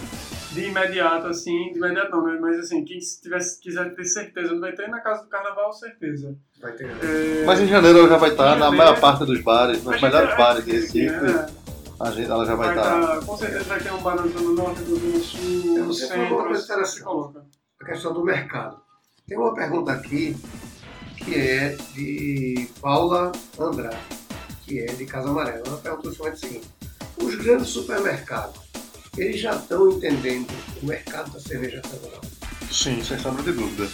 de 0.52 0.64
imediato, 0.64 1.26
assim, 1.26 1.72
de 1.72 1.78
imediato 1.78 2.10
não, 2.16 2.24
né? 2.26 2.38
Mas 2.40 2.58
assim, 2.60 2.84
quem 2.84 2.98
tivesse, 2.98 3.60
quiser 3.60 3.94
ter 3.94 4.04
certeza, 4.04 4.52
não 4.52 4.60
vai 4.60 4.72
ter 4.72 4.88
na 4.88 5.00
casa 5.00 5.22
do 5.22 5.28
carnaval, 5.28 5.72
certeza. 5.72 6.34
Vai 6.60 6.72
ter. 6.72 6.86
É, 6.86 7.44
Mas 7.44 7.60
em 7.60 7.66
janeiro 7.68 7.98
ela 7.98 8.08
já 8.08 8.16
vai 8.16 8.30
estar 8.30 8.56
Em 8.56 8.60
na 8.60 8.70
maior 8.70 8.98
parte 8.98 9.24
dos 9.26 9.40
bares, 9.42 9.82
nos 9.84 10.00
melhores 10.00 10.36
bares 10.36 10.64
de 10.64 10.72
né? 10.72 10.78
Recife, 10.78 11.56
a 12.00 12.10
gente, 12.10 12.30
ela 12.30 12.44
já 12.46 12.54
vai 12.54 12.74
Vai 12.74 12.76
estar. 12.78 13.00
tá, 13.20 13.26
com 13.26 13.36
certeza 13.36 13.64
vai 13.64 13.80
ter 13.80 13.92
um 13.92 13.98
bar 14.02 14.16
Zona 14.16 14.62
Norte, 14.62 14.82
do 14.82 14.96
Zona 14.96 15.18
Sul, 15.22 15.76
Eu 15.76 15.84
no 15.86 15.94
foi 15.94 16.18
uma 16.18 16.44
coisa 16.44 16.60
centro, 16.60 16.64
interessante. 16.64 16.88
se 16.88 17.02
coloca. 17.02 17.44
a 17.80 17.84
questão 17.84 18.12
do 18.14 18.24
mercado. 18.24 18.80
Tem 19.28 19.36
uma 19.38 19.54
pergunta 19.54 19.92
aqui 19.92 20.36
que 21.18 21.34
é 21.34 21.76
de 21.94 22.68
Paula 22.80 23.32
Andrade, 23.58 23.96
que 24.64 24.80
é 24.80 24.86
de 24.86 25.04
Casa 25.06 25.28
Amarela. 25.28 25.62
Ela 25.66 25.76
perguntou 25.78 26.10
o 26.12 26.14
seguinte: 26.36 26.62
os 27.22 27.34
grandes 27.34 27.68
supermercados, 27.68 28.60
eles 29.16 29.40
já 29.40 29.54
estão 29.54 29.90
entendendo 29.90 30.50
o 30.82 30.86
mercado 30.86 31.32
da 31.32 31.40
cerveja 31.40 31.78
artesanal? 31.78 32.20
Sim, 32.70 33.02
sem 33.02 33.18
sombra 33.18 33.42
de 33.42 33.52
dúvida. 33.52 33.88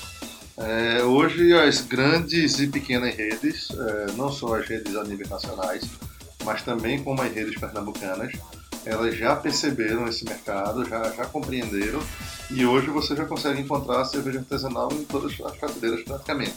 É, 0.56 1.02
hoje 1.02 1.52
as 1.54 1.80
grandes 1.80 2.58
e 2.58 2.66
pequenas 2.66 3.14
redes, 3.14 3.68
é, 3.70 4.12
não 4.12 4.30
só 4.30 4.56
as 4.56 4.66
redes 4.66 4.94
a 4.96 5.04
nível 5.04 5.28
nacionais, 5.28 5.84
mas 6.44 6.62
também 6.62 7.02
como 7.02 7.22
as 7.22 7.32
redes 7.32 7.58
pernambucanas, 7.58 8.32
elas 8.84 9.16
já 9.16 9.36
perceberam 9.36 10.06
esse 10.08 10.24
mercado, 10.24 10.84
já, 10.84 11.02
já 11.12 11.24
compreenderam 11.26 12.00
e 12.50 12.66
hoje 12.66 12.88
você 12.88 13.14
já 13.16 13.24
consegue 13.24 13.60
encontrar 13.60 14.04
cerveja 14.04 14.40
artesanal 14.40 14.92
em 14.92 15.04
todas 15.04 15.32
as 15.40 15.56
prateleiras 15.56 16.02
praticamente. 16.04 16.54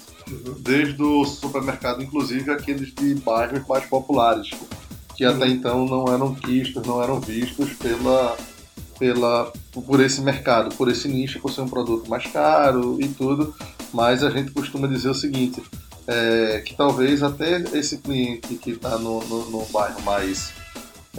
Desde 0.60 1.02
o 1.02 1.24
supermercado, 1.24 2.02
inclusive 2.02 2.52
aqueles 2.52 2.94
de 2.94 3.16
bairros 3.16 3.66
mais 3.68 3.86
populares, 3.86 4.50
que 5.16 5.24
até 5.24 5.48
então 5.48 5.86
não 5.86 6.14
eram 6.14 6.36
quistos, 6.36 6.86
não 6.86 7.02
eram 7.02 7.20
vistos 7.20 7.74
pela, 7.74 8.38
pela, 9.00 9.52
por 9.86 10.00
esse 10.02 10.22
mercado, 10.22 10.76
por 10.76 10.90
esse 10.90 11.08
nicho, 11.08 11.40
por 11.40 11.52
ser 11.52 11.62
um 11.62 11.70
produto 11.70 12.10
mais 12.10 12.26
caro 12.28 12.98
e 13.00 13.08
tudo, 13.08 13.56
mas 13.94 14.24
a 14.24 14.30
gente 14.30 14.52
costuma 14.52 14.88
dizer 14.88 15.10
o 15.10 15.14
seguinte, 15.14 15.62
é, 16.08 16.62
que 16.66 16.76
talvez 16.76 17.24
até 17.24 17.62
esse 17.78 17.98
cliente 18.00 18.56
que 18.56 18.72
está 18.72 18.98
no, 18.98 19.24
no, 19.26 19.50
no 19.50 19.66
bairro 19.68 20.02
mais 20.02 20.54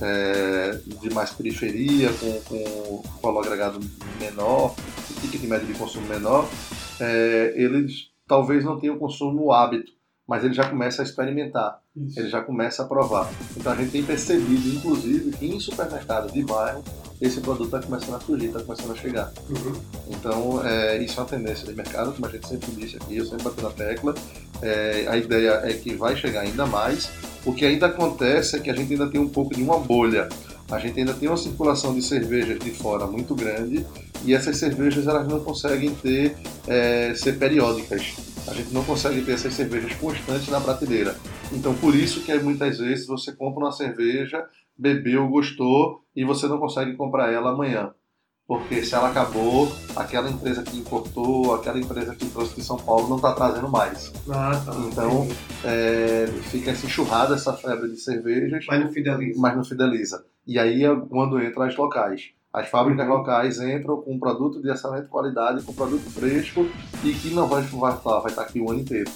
é, 0.00 0.78
de 1.00 1.12
mais 1.12 1.30
periferia, 1.30 2.10
com, 2.12 2.40
com 2.42 3.02
valor 3.22 3.44
agregado 3.44 3.80
menor, 4.20 4.74
ticket 5.20 5.42
médio 5.42 5.66
de 5.66 5.74
consumo 5.74 6.06
menor, 6.06 6.48
é, 7.00 7.54
eles 7.56 8.10
talvez 8.26 8.64
não 8.64 8.78
tenham 8.78 8.98
consumo 8.98 9.52
hábito, 9.52 9.92
mas 10.26 10.44
ele 10.44 10.54
já 10.54 10.68
começa 10.68 11.02
a 11.02 11.04
experimentar 11.04 11.78
Isso. 11.96 12.18
ele 12.18 12.28
já 12.28 12.40
começa 12.40 12.82
a 12.82 12.86
provar. 12.86 13.30
Então 13.56 13.72
a 13.72 13.76
gente 13.76 13.92
tem 13.92 14.02
percebido, 14.02 14.68
inclusive, 14.68 15.30
que 15.32 15.46
em 15.46 15.60
supermercados 15.60 16.32
de 16.32 16.42
bairro 16.42 16.82
esse 17.20 17.40
produto 17.40 17.66
está 17.66 17.80
começando 17.80 18.14
a 18.14 18.20
surgir, 18.20 18.46
está 18.46 18.60
começando 18.60 18.92
a 18.92 18.96
chegar. 18.96 19.32
Então 20.08 20.66
é, 20.66 20.98
isso 20.98 21.18
é 21.18 21.22
uma 21.22 21.28
tendência 21.28 21.66
de 21.66 21.74
mercado, 21.74 22.12
como 22.12 22.26
a 22.26 22.28
gente 22.28 22.46
sempre 22.46 22.72
disse 22.72 22.96
aqui, 22.96 23.16
eu 23.16 23.24
sempre 23.24 23.44
bati 23.44 23.62
na 23.62 23.70
tecla. 23.70 24.14
É, 24.60 25.06
a 25.08 25.16
ideia 25.16 25.60
é 25.64 25.72
que 25.72 25.94
vai 25.94 26.16
chegar 26.16 26.40
ainda 26.40 26.66
mais. 26.66 27.10
O 27.44 27.54
que 27.54 27.64
ainda 27.64 27.86
acontece 27.86 28.56
é 28.56 28.58
que 28.58 28.68
a 28.68 28.74
gente 28.74 28.92
ainda 28.92 29.08
tem 29.08 29.20
um 29.20 29.28
pouco 29.28 29.54
de 29.54 29.62
uma 29.62 29.78
bolha. 29.78 30.28
A 30.70 30.80
gente 30.80 30.98
ainda 30.98 31.14
tem 31.14 31.28
uma 31.28 31.36
circulação 31.36 31.94
de 31.94 32.02
cervejas 32.02 32.58
de 32.58 32.72
fora 32.72 33.06
muito 33.06 33.34
grande 33.34 33.86
e 34.24 34.34
essas 34.34 34.56
cervejas 34.56 35.06
elas 35.06 35.28
não 35.28 35.38
conseguem 35.38 35.94
ter 35.94 36.36
é, 36.66 37.14
ser 37.14 37.38
periódicas. 37.38 38.35
A 38.48 38.54
gente 38.54 38.72
não 38.72 38.84
consegue 38.84 39.22
ter 39.22 39.32
essas 39.32 39.54
cervejas 39.54 39.94
constantes 39.94 40.48
na 40.48 40.60
prateleira. 40.60 41.16
Então 41.52 41.74
por 41.74 41.94
isso 41.94 42.22
que 42.22 42.34
muitas 42.38 42.78
vezes 42.78 43.06
você 43.06 43.32
compra 43.32 43.64
uma 43.64 43.72
cerveja, 43.72 44.44
bebeu, 44.78 45.28
gostou 45.28 46.02
e 46.14 46.24
você 46.24 46.46
não 46.46 46.58
consegue 46.58 46.94
comprar 46.96 47.32
ela 47.32 47.50
amanhã. 47.50 47.92
Porque 48.46 48.84
se 48.84 48.94
ela 48.94 49.08
acabou, 49.10 49.72
aquela 49.96 50.30
empresa 50.30 50.62
que 50.62 50.76
importou, 50.78 51.52
aquela 51.52 51.80
empresa 51.80 52.14
que 52.14 52.26
trouxe 52.26 52.54
de 52.54 52.62
São 52.62 52.76
Paulo 52.76 53.08
não 53.08 53.16
está 53.16 53.32
trazendo 53.32 53.68
mais. 53.68 54.12
Ah, 54.30 54.52
tá. 54.64 54.72
Então. 54.86 55.26
É, 55.64 56.26
fica 56.44 56.70
essa 56.70 56.86
enxurrada, 56.86 57.34
essa 57.34 57.52
febre 57.54 57.90
de 57.90 57.96
cervejas, 57.96 58.64
Mas 58.68 58.80
não 58.80 58.92
fideliza. 58.92 59.40
mas 59.40 59.56
não 59.56 59.64
fideliza. 59.64 60.24
E 60.46 60.60
aí 60.60 60.84
é 60.84 60.94
quando 60.94 61.42
entram 61.42 61.64
as 61.64 61.76
locais. 61.76 62.30
As 62.56 62.68
fábricas 62.70 63.06
locais 63.06 63.60
entram 63.60 64.00
com 64.00 64.14
um 64.14 64.18
produto 64.18 64.62
de 64.62 64.70
excelente 64.70 65.08
qualidade, 65.08 65.62
com 65.62 65.74
produto 65.74 66.08
fresco 66.10 66.66
e 67.04 67.12
que 67.12 67.28
não 67.34 67.46
vai 67.46 67.62
estar- 67.62 68.20
vai 68.20 68.30
estar 68.30 68.42
aqui 68.42 68.60
o 68.60 68.70
ano 68.70 68.80
inteiro. 68.80 69.10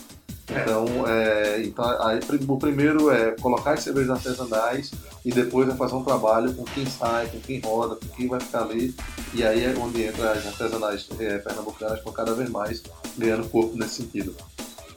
Então, 0.51 0.85
é, 1.07 1.63
então 1.63 1.85
aí, 2.07 2.19
o 2.47 2.57
primeiro 2.59 3.11
é 3.11 3.31
colocar 3.41 3.73
as 3.73 3.81
cervejas 3.85 4.11
artesanais 4.11 4.91
e 5.25 5.31
depois 5.33 5.69
é 5.69 5.75
fazer 5.75 5.95
um 5.95 6.05
trabalho 6.05 6.53
com 6.53 6.65
quem 6.65 6.85
sai, 6.85 7.29
com 7.29 7.41
quem 7.41 7.61
roda, 7.61 7.95
com 7.97 8.09
quem 8.09 8.29
vai 8.29 8.41
ficar 8.41 8.63
ali. 8.65 8.95
E 9.33 9.43
aí 9.43 9.65
é 9.65 9.75
onde 9.79 10.03
entra 10.03 10.33
as 10.33 10.47
artesanais 10.47 11.09
é, 11.19 11.39
pernambucanas 11.39 11.99
estão 11.99 12.13
cada 12.13 12.35
vez 12.35 12.51
mais 12.51 12.83
ganhando 13.17 13.49
corpo 13.49 13.75
nesse 13.79 14.03
sentido. 14.03 14.35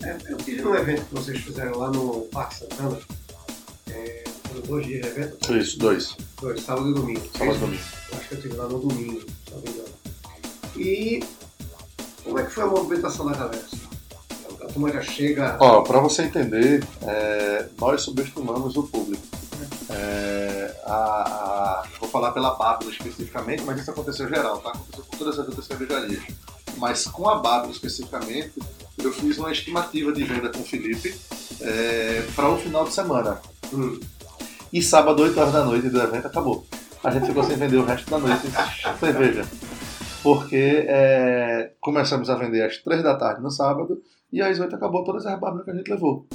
É, 0.02 0.18
eu 0.28 0.38
tive 0.38 0.68
um 0.68 0.76
evento 0.76 1.06
que 1.06 1.14
vocês 1.14 1.40
fizeram 1.40 1.78
lá 1.78 1.90
no 1.92 2.22
Parque 2.32 2.56
Santana. 2.56 2.98
É, 3.90 4.23
dois 4.62 4.86
dias 4.86 5.02
de 5.02 5.08
evento. 5.08 5.58
Isso, 5.58 5.80
dois. 5.80 6.16
Dois, 6.42 6.62
sábado 6.62 6.90
e 6.90 6.94
domingo. 6.94 7.22
Sábado 7.38 7.56
e 7.58 7.60
domingo. 7.60 7.84
Acho 8.14 8.28
que 8.28 8.34
eu 8.34 8.38
estive 8.38 8.56
lá 8.56 8.68
no 8.68 8.80
domingo, 8.80 9.20
se 9.22 9.52
não 9.54 9.62
me 9.62 9.70
engano. 9.70 9.90
E 10.78 11.24
como 12.24 12.40
é 12.40 12.44
que 12.46 12.52
foi 12.52 12.64
a 12.64 12.68
movimentação 12.68 13.26
da 13.26 13.34
galera? 13.34 13.66
A 14.62 14.66
turma 14.68 14.92
já 14.92 15.02
chega. 15.02 15.58
Ó, 15.60 15.82
pra 15.82 16.00
você 16.00 16.24
entender, 16.24 16.84
é, 17.02 17.68
nós 17.80 18.02
subestimamos 18.02 18.76
o 18.78 18.84
público. 18.84 19.22
É, 19.90 20.76
a, 20.86 20.94
a- 20.94 21.84
vou 22.00 22.10
falar 22.10 22.32
pela 22.32 22.52
Bábila 22.56 22.92
especificamente, 22.92 23.64
mas 23.64 23.82
isso 23.82 23.92
aconteceu 23.92 24.28
geral, 24.30 24.60
tá? 24.60 24.70
Aconteceu 24.70 25.04
com 25.06 25.18
todas 25.18 25.38
as 25.40 25.48
outras 25.48 25.66
cervejarias. 25.66 26.24
Mas 26.78 27.06
com 27.06 27.30
a 27.30 27.36
Bábila 27.40 27.72
especificamente, 27.74 28.54
eu 28.98 29.12
fiz 29.12 29.38
uma 29.38 29.52
estimativa 29.52 30.12
de 30.12 30.24
venda 30.24 30.50
com 30.50 30.60
o 30.60 30.64
Felipe 30.66 31.14
para 32.36 32.50
o 32.50 32.58
final 32.58 32.86
de 32.86 32.94
semana. 32.94 33.42
Hum. 33.74 34.00
E 34.74 34.82
sábado, 34.82 35.22
8 35.22 35.40
horas 35.40 35.54
da 35.54 35.64
noite 35.64 35.88
do 35.90 36.02
evento, 36.02 36.26
acabou. 36.28 36.66
A 37.04 37.12
gente 37.12 37.28
ficou 37.28 37.44
sem 37.44 37.56
vender 37.56 37.78
o 37.78 37.86
resto 37.86 38.10
da 38.10 38.18
noite 38.18 38.48
cerveja. 39.00 39.46
Porque 40.24 40.86
é, 40.88 41.72
começamos 41.80 42.30
a 42.30 42.36
vender 42.36 42.64
às 42.64 42.78
3 42.78 43.04
da 43.04 43.16
tarde 43.16 43.42
no 43.42 43.52
sábado 43.52 44.02
e 44.32 44.42
às 44.42 44.58
8 44.60 44.76
acabou 44.76 45.04
todas 45.04 45.26
as 45.26 45.40
bárbas 45.40 45.64
que 45.64 45.72
a 45.72 45.76
gente 45.76 45.92
levou. 45.92 46.26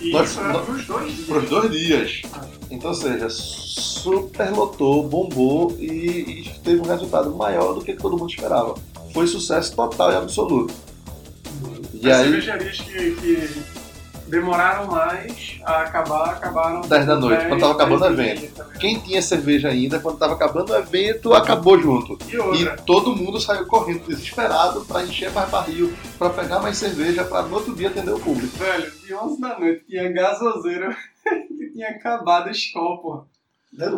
E 0.00 0.10
Nós- 0.12 0.30
isso 0.30 0.40
era 0.40 0.58
pros 0.58 0.84
dois 0.86 1.12
dias. 1.14 1.26
Para 1.26 1.38
os 1.38 1.48
dois 1.48 1.70
dias. 1.70 2.22
Então, 2.70 2.92
seja, 2.92 3.30
super 3.30 4.50
lotou, 4.50 5.08
bombou 5.08 5.74
e, 5.78 6.42
e 6.42 6.58
teve 6.64 6.80
um 6.80 6.84
resultado 6.86 7.34
maior 7.34 7.72
do 7.72 7.80
que 7.82 7.94
todo 7.94 8.18
mundo 8.18 8.28
esperava. 8.30 8.74
Foi 9.14 9.26
sucesso 9.26 9.74
total 9.74 10.12
e 10.12 10.16
absoluto. 10.16 10.74
E 11.94 12.10
As 12.10 12.18
aí, 12.18 12.24
cervejarias 12.24 12.80
que, 12.80 13.10
que 13.12 13.48
demoraram 14.26 14.86
mais 14.86 15.58
a 15.64 15.82
acabar, 15.82 16.30
acabaram. 16.30 16.80
10 16.82 17.06
da 17.06 17.16
noite, 17.16 17.46
quando 17.46 17.60
tava 17.60 17.72
acabando 17.72 18.04
o 18.04 18.06
evento. 18.08 18.64
quem 18.78 18.98
tinha 18.98 19.22
cerveja 19.22 19.68
ainda, 19.68 19.98
quando 19.98 20.14
estava 20.14 20.34
acabando 20.34 20.72
o 20.72 20.76
evento, 20.76 21.32
acabou 21.34 21.78
junto. 21.80 22.18
E 22.28 22.62
E 22.62 22.76
todo 22.84 23.14
mundo 23.14 23.40
saiu 23.40 23.66
correndo, 23.66 24.06
desesperado, 24.06 24.84
para 24.84 25.04
encher 25.04 25.30
mais 25.32 25.48
barril, 25.50 25.92
para 26.18 26.30
pegar 26.30 26.60
mais 26.60 26.76
cerveja, 26.76 27.24
para 27.24 27.42
no 27.42 27.54
outro 27.54 27.74
dia 27.74 27.88
atender 27.88 28.12
o 28.12 28.18
público. 28.18 28.56
velho, 28.56 28.90
de 29.04 29.14
11 29.14 29.40
da 29.40 29.58
noite 29.58 29.84
tinha 29.86 30.12
gasoseira 30.12 30.96
que 31.48 31.70
tinha 31.72 31.88
acabado 31.88 32.48
a 32.48 32.50
escola, 32.50 33.00
porra. 33.00 33.24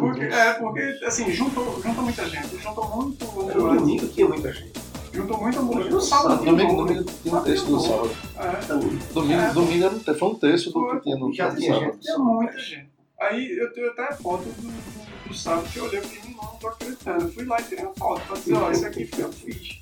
Porque, 0.01 0.25
é, 0.25 0.55
porque, 0.55 0.81
assim, 1.05 1.31
juntou, 1.31 1.81
juntou 1.81 2.03
muita 2.03 2.29
gente, 2.29 2.57
juntou 2.57 2.89
muito. 2.97 3.25
No 3.25 3.75
domingo 3.77 4.09
tinha 4.09 4.27
muita 4.27 4.53
gente. 4.53 4.73
Juntou 5.19 5.39
muito. 5.41 5.59
Domingo, 5.59 5.91
No 5.91 6.01
sábado 6.01 6.45
Domingo, 6.45 6.77
domingo 6.87 7.05
tinha 7.23 7.35
um 7.37 7.43
terço 7.43 7.67
do 7.67 7.81
sábado. 7.81 8.11
É, 8.37 8.67
Domingo, 9.13 9.33
É. 9.41 9.53
domingo 9.53 9.85
era 9.85 9.95
um 9.95 10.01
foi 10.19 10.29
um 10.29 10.35
terço 10.37 10.71
do 10.71 10.91
que 10.91 11.01
tinha 11.01 11.17
no 11.17 11.33
Já 11.33 11.55
tinha 11.55 11.75
sábado. 11.75 11.93
gente. 11.93 12.01
tinha 12.05 12.19
muita 12.19 12.59
gente. 12.59 12.89
Aí 13.21 13.59
eu 13.59 13.73
tenho 13.73 13.91
até 13.91 14.13
foto 14.15 14.45
do, 14.45 14.63
do, 14.63 15.29
do 15.29 15.35
sábado 15.35 15.69
que 15.73 15.77
eu 15.79 15.85
olhei 15.87 15.99
e 15.99 16.03
falei, 16.03 16.35
não, 16.37 16.43
não 16.45 16.57
tô 16.59 16.69
acreditando. 16.69 17.25
Eu 17.25 17.33
fui 17.33 17.45
lá 17.47 17.61
e 17.61 17.65
tirei 17.65 17.85
uma 17.85 17.95
foto 17.95 18.21
pra 18.29 18.37
dizer, 18.37 18.55
ó, 18.55 18.71
isso 18.71 18.87
aqui 18.87 19.07
foi 19.07 19.25
eu 19.25 19.29
que 19.31 19.53
fiz. 19.53 19.79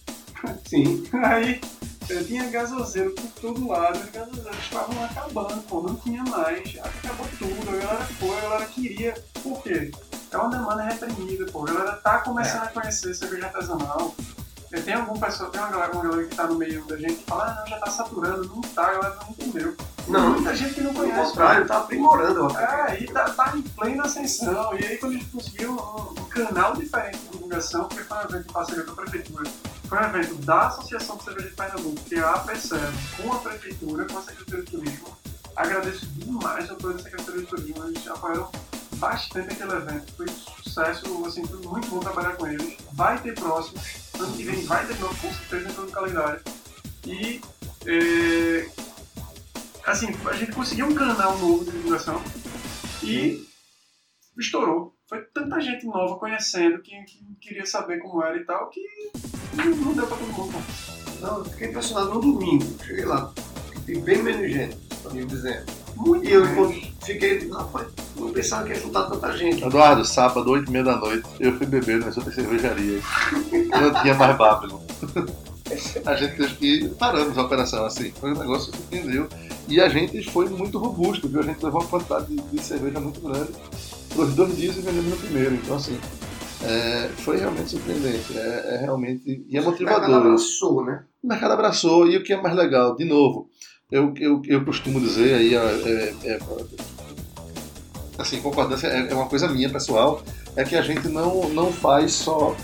Sim. 0.64 1.05
Aí 1.22 1.61
eu 2.09 2.25
tinha 2.27 2.49
gasoseiro 2.49 3.11
por 3.11 3.29
todo 3.42 3.68
lado, 3.68 3.99
os 3.99 4.11
gasoseiros 4.11 4.59
estavam 4.59 5.05
acabando, 5.05 5.61
pô, 5.64 5.83
não 5.83 5.96
tinha 5.96 6.22
mais, 6.25 6.79
acabou 6.83 7.27
tudo, 7.38 7.68
a 7.68 7.72
galera 7.79 8.05
foi, 8.18 8.38
a 8.38 8.40
galera 8.40 8.66
queria. 8.66 9.14
Por 9.42 9.62
quê? 9.62 9.90
É 10.31 10.37
uma 10.38 10.49
demanda 10.49 10.83
reprimida, 10.85 11.44
pô, 11.53 11.62
a 11.62 11.66
galera 11.66 11.92
tá 11.96 12.18
começando 12.20 12.62
a 12.62 12.68
conhecer 12.68 13.14
cerveja 13.14 13.46
artesanal. 13.46 14.14
Eu 14.77 14.83
tenho 14.85 14.99
algum 14.99 15.19
pessoal, 15.19 15.51
tem 15.51 15.59
uma 15.61 15.71
galera, 15.71 15.93
uma 15.93 16.03
galera 16.03 16.25
que 16.25 16.37
tá 16.37 16.47
no 16.47 16.55
meio 16.57 16.85
da 16.85 16.97
gente 16.99 17.15
que 17.15 17.25
fala, 17.25 17.45
ah, 17.47 17.55
não, 17.61 17.67
já 17.67 17.79
tá 17.79 17.91
saturando, 17.91 18.45
não 18.47 18.61
tá, 18.61 18.83
a 18.89 18.93
galera 18.93 19.17
não 19.23 19.31
entendeu. 19.31 19.75
Não, 20.07 20.31
Muita 20.35 20.55
gente 20.55 20.75
que 20.75 20.81
não 20.83 20.93
conhece. 20.93 21.31
contrário, 21.31 21.67
tá 21.67 21.79
aprimorando. 21.79 22.45
ó. 22.45 22.59
É, 22.61 23.01
e 23.03 23.07
tá, 23.07 23.25
tá 23.31 23.53
em 23.57 23.62
plena 23.62 24.05
ascensão. 24.05 24.79
E 24.79 24.85
aí 24.85 24.99
quando 24.99 25.12
a 25.12 25.15
gente 25.15 25.31
conseguiu 25.31 25.73
um, 25.73 26.21
um 26.21 26.25
canal 26.27 26.77
diferente 26.77 27.17
de 27.19 27.29
divulgação, 27.31 27.85
porque 27.89 28.05
foi 28.05 28.19
um 28.19 28.21
evento 28.21 28.51
em 28.51 28.53
parceria 28.53 28.83
com 28.85 28.93
a 28.93 28.95
prefeitura, 28.97 29.51
foi 29.89 29.99
um 29.99 30.03
evento 30.05 30.35
da 30.45 30.67
Associação 30.67 31.17
de 31.17 31.25
Cerveja 31.25 31.49
de 31.49 31.55
Pernambuco, 31.55 32.01
que 32.05 32.15
é 32.15 32.21
a 32.21 32.33
APCER, 32.33 32.81
com 33.17 33.33
a 33.33 33.39
prefeitura, 33.39 34.05
com 34.05 34.19
a 34.19 34.23
Secretaria 34.23 34.62
de 34.65 34.71
Turismo. 34.71 35.17
Agradeço 35.57 36.07
demais 36.07 36.69
o 36.69 36.75
apoio 36.75 36.95
da 36.99 37.03
Secretaria 37.03 37.41
de 37.41 37.47
Turismo, 37.47 37.85
eles 37.89 38.07
apoiaram 38.09 38.51
bastante 38.97 39.53
aquele 39.55 39.73
evento. 39.73 40.12
Foi 40.17 40.27
um 40.27 40.62
sucesso, 40.62 41.25
assim, 41.27 41.45
foi 41.47 41.59
muito 41.67 41.89
bom 41.89 41.99
trabalhar 42.01 42.37
com 42.37 42.47
eles. 42.47 42.77
Vai 42.93 43.19
ter 43.21 43.35
próximos, 43.35 43.83
ano 44.24 44.37
que 44.37 44.44
vem 44.44 44.64
vai 44.64 44.87
ter 44.87 44.94
de 44.94 45.00
novo, 45.00 45.16
com 45.20 45.33
certeza, 45.33 45.68
entrou 45.68 45.87
no 45.87 45.92
calendário. 45.92 46.40
E 47.07 47.40
é, 47.87 48.68
assim, 49.87 50.09
a 50.29 50.33
gente 50.35 50.52
conseguiu 50.52 50.87
um 50.87 50.94
canal 50.94 51.38
novo 51.38 51.64
de 51.64 51.70
divulgação 51.70 52.20
e 53.02 53.46
estourou. 54.38 54.94
Foi 55.09 55.22
tanta 55.33 55.61
gente 55.61 55.87
nova 55.87 56.18
conhecendo 56.18 56.83
que, 56.83 56.90
que 57.05 57.24
queria 57.40 57.64
saber 57.64 57.98
como 57.98 58.22
era 58.22 58.37
e 58.37 58.44
tal, 58.44 58.68
que 58.70 58.81
não, 59.55 59.64
não 59.64 59.92
deu 59.92 60.07
pra 60.07 60.16
todo 60.16 60.33
mundo. 60.33 60.64
Não, 61.20 61.38
eu 61.38 61.44
fiquei 61.44 61.68
impressionado 61.68 62.14
no 62.14 62.20
domingo. 62.20 62.64
Cheguei 62.85 63.05
lá. 63.05 63.33
E 63.87 63.98
bem 64.00 64.20
menos 64.22 64.50
gente, 64.50 64.76
pra 65.00 65.12
mim 65.12 65.26
dizendo. 65.26 65.64
Muito 65.94 66.26
E 66.29 66.33
eu 66.33 66.44
menos. 66.44 66.86
Fiquei, 67.07 67.49
rapaz, 67.51 67.87
não 68.16 68.31
pensava 68.33 68.64
que 68.64 68.73
ia 68.75 68.81
juntar 68.81 69.05
tanta 69.05 69.37
gente. 69.37 69.64
Eduardo, 69.64 70.05
sábado, 70.05 70.51
8 70.51 70.69
e 70.69 70.73
meia 70.73 70.85
da 70.85 70.97
noite, 70.97 71.27
eu 71.40 71.57
fui 71.57 71.66
beber 71.66 72.01
nas 72.01 72.16
outras 72.16 72.35
cervejarias. 72.35 73.03
Não 73.71 74.03
tinha 74.03 74.14
mais 74.14 74.37
Babylon. 74.37 74.81
A 76.05 76.14
gente 76.14 76.37
teve 76.37 76.55
que 76.57 76.88
paramos 76.90 77.37
a 77.37 77.42
operação 77.42 77.85
assim. 77.85 78.12
Foi 78.21 78.33
um 78.33 78.38
negócio 78.38 78.73
que 78.73 78.97
entendeu. 78.97 79.29
E 79.69 79.81
a 79.81 79.88
gente 79.88 80.23
foi 80.31 80.49
muito 80.49 80.79
robusto, 80.79 81.29
viu? 81.29 81.40
A 81.40 81.42
gente 81.42 81.64
levou 81.64 81.81
uma 81.81 81.88
quantidade 81.88 82.27
de, 82.27 82.40
de 82.40 82.62
cerveja 82.62 83.01
muito 83.01 83.21
grande 83.21 83.51
os 84.16 84.35
dois 84.35 84.57
dias 84.57 84.77
e 84.77 84.81
vendemos 84.81 85.11
no 85.11 85.16
primeiro. 85.16 85.55
Então, 85.57 85.77
assim, 85.77 85.99
é, 86.62 87.09
foi 87.19 87.37
realmente 87.38 87.71
surpreendente. 87.71 88.38
É, 88.38 88.75
é 88.75 88.79
realmente. 88.79 89.45
E 89.49 89.57
é 89.57 89.61
O 89.61 89.64
mercado 89.64 89.71
motivador. 89.73 90.14
abraçou, 90.14 90.85
né? 90.85 91.05
O 91.23 91.27
mercado 91.27 91.53
abraçou. 91.53 92.09
E 92.09 92.16
o 92.16 92.23
que 92.23 92.33
é 92.33 92.40
mais 92.40 92.55
legal, 92.55 92.95
de 92.95 93.05
novo, 93.05 93.51
eu, 93.90 94.14
eu, 94.19 94.42
eu 94.47 94.64
costumo 94.64 95.01
dizer 95.01 95.35
aí, 95.35 95.55
é, 95.55 96.14
é, 96.25 96.38
assim, 98.18 98.40
concordância 98.40 98.87
é, 98.88 99.11
é 99.11 99.14
uma 99.14 99.26
coisa 99.26 99.48
minha 99.48 99.70
pessoal, 99.70 100.22
é 100.55 100.64
que 100.64 100.76
a 100.76 100.83
gente 100.83 101.09
não, 101.09 101.48
não 101.50 101.72
faz 101.72 102.12
só. 102.12 102.57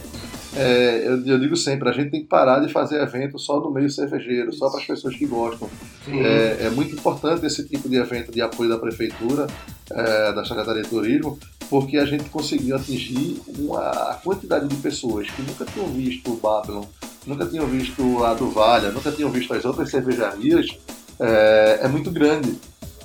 é, 0.57 1.03
eu, 1.07 1.25
eu 1.27 1.39
digo 1.39 1.57
sempre, 1.57 1.89
a 1.89 1.93
gente 1.93 2.11
tem 2.11 2.21
que 2.21 2.27
parar 2.27 2.61
de 2.61 2.73
fazer 2.73 3.01
evento 3.01 3.39
só 3.39 3.61
no 3.61 3.71
meio 3.71 3.91
cervejeiro, 3.91 4.53
só 4.53 4.69
para 4.71 4.81
as 4.81 4.87
pessoas 4.87 5.17
que 5.17 5.27
gostam. 5.27 5.69
É, 6.09 6.67
é 6.67 6.71
muito 6.71 6.95
importante 6.95 7.47
esse 7.47 7.67
tipo 7.67 7.89
de 7.89 7.97
evento 7.97 8.33
de 8.33 8.41
apoio 8.41 8.69
da 8.69 8.79
prefeitura, 8.79 9.47
é, 9.91 10.33
da 10.33 10.45
Secretaria 10.45 10.83
de 10.83 10.89
Turismo, 10.89 11.39
porque 11.71 11.97
a 11.97 12.05
gente 12.05 12.25
conseguiu 12.25 12.77
atingir 12.77 13.41
uma 13.59 13.81
a 13.89 14.15
quantidade 14.23 14.69
de 14.69 14.77
pessoas 14.77 15.31
que 15.31 15.43
nunca 15.43 15.65
tinham 15.65 15.89
visto 15.89 16.33
o 16.33 16.37
Babylon, 16.37 16.85
nunca 17.27 17.47
tinham 17.47 17.67
visto 17.67 18.25
a 18.25 18.35
Duvalha, 18.35 18.91
nunca 18.91 19.11
tinham 19.11 19.31
visto 19.31 19.55
as 19.55 19.65
outras 19.65 19.91
cervejarias, 19.91 20.67
é, 21.19 21.81
é 21.83 21.89
muito 21.89 22.11
grande. 22.11 22.59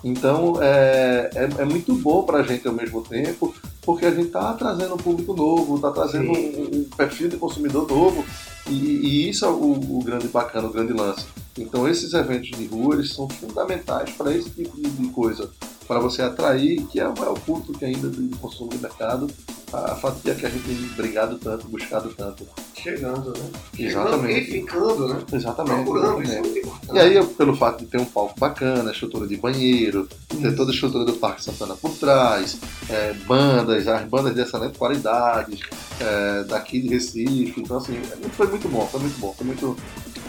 Então 0.04 0.62
é, 0.62 1.30
é, 1.34 1.62
é 1.62 1.66
muito 1.66 1.94
bom 1.96 2.24
para 2.24 2.40
a 2.40 2.44
gente 2.44 2.68
ao 2.68 2.74
mesmo 2.74 3.02
tempo, 3.02 3.54
porque 3.82 4.06
a 4.06 4.12
gente 4.12 4.28
está 4.28 4.54
trazendo 4.54 4.96
um 4.96 4.98
público 4.98 5.34
novo, 5.34 5.76
está 5.76 5.92
trazendo 5.92 6.32
um, 6.32 6.80
um 6.80 6.84
perfil 6.96 7.30
de 7.30 7.38
consumidor 7.38 7.88
novo, 7.90 8.24
e, 8.68 8.74
e 8.74 9.30
isso 9.30 9.46
é 9.46 9.50
o, 9.50 9.72
o 9.72 10.04
grande 10.04 10.28
bacana, 10.28 10.68
o 10.68 10.72
grande 10.72 10.94
lance. 10.94 11.26
Então 11.58 11.88
esses 11.88 12.14
eventos 12.14 12.50
de 12.52 12.66
rua 12.68 12.96
eles 12.96 13.14
são 13.14 13.28
fundamentais 13.28 14.12
para 14.12 14.34
esse 14.36 14.50
tipo 14.52 14.76
de, 14.76 14.90
de 14.90 15.08
coisa, 15.10 15.50
para 15.88 16.00
você 16.00 16.22
atrair, 16.22 16.86
que 16.88 17.00
é 17.00 17.08
o 17.08 17.18
maior 17.18 17.40
público 17.40 17.74
que 17.74 17.86
ainda 17.86 18.10
de 18.10 18.28
consumo 18.38 18.70
de 18.70 18.78
mercado, 18.78 19.28
a 19.72 19.96
fatia 19.96 20.36
que 20.36 20.46
a 20.46 20.50
gente 20.50 20.64
tem 20.64 20.76
brigado 20.96 21.38
tanto, 21.38 21.68
buscado 21.68 22.10
tanto. 22.16 22.46
Chegando, 22.74 23.32
né? 23.32 23.50
Exatamente. 23.78 24.50
E 24.50 24.62
ficando, 24.62 25.08
né? 25.08 25.24
Exatamente. 25.32 25.84
Procurando, 25.84 26.24
isso 26.24 26.32
é 26.32 26.36
exatamente. 26.36 26.42
muito 26.42 26.60
importante. 26.60 26.96
E 26.96 27.00
aí, 27.00 27.26
pelo 27.26 27.56
fato 27.56 27.80
de 27.80 27.86
ter 27.86 28.00
um 28.00 28.06
palco 28.06 28.40
bacana, 28.40 28.92
estrutura 28.92 29.28
de 29.28 29.36
banheiro, 29.38 30.08
ter 30.30 30.56
toda 30.56 30.72
a 30.72 30.74
estrutura 30.74 31.06
do 31.06 31.14
Parque 31.14 31.44
Santana 31.44 31.76
por 31.76 31.92
trás, 31.98 32.60
é, 32.90 33.14
bandas, 33.26 33.88
as 33.88 34.08
bandas 34.08 34.34
de 34.34 34.42
excelente 34.42 34.78
qualidade, 34.78 35.60
é, 36.00 36.44
daqui 36.44 36.80
de 36.82 36.90
Recife. 36.90 37.60
Então, 37.60 37.78
assim, 37.78 38.00
foi 38.32 38.48
muito 38.48 38.70
bom, 38.70 38.88
foi 38.88 39.00
muito 39.02 39.20
bom, 39.20 39.34
foi 39.34 39.46
muito, 39.48 39.78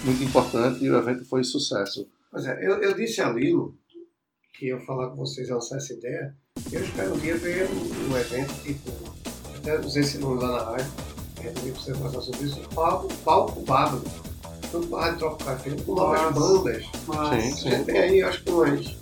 muito 0.05 0.25
importante 0.25 0.85
e 0.85 0.91
o 0.91 0.97
evento 0.97 1.25
foi 1.25 1.45
sucesso. 1.45 2.07
Pois 2.31 2.45
é, 2.45 2.59
eu, 2.61 2.83
eu 2.83 2.95
disse 2.95 3.21
a 3.21 3.31
Lilo 3.31 3.75
que 4.59 4.67
ia 4.67 4.81
falar 4.81 5.11
com 5.11 5.17
vocês, 5.17 5.49
lançar 5.49 5.77
essa 5.77 5.93
ideia. 5.93 6.35
Eu 6.73 6.83
espero 6.83 7.15
um 7.15 7.19
dia 7.19 7.37
ver 7.37 7.69
um, 7.71 8.13
um 8.13 8.17
evento 8.19 8.53
tipo, 8.63 8.91
até 9.57 9.79
usei 9.79 10.03
esse 10.03 10.19
nome 10.19 10.43
lá 10.43 10.49
na 10.51 10.71
rádio, 10.71 10.91
que 11.37 11.47
a 11.47 11.51
gente 11.53 11.71
precisa 11.73 11.95
falar 11.97 12.21
sobre 12.21 12.47
isso, 12.47 12.61
palco, 12.75 13.09
palco 13.25 13.61
bárbaro. 13.61 14.03
Tanto 14.73 14.87
para 14.89 14.99
a 14.99 15.05
Rádio 15.05 15.19
Tropical 15.21 15.59
FM, 15.59 15.83
com 15.87 15.95
novas 15.95 16.35
bandas. 16.35 16.85
Mas, 17.07 17.29
Sim, 17.45 17.53
A 17.53 17.57
sim. 17.57 17.71
gente 17.71 17.85
tem 17.85 17.99
aí, 17.99 18.23
acho 18.23 18.43
que 18.43 18.51
umas 18.51 18.97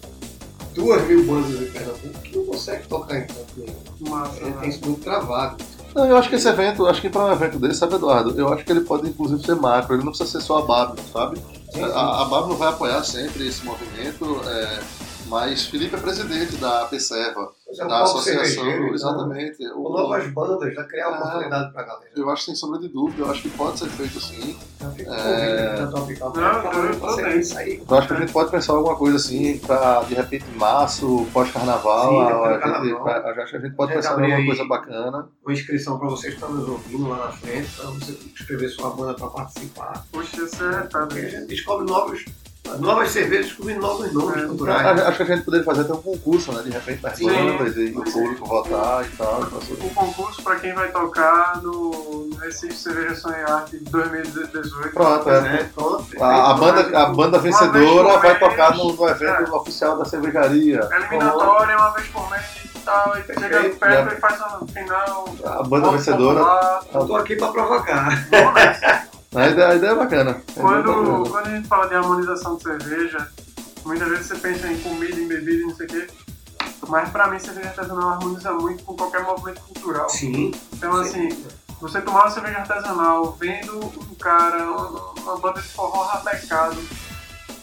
duas 0.75 1.07
mil 1.09 1.25
bandas 1.27 1.61
em 1.61 1.73
Pernambuco 1.73 2.19
que 2.23 2.37
não 2.37 2.45
consegue 2.47 2.87
tocar 2.87 3.19
em 3.19 3.27
canto 3.27 3.53
nenhum. 3.57 4.11
Massa, 4.11 4.45
né? 4.45 4.57
tem 4.61 4.69
isso 4.69 4.81
muito 4.85 5.01
travado. 5.03 5.65
Não, 5.95 6.05
eu 6.07 6.17
acho 6.19 6.29
que 6.29 6.35
esse 6.37 6.47
evento, 6.47 6.87
acho 6.87 7.01
que 7.01 7.09
para 7.09 7.25
um 7.25 7.33
evento 7.33 7.59
desse, 7.59 7.81
sabe, 7.81 7.95
Eduardo? 7.95 8.39
Eu 8.39 8.53
acho 8.53 8.63
que 8.65 8.71
ele 8.71 8.83
pode 8.83 9.09
inclusive 9.09 9.43
ser 9.45 9.57
macro, 9.57 9.95
ele 9.97 10.05
não 10.05 10.13
precisa 10.13 10.39
ser 10.39 10.45
só 10.45 10.59
a 10.59 10.63
Babylon, 10.63 11.05
sabe? 11.11 11.39
Sim, 11.39 11.45
sim. 11.73 11.83
A, 11.83 12.23
a 12.23 12.25
Babylon 12.27 12.57
vai 12.57 12.69
apoiar 12.69 13.03
sempre 13.03 13.49
esse 13.49 13.65
movimento. 13.65 14.41
é, 14.47 14.81
Mas 15.29 15.67
Felipe 15.67 15.97
é 15.97 15.99
presidente 15.99 16.57
da 16.57 16.83
APSERVA, 16.83 17.51
é 17.69 17.85
da 17.87 18.03
associação, 18.05 18.69
então, 18.69 18.95
exatamente. 18.95 19.57
Com 19.71 19.81
O- 19.81 19.91
novas 19.93 20.27
bandas, 20.33 20.73
já 20.73 20.85
criar 20.85 21.07
É. 21.07 21.19
oportunidade 21.19 21.73
pra 21.73 21.83
galera. 21.83 22.07
eu 22.17 22.31
acho 22.31 22.43
que 22.43 22.47
sem 22.47 22.55
sombra 22.55 22.79
de 22.79 22.89
dúvida, 22.89 23.23
eu 23.25 23.31
acho 23.31 23.43
que 23.43 23.51
pode 23.51 23.79
ser 23.79 23.89
feito 23.89 24.21
sim. 24.21 24.57
Já 24.81 24.91
fica 24.91 25.15
É. 25.15 25.87
Tropical. 25.87 26.29
Não, 26.29 26.33
pra 26.63 26.73
eu- 26.79 26.85
eu. 26.85 26.93
Eu 27.89 27.97
acho 27.99 28.09
que 28.09 28.15
a 28.15 28.17
gente 28.21 28.33
pode 28.33 28.51
pensar 28.51 28.73
alguma 28.73 28.97
coisa 28.97 29.17
assim, 29.17 29.59
pra 29.59 30.03
de 30.05 30.15
repente 30.15 30.45
março, 30.55 31.27
pós-carnaval, 31.33 32.21
a- 32.21 32.27
a 32.29 32.85
eu 32.87 33.43
acho 33.43 33.51
que 33.51 33.57
a 33.57 33.61
gente 33.61 33.75
pode 33.75 33.93
A 33.93 33.95
pensar 33.97 34.19
em 34.21 34.33
alguma 34.33 34.47
coisa 34.47 34.65
bacana. 34.65 35.29
Uma 35.45 35.53
inscrição 35.53 35.99
pra 35.99 36.09
vocês 36.09 36.35
que 36.35 36.41
estão 36.41 36.55
nos 36.55 36.69
ouvindo 36.69 37.09
lá 37.09 37.17
na 37.27 37.33
frente, 37.33 37.69
pra 37.77 37.87
você 37.91 38.13
escrever 38.35 38.69
sua 38.69 38.91
banda 38.91 39.15
pra 39.15 39.27
participar. 39.29 40.05
Puxa, 40.13 40.43
isso 40.43 40.65
é 40.65 40.89
a 40.93 41.09
gente 41.31 41.47
descobre 41.47 41.85
novos, 41.87 42.25
novas 42.79 43.11
cervejas, 43.11 43.47
descobre 43.47 43.75
novos 43.75 44.13
nomes 44.13 44.43
É, 44.43 44.47
culturais. 44.47 44.87
Acho 44.87 45.03
acho 45.09 45.17
que 45.17 45.23
a 45.23 45.37
gente 45.37 45.45
poderia 45.45 45.65
fazer 45.65 45.81
até 45.83 45.93
um 45.93 46.03
concurso, 46.03 46.53
né? 46.53 46.63
De 46.63 46.71
repente 46.71 47.03
nas 47.03 47.17
Sim. 47.17 47.27
bandas 47.27 47.77
e 47.77 47.85
o 47.97 48.03
público 48.05 48.47
votar 48.47 49.05
e 49.05 49.09
tal. 49.17 49.41
O 49.41 49.91
concurso 49.95 50.43
para 50.43 50.57
quem 50.57 50.75
vai 50.75 50.89
tocar 50.91 51.61
no 51.63 52.29
Recife 52.41 52.75
Cerveja 52.75 53.15
Sonho 53.15 53.37
e 53.39 53.51
Arte 53.51 53.79
2018. 53.79 54.93
Pronto, 54.93 55.31
é. 55.31 55.55
É, 55.57 55.65
pronto. 55.75 56.07
A, 56.23 56.51
a 56.51 56.55
banda, 56.55 56.99
a 57.03 57.07
banda 57.07 57.39
vencedora 57.39 58.19
vai 58.19 58.29
mês. 58.29 58.39
tocar 58.41 58.77
no, 58.77 58.93
no 58.93 59.09
evento 59.09 59.53
É. 59.53 59.57
oficial 59.57 59.97
da 59.99 60.05
cervejaria. 60.05 60.81
Eliminatória 60.93 61.77
uma 61.77 61.91
vez 61.91 62.07
por 62.09 62.29
mês 62.31 62.43
e 62.75 62.79
tal, 62.81 63.15
e 63.19 63.23
chega 63.41 63.71
perto 63.71 64.15
e 64.15 64.21
faz 64.21 64.39
uma 64.41 64.67
final. 64.69 65.29
A 65.45 65.63
banda 65.63 65.91
vencedora. 65.91 66.41
tô 66.93 67.17
aqui 67.17 67.37
pra 67.37 67.49
provocar. 67.49 68.27
Vamos 68.31 68.55
nessa. 68.55 69.09
A 69.35 69.49
ideia, 69.49 69.69
a 69.69 69.75
ideia 69.75 69.91
é 69.91 69.95
bacana. 69.95 70.31
A 70.31 70.35
ideia 70.35 70.43
é 70.57 70.61
Quando, 70.61 70.87
bacana. 70.87 71.31
quando 71.31 71.47
a 71.47 71.51
gente 71.51 71.69
fala 71.69 71.89
de 71.89 71.95
harmonização 71.95 72.57
de 72.57 72.63
cerveja, 72.63 73.29
muitas 73.85 74.09
vezes 74.09 74.27
você 74.27 74.37
pensa 74.37 74.69
em 74.69 74.79
comida, 74.81 75.21
em 75.21 75.29
bebida, 75.29 75.53
e 75.53 75.63
não 75.63 75.75
sei 75.75 75.87
o 75.87 75.89
quê. 75.89 76.07
Mas 76.89 77.09
pra 77.11 77.29
mim, 77.29 77.39
cerveja 77.39 77.69
artesanal 77.69 78.11
harmoniza 78.11 78.53
muito 78.53 78.85
com 78.85 78.97
qualquer 78.97 79.23
movimento 79.23 79.61
cultural. 79.63 80.09
Sim. 80.09 80.53
Então, 80.73 80.97
assim, 80.97 81.29
você 81.81 82.01
tomar 82.01 82.25
uma 82.25 82.31
cerveja 82.31 82.59
artesanal, 82.59 83.33
vendo 83.33 83.79
um 83.79 84.15
cara, 84.15 84.71
uma, 84.71 85.37
banda 85.39 85.61
de 85.61 85.69
forró 85.69 86.05
rapecado, 86.05 86.77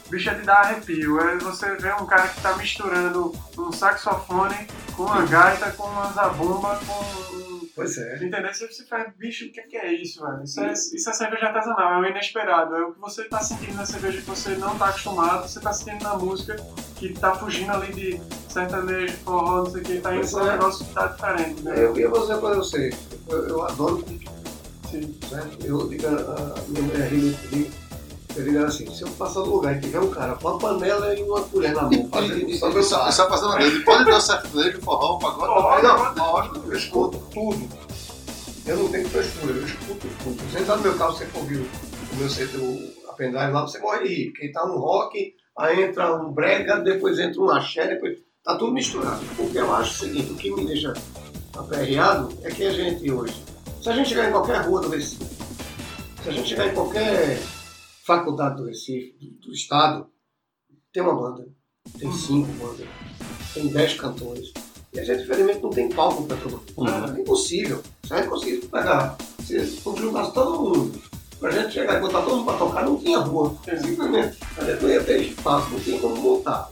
bicho 0.10 0.30
é 0.30 0.36
de 0.36 0.41
dar 0.43 0.58
arrepio. 0.58 1.19
É 1.19 1.38
você 1.38 1.76
vê 1.76 1.91
um 1.93 2.06
cara 2.06 2.28
que 2.28 2.41
tá 2.41 2.56
misturando 2.56 3.34
um 3.58 3.71
saxofone 3.71 4.67
com 4.95 5.04
uma 5.04 5.23
gaita, 5.26 5.71
com 5.71 5.88
uma 5.88 6.12
zabumba, 6.12 6.80
com 6.86 7.36
um 7.38 7.52
Pois 7.75 7.97
é. 7.97 8.17
Entendeu? 8.17 8.53
Você, 8.53 8.67
você 8.67 8.83
faz, 8.86 9.12
bicho, 9.17 9.45
o 9.45 9.51
que 9.51 9.59
é, 9.59 9.63
que 9.63 9.77
é 9.77 9.91
isso, 9.91 10.21
velho? 10.23 10.43
Isso 10.43 10.59
é, 10.62 10.73
isso 10.73 11.09
é 11.09 11.13
cerveja 11.13 11.47
artesanal, 11.47 11.93
é 12.03 12.07
o 12.07 12.09
inesperado. 12.09 12.75
É 12.75 12.86
o 12.86 12.93
que 12.93 12.99
você 12.99 13.23
tá 13.23 13.39
sentindo 13.39 13.75
na 13.75 13.86
cerveja 13.86 14.19
que 14.19 14.27
você 14.27 14.55
não 14.55 14.77
tá 14.77 14.89
acostumado, 14.89 15.47
você 15.47 15.59
tá 15.59 15.73
sentindo 15.73 16.03
na 16.03 16.15
música 16.15 16.55
que 16.95 17.13
tá 17.13 17.33
fugindo 17.36 17.71
ali 17.71 17.93
de 17.93 18.21
sertanejo, 18.47 19.17
forró, 19.17 19.63
não 19.63 19.71
sei 19.71 19.81
o 19.81 19.83
que, 19.83 19.99
tá 19.99 20.15
indo 20.15 20.29
pra 20.29 20.43
um 20.43 20.47
é. 20.47 20.51
negócio 20.51 20.86
que 20.86 20.93
tá 20.93 21.07
diferente, 21.07 21.62
né? 21.63 21.73
Eu 21.75 21.97
ia 21.97 22.09
dizer 22.09 22.38
pra 22.38 22.53
vocês, 22.55 22.95
eu, 23.27 23.47
eu 23.47 23.63
adoro 23.63 24.03
cultura, 24.03 24.31
Sim. 24.91 25.19
certo? 25.27 25.65
Eu 25.65 25.89
digo, 25.89 26.07
a 26.07 26.62
minha 26.67 26.83
mulher 26.83 27.09
ri 27.09 27.17
muito 27.21 27.49
comigo, 27.49 27.71
eu 28.36 28.43
digo 28.43 28.63
assim, 28.65 28.91
se 28.93 29.02
eu 29.04 29.10
passar 29.10 29.39
no 29.41 29.56
lugar 29.56 29.76
e 29.78 29.80
tiver 29.82 30.00
um 30.00 30.10
cara 30.10 30.34
com 30.36 30.48
uma 30.50 30.58
panela 30.60 31.13
e 31.17 31.22
uma 31.24 31.41
colher 31.43 31.74
na 31.74 31.84
mão, 31.84 32.10
fazendo 32.12 32.54
só 32.58 32.69
e- 32.69 32.74
é 33.43 33.46
uma 33.46 33.58
vez. 33.58 33.84
Pode 33.84 34.06
ter 34.06 34.12
o 34.13 34.22
sertanejo, 34.22 34.78
o 34.78 34.82
forró, 34.82 35.15
o 35.15 35.19
pagode 35.19 35.54
Forró, 35.54 35.76
também. 35.76 35.84
pagode. 35.91 36.17
Não, 36.17 36.32
lógico. 36.34 36.62
Eu 36.72 36.78
escuto 36.78 37.17
tudo. 37.34 37.69
Eu 38.65 38.78
não 38.78 38.88
tenho 38.89 39.10
frescura, 39.10 39.54
eu 39.54 39.65
escuto 39.65 40.08
tudo. 40.24 40.52
Você 40.52 40.60
entrar 40.60 40.76
no 40.78 40.82
meu 40.84 40.96
carro, 40.98 41.13
você 41.17 41.26
for 41.28 41.39
ouvir 41.39 41.58
o 41.58 42.15
meu 42.15 42.30
CD, 42.30 42.58
o- 42.58 43.10
a 43.10 43.13
pendrive 43.13 43.52
lá, 43.52 43.62
você 43.62 43.78
morre 43.80 44.08
de 44.08 44.13
rir. 44.15 44.32
Porque 44.32 44.52
tá 44.52 44.65
um 44.65 44.78
rock, 44.80 45.34
aí 45.60 45.84
entra 45.84 46.15
um 46.15 46.32
brega, 46.32 46.78
depois 46.80 47.19
entra 47.19 47.41
um 47.41 47.50
axé, 47.52 47.88
depois... 47.88 48.17
Tá 48.43 48.58
tudo 48.58 48.74
misturado. 48.74 49.22
Porque 49.38 49.58
eu 49.58 49.74
acho 49.74 49.91
o 49.91 49.98
seguinte, 50.08 50.32
o 50.32 50.36
que 50.36 50.52
me 50.52 50.65
deixa 50.65 50.93
aperreado 51.58 52.30
é 52.43 52.50
que 52.50 52.65
a 52.65 52.72
gente 52.72 53.10
hoje, 53.12 53.36
se 53.82 53.89
a 53.89 53.93
gente 53.93 54.10
chegar 54.10 54.28
em 54.28 54.32
qualquer 54.32 54.62
rua 54.65 54.82
do 54.82 54.89
Recife, 54.89 55.24
se 56.24 56.30
a 56.30 56.32
gente 56.32 56.50
chegar 56.50 56.67
em 56.67 56.74
qualquer 56.74 57.39
faculdade 58.05 58.57
do 58.57 58.65
Recife, 58.65 59.15
do, 59.19 59.47
do 59.47 59.53
estado, 59.53 60.07
tem 60.91 61.01
uma 61.01 61.15
banda, 61.15 61.47
tem 61.97 62.11
cinco 62.11 62.51
bandas, 62.53 62.87
tem 63.53 63.67
dez 63.67 63.93
cantores. 63.95 64.51
E 64.93 64.99
a 64.99 65.03
gente, 65.03 65.23
infelizmente, 65.23 65.63
não 65.63 65.71
tem 65.71 65.89
palco 65.89 66.23
para 66.25 66.37
todo 66.37 66.61
mundo. 66.77 66.91
Uhum. 66.91 67.15
É 67.15 67.21
impossível. 67.21 67.81
É 68.11 68.19
impossível 68.19 68.69
pegar. 68.69 69.17
Se 69.43 69.65
se 69.65 69.81
juntasse 69.97 70.33
todo 70.33 70.61
mundo, 70.61 71.01
pra 71.39 71.49
gente 71.49 71.73
chegar 71.73 71.97
e 71.97 71.99
botar 71.99 72.21
todo 72.21 72.35
mundo 72.35 72.45
para 72.45 72.59
tocar, 72.59 72.85
não 72.85 72.97
tinha 72.97 73.17
rua. 73.17 73.57
Simplesmente. 73.65 74.37
A 74.55 74.63
gente 74.63 74.83
não 74.83 74.89
ia 74.89 75.03
ter 75.03 75.21
espaço, 75.21 75.71
não 75.71 75.79
tinha 75.79 75.99
como 75.99 76.15
montar. 76.17 76.69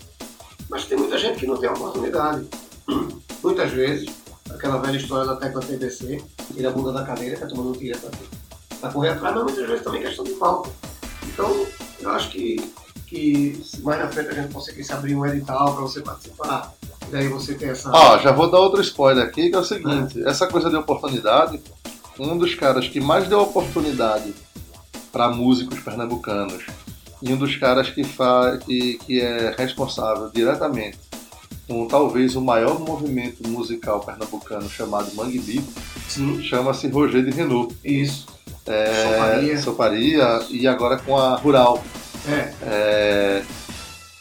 Mas 0.69 0.85
tem 0.85 0.97
muita 0.97 1.17
gente 1.17 1.39
que 1.39 1.47
não 1.47 1.57
tem 1.57 1.69
oportunidade. 1.69 2.47
Muitas 3.41 3.71
vezes, 3.71 4.07
aquela 4.51 4.77
velha 4.77 4.97
história 4.97 5.25
da 5.25 5.35
tecla 5.35 5.61
TBC, 5.61 6.23
tira 6.53 6.69
a 6.69 6.71
bunda 6.71 6.91
da 6.91 7.03
cadeira, 7.03 7.35
que 7.35 7.43
a 7.43 7.47
turma 7.47 7.63
não 7.63 7.73
tira 7.73 7.99
pra 8.79 8.91
correr 8.91 9.09
atrás, 9.09 9.33
mas 9.33 9.43
muitas 9.43 9.67
vezes 9.67 9.83
também 9.83 10.01
é 10.03 10.05
questão 10.05 10.23
de 10.23 10.33
palco. 10.33 10.71
Então, 11.23 11.65
eu 11.99 12.09
acho 12.11 12.29
que, 12.29 12.55
que 13.07 13.61
se 13.63 13.81
mais 13.81 13.99
na 13.99 14.07
frente 14.07 14.29
a 14.29 14.33
gente 14.33 14.53
conseguisse 14.53 14.91
abrir 14.91 15.15
um 15.15 15.25
edital 15.25 15.73
para 15.73 15.81
você 15.81 16.01
participar, 16.01 16.73
e 17.07 17.11
daí 17.11 17.27
você 17.27 17.55
ter 17.55 17.69
essa. 17.69 17.91
Ó, 17.91 18.17
já 18.19 18.31
vou 18.31 18.49
dar 18.49 18.59
outro 18.59 18.81
spoiler 18.81 19.25
aqui, 19.25 19.49
que 19.49 19.55
é 19.55 19.59
o 19.59 19.63
seguinte: 19.63 20.21
essa 20.25 20.47
coisa 20.47 20.69
de 20.69 20.75
oportunidade, 20.75 21.61
um 22.19 22.37
dos 22.37 22.55
caras 22.55 22.87
que 22.87 22.99
mais 22.99 23.27
deu 23.27 23.39
oportunidade 23.39 24.33
para 25.11 25.29
músicos 25.29 25.79
pernambucanos 25.79 26.65
e 27.21 27.31
um 27.31 27.37
dos 27.37 27.55
caras 27.55 27.89
que, 27.89 28.03
fa 28.03 28.57
que, 28.57 28.97
que 28.99 29.21
é 29.21 29.53
responsável 29.57 30.29
diretamente 30.33 30.97
com 31.67 31.87
talvez 31.87 32.35
o 32.35 32.41
maior 32.41 32.79
movimento 32.79 33.47
musical 33.47 34.01
pernambucano 34.01 34.69
chamado 34.69 35.13
Mangue 35.15 35.39
Beat, 35.39 36.43
chama-se 36.43 36.87
Roger 36.87 37.23
de 37.23 37.31
Renault. 37.31 37.73
isso. 37.83 38.27
É, 38.67 39.57
Soparia. 39.57 40.39
E 40.49 40.67
agora 40.67 40.97
com 40.97 41.17
a 41.17 41.35
Rural. 41.35 41.83
É. 42.27 42.53
É, 42.63 43.43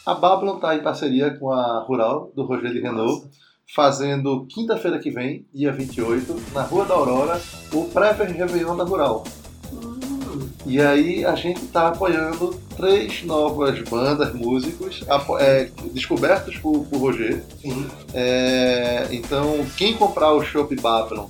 a 0.05 0.15
Babylon 0.15 0.55
está 0.55 0.75
em 0.75 0.81
parceria 0.81 1.37
com 1.37 1.51
a 1.51 1.83
Rural 1.87 2.31
do 2.35 2.43
Roger 2.43 2.71
de 2.71 2.81
Renault, 2.81 3.27
fazendo 3.73 4.45
quinta-feira 4.47 4.97
que 4.97 5.11
vem, 5.11 5.45
dia 5.53 5.71
28, 5.71 6.41
na 6.53 6.63
Rua 6.63 6.85
da 6.85 6.95
Aurora, 6.95 7.39
o 7.71 7.85
pré-Réveillon 7.85 8.75
da 8.75 8.83
Rural. 8.83 9.23
Hum, 9.71 10.49
E 10.65 10.81
aí 10.81 11.23
a 11.23 11.35
gente 11.35 11.61
está 11.63 11.89
apoiando 11.89 12.59
três 12.75 13.23
novas 13.23 13.79
bandas, 13.87 14.33
músicos, 14.33 15.03
é, 15.39 15.69
descobertos 15.93 16.57
por, 16.57 16.83
por 16.85 16.99
Roger. 16.99 17.43
É, 18.13 19.07
então, 19.11 19.63
quem 19.77 19.93
comprar 19.93 20.33
o 20.33 20.43
Chopp 20.43 20.75
Babylon 20.75 21.27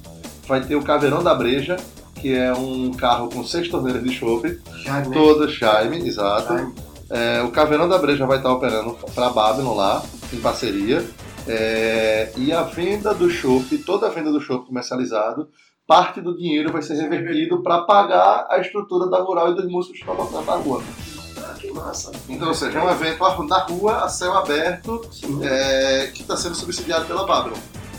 vai 0.47 0.62
ter 0.62 0.76
o 0.76 0.84
Caveirão 0.84 1.21
da 1.21 1.36
Breja, 1.36 1.76
que 2.21 2.34
é 2.36 2.53
um 2.53 2.91
carro 2.91 3.29
com 3.29 3.43
seis 3.43 3.67
torneiras 3.67 4.03
de 4.03 4.13
chopp, 4.13 4.60
Já, 4.84 4.99
né? 4.99 5.10
todo 5.12 5.49
Chime, 5.49 6.07
exato. 6.07 6.73
É, 7.10 7.41
o 7.41 7.51
Caveirão 7.51 7.89
da 7.89 7.97
Breja 7.97 8.25
vai 8.25 8.38
estar 8.38 8.53
operando 8.53 8.95
para 9.13 9.29
Babylon 9.29 9.75
lá, 9.75 10.01
em 10.31 10.39
parceria. 10.39 11.03
É, 11.47 12.31
e 12.38 12.53
a 12.53 12.62
venda 12.62 13.13
do 13.13 13.29
chopp, 13.29 13.75
toda 13.79 14.07
a 14.07 14.10
venda 14.10 14.31
do 14.31 14.39
chopp 14.39 14.67
comercializado, 14.67 15.49
parte 15.88 16.21
do 16.21 16.38
dinheiro 16.38 16.71
vai 16.71 16.81
ser 16.81 16.93
revertido 16.93 17.62
para 17.63 17.81
pagar 17.81 18.45
a 18.49 18.60
estrutura 18.60 19.10
da 19.10 19.19
rural 19.19 19.51
e 19.51 19.55
dos 19.55 19.65
músicos 19.65 19.99
que 19.99 20.10
estão 20.10 20.15
botando 20.15 20.45
na 20.45 20.55
rua. 20.55 20.81
Ah, 21.38 21.55
que 21.60 21.71
massa. 21.71 22.12
Então, 22.29 22.49
ou 22.49 22.53
seja, 22.53 22.79
é 22.79 22.84
um 22.84 22.89
evento 22.89 23.43
na 23.47 23.60
rua, 23.60 24.03
a 24.03 24.07
céu 24.07 24.34
aberto, 24.38 25.01
é, 25.41 26.12
que 26.13 26.21
está 26.21 26.38
sendo 26.38 26.55
subsidiado 26.55 27.05
pela 27.05 27.25
Babylon. 27.25 27.57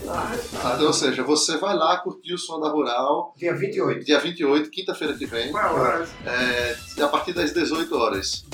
Ah, 0.08 0.36
tá. 0.62 0.74
Então, 0.74 0.86
ou 0.86 0.92
seja, 0.92 1.22
você 1.22 1.56
vai 1.56 1.76
lá 1.76 1.96
curtir 1.98 2.34
o 2.34 2.38
som 2.38 2.58
da 2.60 2.68
rural, 2.68 3.34
Dia 3.36 3.54
28. 3.54 4.04
dia 4.04 4.18
28, 4.18 4.70
quinta-feira 4.70 5.14
que 5.14 5.26
vem, 5.26 5.50
Qual 5.52 5.86
é 5.86 6.06
é, 6.26 6.76
a 7.02 7.08
partir 7.08 7.32
das 7.32 7.52
18 7.52 7.96
horas. 7.96 8.44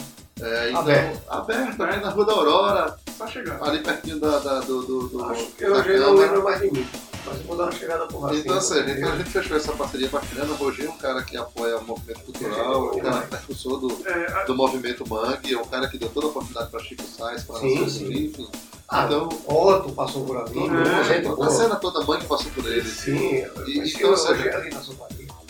É, 0.40 0.68
então, 0.68 0.80
Aberto. 0.82 1.20
aberto, 1.28 1.82
aqui 1.82 2.00
na 2.00 2.10
Rua 2.10 2.24
da 2.24 2.32
Aurora, 2.32 2.96
Só 3.16 3.26
chegar. 3.26 3.60
ali 3.62 3.80
pertinho 3.80 4.20
da, 4.20 4.38
da- 4.38 4.60
do, 4.60 4.82
do, 4.82 5.08
do 5.08 5.24
Acho 5.24 5.46
que 5.48 5.64
eu 5.64 5.74
já 5.82 5.98
não 5.98 6.14
lembro 6.14 6.44
mais 6.44 6.60
de 6.60 6.70
mim. 6.70 6.86
Mas 7.26 7.38
eu 7.40 7.42
vou 7.44 7.56
dar 7.56 7.64
uma 7.64 7.72
chegada 7.72 8.06
por 8.06 8.22
lá. 8.22 8.34
Então, 8.34 8.60
sim. 8.60 8.78
assim, 8.78 8.80
a 8.90 8.94
gente, 8.94 9.02
a 9.04 9.16
gente 9.16 9.30
fechou 9.30 9.56
essa 9.56 9.72
parceria 9.72 10.08
bacana. 10.08 10.44
O 10.52 10.54
Roger 10.56 10.86
é 10.86 10.88
um 10.90 10.96
cara 10.96 11.22
que 11.24 11.36
apoia 11.36 11.76
o 11.78 11.84
movimento 11.84 12.20
cultural, 12.20 12.92
é 12.92 12.96
um 12.96 13.00
cara 13.00 13.20
percussor 13.26 13.80
do, 13.80 14.08
É, 14.08 14.32
a- 14.32 14.44
do 14.44 14.54
movimento 14.54 15.04
Mangue, 15.08 15.54
é 15.54 15.58
um 15.58 15.64
cara 15.64 15.88
que 15.88 15.98
deu 15.98 16.08
toda 16.08 16.26
a 16.26 16.30
oportunidade 16.30 16.70
para 16.70 16.80
Chico 16.84 17.02
Sainz, 17.02 17.42
para 17.42 17.54
Nação 17.56 17.68
enfim. 17.68 18.48
Ah, 18.88 19.04
Então, 19.04 19.28
Otto 19.46 19.92
passou 19.92 20.24
por 20.24 20.36
ali, 20.38 20.58
É, 20.58 21.04
gente 21.04 21.42
a 21.42 21.50
cena 21.50 21.76
toda 21.76 22.04
Mangue 22.04 22.26
passou 22.26 22.50
por 22.52 22.64
ele. 22.66 22.82
Sim, 22.88 23.44
E- 23.66 23.78
então, 23.88 24.00
eu 24.00 24.10
ou 24.12 24.16
seja, 24.16 24.32
hoje 24.34 24.48
ali 24.48 24.70
na. 24.70 24.80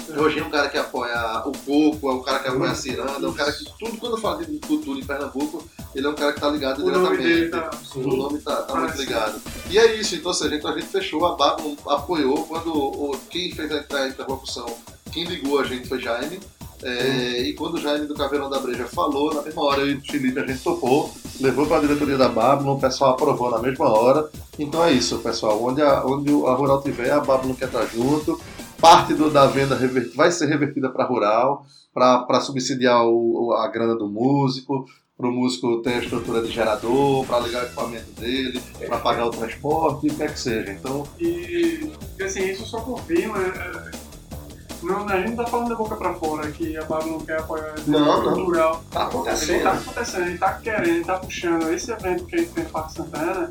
O 0.08 0.14
Roger 0.22 0.42
é 0.42 0.46
um 0.46 0.50
cara 0.50 0.70
que 0.70 0.78
apoia 0.78 1.42
o 1.44 1.52
Coco, 1.52 2.08
é 2.10 2.14
um 2.14 2.22
cara 2.22 2.38
que 2.38 2.48
apoia 2.48 2.70
a 2.70 2.74
Ciranda, 2.74 3.26
é 3.26 3.28
um 3.28 3.32
cara 3.34 3.52
que 3.52 3.66
tudo 3.78 3.98
quando 3.98 4.16
fala 4.16 4.42
de 4.42 4.58
cultura 4.60 4.98
em 4.98 5.04
Pernambuco, 5.04 5.62
ele 5.94 6.06
é 6.06 6.08
um 6.10 6.14
cara 6.14 6.32
que 6.32 6.40
tá 6.40 6.48
ligado 6.48 6.78
o 6.82 6.90
nome 6.90 7.18
diretamente. 7.18 7.28
dele 7.34 7.50
tá. 7.50 7.70
O 7.94 8.16
nome 8.16 8.38
tá, 8.38 8.56
tá 8.62 8.74
muito 8.74 8.86
Parece. 8.86 8.98
ligado. 9.04 9.42
E 9.68 9.78
é 9.78 9.94
isso, 9.96 10.14
então, 10.14 10.32
seja, 10.32 10.54
então 10.54 10.70
a 10.70 10.74
gente 10.74 10.86
fechou, 10.88 11.26
a 11.26 11.36
Babylon 11.36 11.74
apoiou, 11.86 12.42
quando 12.46 12.72
o, 12.74 13.18
quem 13.28 13.52
fez 13.52 13.70
a, 13.70 13.84
a 13.98 14.08
interlocução, 14.08 14.66
quem 15.12 15.24
ligou 15.24 15.60
a 15.60 15.64
gente 15.64 15.86
foi 15.86 16.00
Jaime, 16.00 16.40
É, 16.82 17.42
e 17.42 17.54
quando 17.54 17.74
o 17.74 17.80
Jaime 17.80 18.06
do 18.06 18.14
Caveirão 18.14 18.48
da 18.48 18.60
Breja 18.60 18.86
falou, 18.86 19.34
na 19.34 19.42
mesma 19.42 19.62
hora 19.62 19.80
eu 19.80 19.90
e 19.90 19.94
o 19.94 20.00
Felipe 20.00 20.38
a 20.38 20.46
gente 20.46 20.62
topou, 20.62 21.10
levou 21.40 21.66
para 21.66 21.78
a 21.78 21.80
diretoria 21.80 22.16
da 22.16 22.28
Babylon, 22.28 22.76
o 22.76 22.80
pessoal 22.80 23.12
aprovou 23.12 23.50
na 23.50 23.58
mesma 23.58 23.88
hora. 23.88 24.28
Então 24.58 24.84
é 24.84 24.92
isso, 24.92 25.18
pessoal. 25.18 25.62
Onde 25.62 25.82
a, 25.82 26.04
onde 26.04 26.30
a 26.30 26.54
Rural 26.54 26.82
tiver, 26.82 27.10
a 27.10 27.20
Babylon 27.20 27.54
quer 27.54 27.66
estar 27.66 27.84
junto. 27.86 28.40
Parte 28.80 29.12
do, 29.14 29.28
da 29.28 29.46
venda 29.46 29.76
vai 30.14 30.30
ser 30.30 30.46
revertida 30.46 30.88
para 30.88 31.02
a 31.02 31.06
Rural, 31.06 31.66
para 31.92 32.40
subsidiar 32.40 33.04
o, 33.06 33.52
a 33.52 33.66
grana 33.66 33.96
do 33.96 34.08
músico, 34.08 34.86
para 35.16 35.28
o 35.28 35.32
músico 35.32 35.82
ter 35.82 35.94
a 35.94 35.98
estrutura 35.98 36.40
de 36.40 36.52
gerador, 36.52 37.26
para 37.26 37.40
ligar 37.40 37.64
o 37.64 37.66
equipamento 37.66 38.12
dele, 38.12 38.62
para 38.86 38.98
pagar 38.98 39.26
o 39.26 39.30
transporte, 39.30 40.06
o 40.06 40.10
que 40.10 40.16
quer 40.16 40.32
que 40.32 40.38
seja. 40.38 40.72
Então, 40.72 41.04
E 41.18 42.22
assim, 42.22 42.48
isso 42.50 42.64
só 42.66 42.80
confirma. 42.80 43.38
Não, 44.82 45.08
a 45.08 45.16
gente 45.20 45.30
não 45.30 45.44
tá 45.44 45.46
falando 45.50 45.68
da 45.70 45.74
boca 45.74 45.96
pra 45.96 46.14
fora 46.14 46.50
que 46.52 46.76
a 46.76 46.84
Babylon 46.84 47.18
não 47.18 47.20
quer 47.26 47.40
apoiar 47.40 47.74
o 47.86 47.90
Não, 47.90 48.22
não. 48.22 48.44
rural. 48.44 48.82
Tá 48.90 49.04
acontecendo. 49.04 49.62
tá 49.64 49.72
acontecendo, 49.72 50.26
ele 50.26 50.38
tá 50.38 50.52
querendo, 50.54 50.88
ele 50.88 51.04
tá 51.04 51.18
puxando. 51.18 51.72
Esse 51.72 51.90
evento 51.90 52.24
que 52.26 52.36
a 52.36 52.38
gente 52.38 52.50
tem 52.52 52.64
no 52.64 52.70
Parque 52.70 52.92
Santana, 52.92 53.50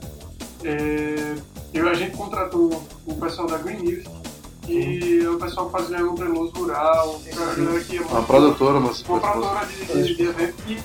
é, 0.64 1.36
eu, 1.74 1.90
a 1.90 1.94
gente 1.94 2.16
contratou 2.16 2.82
o 3.06 3.16
pessoal 3.16 3.48
da 3.48 3.58
Green 3.58 3.80
News, 3.84 4.06
que 4.62 5.22
é 5.24 5.30
o 5.30 5.38
pessoal 5.38 5.66
que 5.68 5.72
faz 5.74 5.90
Leão 5.90 6.16
Treloso 6.16 6.52
Rural, 6.56 7.20
que 7.24 7.30
é 7.30 7.34
a 7.34 7.36
galera 7.56 7.80
que 7.84 7.98
é 7.98 8.02
uma 8.02 8.24
produtora, 8.24 8.80
mas 8.80 9.02
uma 9.04 9.20
produtora 9.20 9.66
de, 9.66 9.86
de, 9.86 10.16
de 10.16 10.24
evento 10.24 10.54
que 10.66 10.84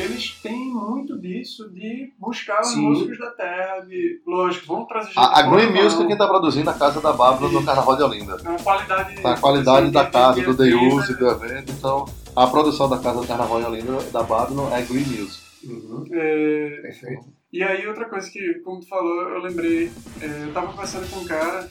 eles 0.00 0.30
têm 0.42 0.72
muito 0.72 1.18
disso 1.18 1.68
de 1.70 2.12
buscar 2.18 2.60
os 2.60 2.68
Sim. 2.68 2.80
músicos 2.82 3.18
da 3.18 3.30
terra, 3.30 3.80
de, 3.80 4.20
lógico, 4.26 4.66
vamos 4.66 4.88
trazer 4.88 5.08
gente 5.08 5.18
a, 5.18 5.38
a 5.38 5.42
de 5.42 5.50
Green 5.50 5.66
Music 5.72 5.94
é 5.94 5.98
não. 5.98 6.06
quem 6.06 6.12
está 6.12 6.26
produzindo 6.28 6.70
a 6.70 6.74
casa 6.74 7.00
da 7.00 7.12
Babylon 7.12 7.50
no 7.52 7.64
Carnaval 7.64 7.96
de 7.96 8.02
Olinda. 8.02 8.36
É 8.44 8.48
uma 8.48 8.58
qualidade. 8.58 9.22
Tá 9.22 9.32
a 9.32 9.40
qualidade 9.40 9.90
da 9.90 10.02
de- 10.04 10.10
casa, 10.10 10.40
de 10.40 10.46
do 10.46 10.54
day 10.54 10.74
use, 10.74 11.14
do 11.16 11.28
evento. 11.28 11.72
Então, 11.72 12.04
a 12.34 12.46
produção 12.46 12.88
da 12.88 12.98
casa 12.98 13.20
do 13.20 13.26
Carnaval 13.26 13.60
em 13.60 13.64
Olinda, 13.64 14.02
da 14.12 14.22
Babylon, 14.22 14.70
é 14.72 14.82
Green 14.82 15.04
Music. 15.06 15.42
Uhum. 15.64 16.04
é, 16.12 16.78
Perfeito. 16.82 17.24
E 17.52 17.62
aí 17.62 17.86
outra 17.86 18.04
coisa 18.06 18.30
que, 18.30 18.54
como 18.64 18.80
tu 18.80 18.88
falou, 18.88 19.22
eu 19.30 19.40
lembrei, 19.40 19.90
é, 20.20 20.44
eu 20.44 20.52
tava 20.52 20.68
conversando 20.68 21.08
com 21.10 21.20
um 21.20 21.24
cara, 21.24 21.70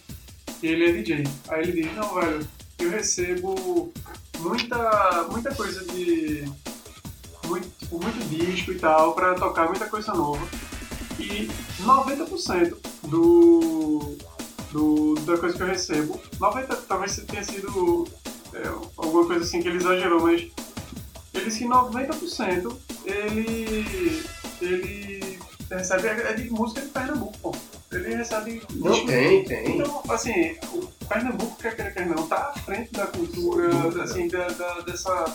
e 0.63 0.67
ele 0.67 0.89
é 0.89 0.91
DJ. 0.93 1.23
Aí 1.49 1.61
ele 1.63 1.83
diz, 1.83 1.95
não, 1.95 2.13
velho, 2.15 2.39
eu 2.79 2.89
recebo 2.89 3.91
muita, 4.39 5.27
muita 5.31 5.53
coisa 5.53 5.85
de. 5.93 6.45
Muito, 7.47 7.69
tipo, 7.77 7.99
muito 8.01 8.27
disco 8.29 8.71
e 8.71 8.79
tal, 8.79 9.13
pra 9.13 9.33
tocar 9.35 9.67
muita 9.67 9.85
coisa 9.87 10.13
nova. 10.13 10.45
E 11.19 11.49
90% 11.81 12.75
do, 13.03 14.17
do, 14.71 15.15
da 15.25 15.37
coisa 15.37 15.55
que 15.55 15.63
eu 15.63 15.67
recebo, 15.67 16.19
90, 16.39 16.75
talvez 16.87 17.15
tenha 17.27 17.43
sido 17.43 18.07
é, 18.53 18.67
alguma 18.97 19.25
coisa 19.25 19.43
assim 19.43 19.61
que 19.61 19.67
ele 19.67 19.77
exagerou, 19.77 20.21
mas 20.21 20.41
ele 21.33 21.45
disse 21.45 21.59
que 21.59 21.65
90% 21.65 22.75
ele, 23.05 24.23
ele 24.61 25.39
recebe 25.69 26.07
é 26.07 26.33
de 26.33 26.49
música 26.49 26.81
de 26.81 26.87
Pernambuco, 26.87 27.37
pô. 27.39 27.55
Ele 27.91 28.15
recebe. 28.15 28.61
Não 28.73 29.05
tem, 29.05 29.45
tem. 29.45 29.77
Então, 29.79 30.01
assim, 30.09 30.57
o 30.73 30.85
Pernambuco, 31.07 31.55
quer 31.61 31.75
queira, 31.75 31.91
quer 31.91 32.05
não, 32.07 32.27
tá 32.27 32.51
à 32.55 32.59
frente 32.59 32.91
da 32.91 33.07
cultura, 33.07 33.69
assim, 34.03 34.27
da, 34.27 34.47
da- 34.49 34.81
dessa, 34.81 35.33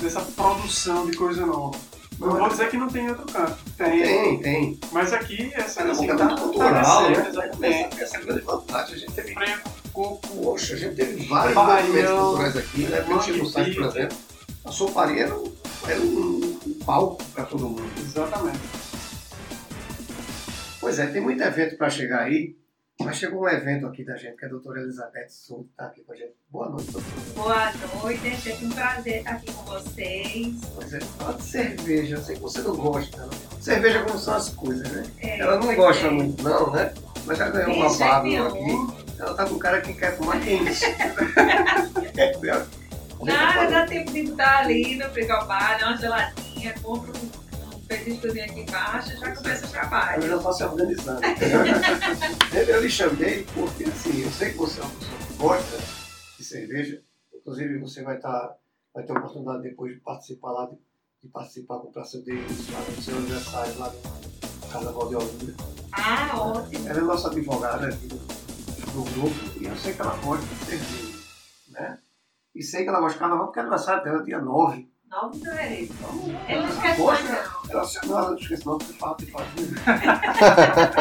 dessa 0.00 0.20
produção 0.20 1.06
de 1.06 1.16
coisa 1.16 1.44
nova. 1.46 1.78
Não 2.18 2.36
vou 2.36 2.48
dizer 2.48 2.68
que 2.68 2.76
não 2.76 2.86
tem 2.86 3.06
em 3.06 3.08
outro 3.08 3.24
canto. 3.32 3.56
Tem. 3.78 4.02
Tem, 4.02 4.38
tem. 4.40 4.80
Mas 4.92 5.12
aqui, 5.12 5.50
essa 5.54 5.82
assim, 5.84 6.10
é 6.10 6.14
tá, 6.14 6.24
muito 6.26 6.42
cultural, 6.42 6.72
tá 6.84 7.08
né? 7.08 7.28
exatamente. 7.28 8.02
Essa, 8.02 8.16
é 8.18 8.20
grande 8.20 8.40
vantagem. 8.42 8.94
A 8.94 8.98
gente 8.98 9.12
teve, 9.12 9.32
Freio, 9.32 9.58
coco, 9.92 10.28
poxa, 10.28 10.74
a 10.74 10.76
gente 10.76 10.96
teve 10.96 11.26
vários 11.26 11.54
Baião, 11.54 11.82
movimentos 11.82 12.12
culturais 12.12 12.56
aqui, 12.56 12.82
né? 12.82 13.00
Pelo 13.00 13.22
Chico 13.22 13.38
Mangue 13.38 13.50
Sainz, 13.50 13.74
por 13.74 13.86
exemplo. 13.86 14.16
A 14.64 14.70
Soparia 14.70 15.22
era 15.22 15.34
um, 15.34 15.52
era 15.88 16.00
um, 16.00 16.60
um 16.66 16.74
palco 16.84 17.24
para 17.32 17.44
todo 17.44 17.68
mundo. 17.70 17.90
exatamente. 17.98 18.58
Pois 20.78 20.98
é, 20.98 21.06
tem 21.06 21.22
muito 21.22 21.42
evento 21.42 21.76
para 21.78 21.88
chegar 21.88 22.24
aí. 22.24 22.54
Mas 23.04 23.16
chegou 23.16 23.42
um 23.42 23.48
evento 23.48 23.86
aqui 23.86 24.04
da 24.04 24.14
gente, 24.16 24.36
que 24.36 24.44
é 24.44 24.48
a 24.48 24.50
doutora 24.50 24.80
Elizabeth 24.80 25.28
Souto, 25.28 25.68
está 25.70 25.86
aqui 25.86 26.02
com 26.02 26.12
a 26.12 26.16
gente. 26.16 26.34
Boa 26.50 26.68
noite, 26.68 26.90
doutora. 26.92 27.16
Boa 27.34 27.72
noite, 28.02 28.28
é 28.28 28.34
sempre 28.36 28.66
um 28.66 28.70
prazer 28.70 29.16
estar 29.18 29.30
aqui 29.32 29.52
com 29.52 29.62
vocês. 29.64 30.60
Pois 30.74 30.92
é, 30.92 31.00
fala 31.00 31.34
de 31.34 31.42
cerveja. 31.42 32.16
Eu 32.16 32.22
sei 32.22 32.36
que 32.36 32.42
você 32.42 32.60
não 32.60 32.76
gosta, 32.76 33.16
não. 33.26 33.60
Cerveja 33.60 34.04
como 34.04 34.18
são 34.18 34.34
as 34.34 34.50
coisas, 34.50 34.90
né? 34.92 35.04
É, 35.22 35.40
Ela 35.40 35.58
não 35.58 35.74
gosta 35.74 36.06
é. 36.06 36.10
muito, 36.10 36.42
não, 36.42 36.72
né? 36.72 36.92
Mas 37.24 37.38
já 37.38 37.48
ganhou 37.48 37.74
uma 37.74 38.28
eu 38.28 38.46
aqui. 38.46 39.10
Ela 39.18 39.34
tá 39.34 39.46
com 39.46 39.54
um 39.54 39.58
cara 39.58 39.80
que 39.80 39.94
quer 39.94 40.16
fumar 40.16 40.40
quente. 40.40 40.80
É? 42.20 42.36
Nada, 43.22 43.70
dá 43.70 43.86
tempo 43.86 44.12
de 44.12 44.20
estar 44.20 44.58
ali 44.58 44.96
no 44.96 45.08
frigobar, 45.10 45.78
dar 45.78 45.88
uma 45.88 45.96
geladinha, 45.96 46.74
compra 46.82 47.12
um, 47.18 47.49
aqui 47.94 48.60
embaixo 48.60 49.16
já 49.18 49.34
começa 49.34 49.64
o 49.64 49.68
Eu 49.68 49.72
trabalho. 49.72 50.22
já 50.22 50.36
estou 50.36 50.52
se 50.52 50.64
organizando. 50.64 51.20
eu, 52.54 52.62
eu 52.62 52.80
lhe 52.82 52.90
chamei 52.90 53.44
porque, 53.54 53.84
assim, 53.84 54.22
eu 54.22 54.30
sei 54.30 54.52
que 54.52 54.58
você 54.58 54.80
é 54.80 54.84
uma 54.84 54.92
pessoa 54.94 55.18
que 55.18 55.34
gosta 55.34 55.78
de 56.38 56.44
cerveja. 56.44 57.02
Inclusive, 57.34 57.78
você 57.78 58.02
vai, 58.02 58.16
estar, 58.16 58.56
vai 58.94 59.04
ter 59.04 59.12
a 59.12 59.18
oportunidade 59.18 59.62
depois 59.62 59.94
de 59.94 60.00
participar 60.00 60.52
lá, 60.52 60.66
de, 60.66 60.76
de 61.22 61.28
participar 61.28 61.78
com 61.78 61.88
o 61.88 61.92
Praça 61.92 62.20
Deles, 62.22 62.70
lá 62.70 62.80
no 62.80 63.02
seu 63.02 63.16
aniversário, 63.16 63.78
lá 63.78 63.92
no 63.92 64.68
Carnaval 64.68 65.08
de 65.08 65.16
Olinda. 65.16 65.54
Ah, 65.92 66.40
ótimo. 66.40 66.88
Ela 66.88 66.98
é 66.98 67.02
nossa 67.02 67.28
advogada 67.28 67.88
aqui 67.88 68.06
do, 68.06 68.16
do 68.16 69.02
grupo 69.14 69.58
e 69.60 69.64
eu 69.66 69.76
sei 69.76 69.94
que 69.94 70.00
ela 70.00 70.16
gosta 70.16 70.46
de 70.46 70.64
cerveja, 70.64 71.18
né? 71.68 71.98
E 72.54 72.62
sei 72.62 72.82
que 72.84 72.88
ela 72.88 73.00
gosta 73.00 73.14
de 73.14 73.20
carnaval 73.20 73.46
porque 73.46 73.58
é 73.58 73.62
aniversário 73.62 74.04
dela, 74.04 74.22
dia 74.22 74.40
9. 74.40 74.89
9 75.10 75.38
de 75.38 75.44
fevereiro. 75.44 75.94
Eu 76.48 76.62
não 76.62 76.96
gosta, 76.96 77.02
mais 77.04 77.24
não. 77.24 77.70
ela 77.70 77.84
se 77.84 78.06
não, 78.06 78.18
ela 78.18 78.30
não 78.30 78.36
esquece 78.38 78.64
não, 78.64 78.78
porque 78.78 78.92
fala, 78.92 79.14
porque 79.16 79.32
fala. 79.32 79.46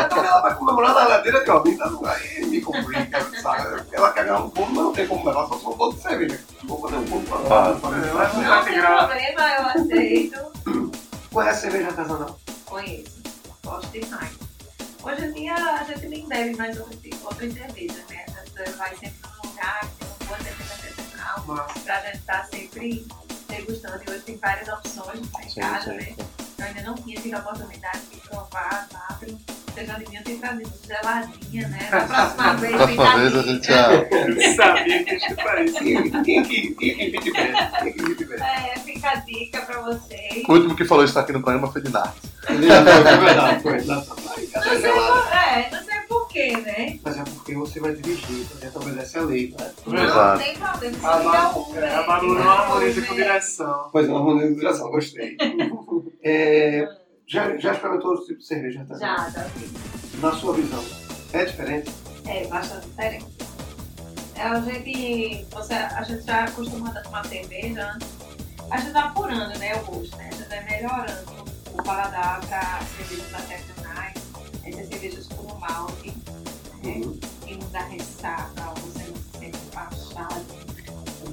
Então 0.06 0.26
ela 0.26 0.42
vai 0.42 0.56
comemorar 0.56 0.96
na 0.96 1.08
ladeira 1.08 1.44
de 1.44 1.52
Olinda, 1.52 1.86
não 1.92 2.04
aí 2.06 2.46
me 2.48 2.60
complica, 2.60 3.22
sabe? 3.40 3.84
Ela 3.92 4.12
quer 4.12 4.24
ganhar 4.26 4.40
um 4.40 4.50
bolo, 4.50 4.68
mas 4.74 4.84
não 4.84 4.94
tem 4.94 5.08
como 5.08 5.28
levar, 5.28 5.48
só 5.48 5.60
for 5.60 5.74
um 5.74 5.78
bolo 5.78 5.94
de 5.94 6.02
cerveja. 6.02 6.40
Vou 6.64 6.82
fazer 6.82 6.96
um 6.96 7.06
bolo 7.06 7.24
pra 7.24 7.38
lá. 7.38 7.70
É, 7.70 8.44
Não 8.44 8.64
tem 8.64 8.82
problema, 8.82 9.50
eu 9.54 9.66
aceito. 9.68 10.52
Conhece 11.32 11.62
cerveja 11.62 11.88
artesanal? 11.90 12.40
Conheço. 12.66 13.22
Gosto 13.64 13.88
demais. 13.92 14.32
Hoje 15.04 15.26
em 15.26 15.32
dia 15.34 15.54
a 15.54 15.84
gente 15.84 16.08
nem 16.08 16.28
bebe 16.28 16.56
mais 16.58 16.80
outras, 16.80 17.00
outras 17.24 17.54
cervejas, 17.54 18.04
né? 18.10 18.26
A 18.28 18.44
gente 18.64 18.76
vai 18.76 18.90
sempre 18.96 19.14
num 19.24 19.50
lugar 19.50 19.82
que 19.82 19.88
tem 19.98 20.08
uma 20.08 20.26
boa 20.26 20.40
cerveja 20.40 20.74
artesanal. 20.74 21.70
Pra 21.86 22.02
gente 22.02 22.18
estar 22.18 22.46
sempre 22.46 23.08
degustando. 23.50 24.02
E 24.08 24.12
hoje 24.12 24.22
tem 24.22 24.38
várias 24.38 24.68
opções 24.68 25.20
no 25.22 25.30
mercado, 25.40 25.88
né? 25.94 26.14
Eu 26.58 26.66
ainda 26.66 26.82
não 26.84 26.96
tinha 26.96 27.20
tido 27.22 27.36
a 27.36 27.40
oportunidade 27.40 28.00
de 28.12 28.18
provar 28.22 28.88
Babylon. 28.92 29.38
Vocês 29.74 29.88
já 29.88 29.98
deviam 29.98 30.24
ter 30.24 30.36
trazido 30.40 30.72
geladinha, 30.86 31.68
né? 31.70 31.88
Da 31.90 32.02
próxima 32.06 32.54
vez, 32.58 32.76
Próxima 32.76 33.18
vez 33.18 33.36
a 33.36 33.42
gente 33.44 33.68
já. 33.68 33.94
eu 33.94 34.56
sabia 34.56 35.04
que 35.06 35.16
isso 35.16 35.36
isso. 35.36 36.24
Quem 36.24 36.44
que 36.44 38.26
bem? 38.26 38.40
É, 38.42 38.80
fica 38.80 39.10
a 39.12 39.16
dica 39.16 39.62
pra 39.62 39.82
vocês. 39.82 40.44
O 40.50 40.54
último 40.54 40.76
que 40.76 40.84
falou 40.86 41.04
isso 41.06 41.18
aqui 41.18 41.32
no 41.32 41.42
programa 41.42 41.72
foi 41.72 41.82
de 41.82 41.92
Nath. 41.92 42.16
É 42.48 43.60
foi. 43.62 43.80
Vai, 43.80 43.86
Não 43.86 44.06
cadê 44.52 44.70
sei, 44.70 44.82
gelada? 44.82 45.22
por, 45.22 45.34
é, 45.38 45.70
sei 45.84 45.89
porquê, 46.30 46.58
né? 46.58 47.00
Mas 47.04 47.18
é 47.18 47.24
porque 47.24 47.56
você 47.56 47.80
vai 47.80 47.94
dirigir, 47.94 48.46
gente 48.46 48.78
obedece 48.78 49.18
a 49.18 49.22
lei, 49.24 49.56
né? 49.60 49.72
Não 49.86 50.04
Exato. 50.04 50.44
tem 50.44 50.58
problema, 50.58 50.98
A 50.98 51.02
só 51.02 51.18
liga 51.18 51.32
Balu 51.32 51.62
Uber. 51.70 51.84
é, 51.84 51.96
a 51.96 52.04
Balu 52.04 52.34
não 52.36 52.50
harmoniza 52.50 53.02
com 53.02 53.16
direção. 53.16 53.90
Pois 53.92 54.08
é, 54.08 54.12
uma 54.12 54.24
monetização, 54.24 54.92
gostei. 54.92 55.36
É, 56.22 56.86
já, 57.26 57.56
já 57.56 57.72
experimentou 57.72 58.12
outro 58.12 58.26
tipo 58.26 58.40
de 58.40 58.46
cerveja? 58.46 58.86
Tá? 58.90 58.98
Já, 58.98 59.30
já 59.30 59.44
vi. 59.56 59.70
Na 60.20 60.34
sua 60.34 60.54
visão, 60.54 60.84
é 61.32 61.46
diferente? 61.46 61.90
É 62.28 62.46
bastante 62.48 62.88
diferente. 62.88 63.26
É, 64.36 64.42
a 64.42 64.60
gente, 64.60 65.46
você, 65.50 65.74
a 65.76 66.04
gente 66.04 66.26
já 66.26 66.44
acostuma 66.44 66.90
a 66.90 67.02
tomar 67.02 67.26
cerveja 67.26 67.90
antes. 67.94 68.10
A 68.70 68.78
gente 68.82 68.92
vai 68.92 69.04
apurando 69.04 69.58
né, 69.60 69.76
o 69.78 69.86
gosto, 69.86 70.18
né? 70.18 70.30
A 70.30 70.36
gente 70.36 70.50
vai 70.50 70.64
melhorando 70.66 71.46
o 71.72 71.84
paladar 71.84 72.42
para 72.46 72.80
cervejas 72.98 73.34
artesanais, 73.34 74.14
essas 74.66 74.88
cervejas 74.90 75.28
com 75.28 75.56
malte, 75.56 76.14
né? 76.90 77.02
Que 77.46 77.56
não 77.56 77.70
dá 77.72 77.80
ressaca, 77.82 78.74
você 78.76 79.04
não 79.08 79.16
se 79.16 79.40
sente 79.40 79.58
baixado, 79.74 80.46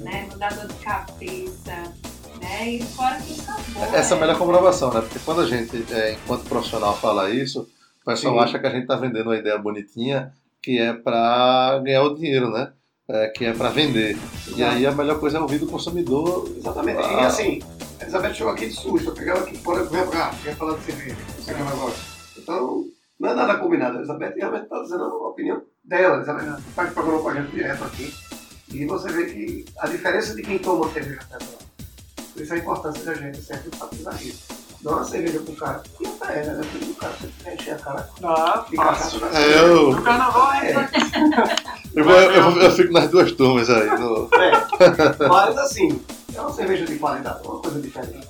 né? 0.01 0.29
Não 0.31 0.39
dá 0.39 0.49
dor 0.51 0.67
de 0.69 0.75
cabeça, 0.75 1.93
né? 2.41 2.69
E 2.71 2.83
fora 2.83 3.17
que 3.17 3.35
sabor. 3.35 3.95
Essa 3.95 4.15
é 4.15 4.17
a 4.17 4.21
né? 4.21 4.27
melhor 4.27 4.39
comprovação, 4.39 4.93
né? 4.93 5.01
Porque 5.01 5.19
quando 5.21 5.41
a 5.41 5.47
gente, 5.47 5.85
é, 5.93 6.13
enquanto 6.13 6.45
profissional, 6.49 6.97
fala 6.97 7.31
isso, 7.31 7.69
o 8.03 8.05
pessoal 8.05 8.35
Sim. 8.35 8.41
acha 8.41 8.59
que 8.59 8.67
a 8.67 8.71
gente 8.71 8.87
tá 8.87 8.97
vendendo 8.97 9.27
uma 9.27 9.37
ideia 9.37 9.59
bonitinha 9.59 10.33
que 10.63 10.79
é 10.81 10.93
para 10.93 11.79
ganhar 11.85 12.03
o 12.03 12.15
dinheiro, 12.17 12.51
né? 12.51 12.73
É, 13.09 13.29
que 13.29 13.45
é 13.45 13.53
para 13.53 13.69
vender. 13.69 14.19
E 14.57 14.65
aí 14.65 14.85
a 14.85 14.91
melhor 14.91 15.21
coisa 15.21 15.39
é 15.39 15.41
ouvir 15.41 15.61
do 15.61 15.67
consumidor. 15.69 16.51
Exatamente. 16.57 16.99
E 16.99 17.05
Ah. 17.05 17.27
assim, 17.29 17.63
a 18.01 18.03
Elizabeth 18.03 18.35
chegou 18.35 18.53
aqui 18.53 18.67
de 18.67 18.73
susto, 18.73 19.11
eu 19.11 19.15
peguei 19.15 19.31
ela 19.31 19.43
aqui 19.43 19.57
fora 19.59 19.85
e 19.85 19.87
falei, 19.87 20.03
ah, 20.21 20.35
quer 20.43 20.57
falar 20.57 20.77
de 20.77 20.85
cerveja, 20.85 21.17
que 21.45 21.51
ela 21.53 21.71
gosta. 21.71 22.01
Então, 22.37 22.85
não 23.19 23.31
é 23.31 23.35
nada 23.35 23.57
combinado. 23.59 23.95
A 23.97 23.99
Elizabeth 23.99 24.35
realmente 24.37 24.65
está 24.65 24.83
dizendo 24.83 25.05
a 25.05 25.29
opinião 25.29 25.63
dela. 25.85 26.15
A 26.15 26.17
Elizabeth 26.19 26.61
faz 26.75 26.93
programa 26.93 27.21
com 27.23 27.29
a 27.29 27.35
gente 27.35 27.51
direto 27.53 27.85
aqui. 27.85 28.15
E 28.73 28.85
você 28.87 29.09
vê 29.13 29.27
que 29.27 29.65
a 29.79 29.87
diferença 29.87 30.35
de 30.35 30.43
quem 30.43 30.59
toma 30.59 30.91
cerveja 30.93 31.21
artesanal 31.21 31.59
Por 32.33 32.43
isso 32.43 32.53
a 32.53 32.59
importância 32.59 33.05
da 33.05 33.15
gente 33.15 33.41
sempre 33.41 33.69
enfatizar 33.73 34.23
isso. 34.23 34.45
Dá 34.83 34.91
uma 34.93 35.05
cerveja 35.05 35.41
pro 35.41 35.55
cara. 35.57 35.83
E 36.01 36.07
até 36.07 36.41
é, 36.41 36.47
né? 36.47 36.55
Depende 36.61 36.85
do 36.87 36.95
cara, 36.95 37.13
você 37.19 37.29
quer 37.43 37.55
encher 37.55 37.75
a 37.75 37.79
cara 37.79 38.09
Dá, 38.21 38.67
de 38.69 38.77
fácil. 38.77 39.21
É, 39.27 39.59
eu, 39.61 39.93
No 39.93 40.03
carnaval 40.03 40.53
é. 40.53 40.75
eu, 41.95 42.05
vou- 42.05 42.15
eu, 42.15 42.51
vou- 42.51 42.63
eu 42.63 42.71
fico 42.73 42.93
nas 42.93 43.09
duas 43.11 43.33
turmas 43.33 43.71
aí. 43.71 43.87
no- 43.99 44.29
É. 44.35 45.29
Mas 45.29 45.57
assim, 45.59 46.01
é 46.35 46.41
uma 46.41 46.53
cerveja 46.53 46.85
de 46.85 46.99
qualidade, 46.99 47.41
é 47.45 47.49
uma 47.49 47.61
coisa 47.61 47.81
diferente. 47.81 48.29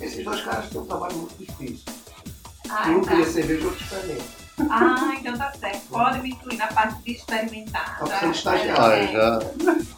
Esses 0.00 0.24
dois 0.24 0.40
caras 0.42 0.68
têm 0.70 0.80
um 0.80 0.86
trabalho 0.86 1.16
muito 1.16 1.34
difícil. 1.38 1.89
Ah, 2.70 2.88
um 2.90 3.00
tá. 3.02 3.10
cria 3.12 3.26
cerveja 3.26 3.60
e 3.62 3.66
outro 3.66 3.82
experimenta. 3.84 4.40
Ah, 4.70 5.14
então 5.18 5.36
tá 5.38 5.52
certo. 5.58 5.80
Pode 5.88 6.20
me 6.20 6.30
incluir 6.30 6.56
na 6.58 6.66
parte 6.66 7.02
de 7.02 7.12
experimentar. 7.12 7.98
Tá 7.98 8.04
precisando 8.04 8.32
de 8.32 8.38
estagiário. 8.38 8.82
Ah, 8.82 8.92
É, 8.94 9.06
já. 9.12 9.38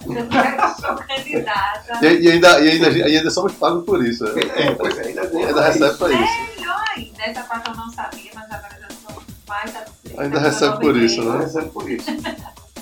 Eu 0.06 0.74
sou 0.80 0.96
candidata. 1.06 2.06
E, 2.06 2.20
e 2.22 2.30
ainda, 2.30 2.60
e, 2.60 2.70
ainda, 2.70 2.88
e 2.90 3.16
ainda 3.16 3.30
somos 3.30 3.52
pagos 3.54 3.84
por 3.84 4.04
isso. 4.04 4.24
né? 4.24 4.42
É, 4.56 4.74
pois 4.74 4.96
é, 4.98 5.06
ainda 5.08 5.22
Ainda 5.22 5.62
recebe 5.68 5.96
pra 5.98 6.12
isso. 6.12 6.54
Melhor 6.56 6.84
ainda. 6.96 7.22
Essa 7.24 7.42
parte 7.42 7.68
eu 7.70 7.76
não 7.76 7.90
sabia, 7.92 8.30
mas 8.34 8.44
agora 8.52 8.78
já 8.80 8.88
sou 9.04 9.22
mais 9.48 9.70
satisfeita. 9.72 10.22
Ainda 10.22 10.38
recebe 10.38 10.78
por 10.80 10.96
isso, 10.96 11.20
Ainda 11.22 11.32
né? 11.38 11.44
recebe 11.44 11.70
por 11.70 11.90
isso. 11.90 12.10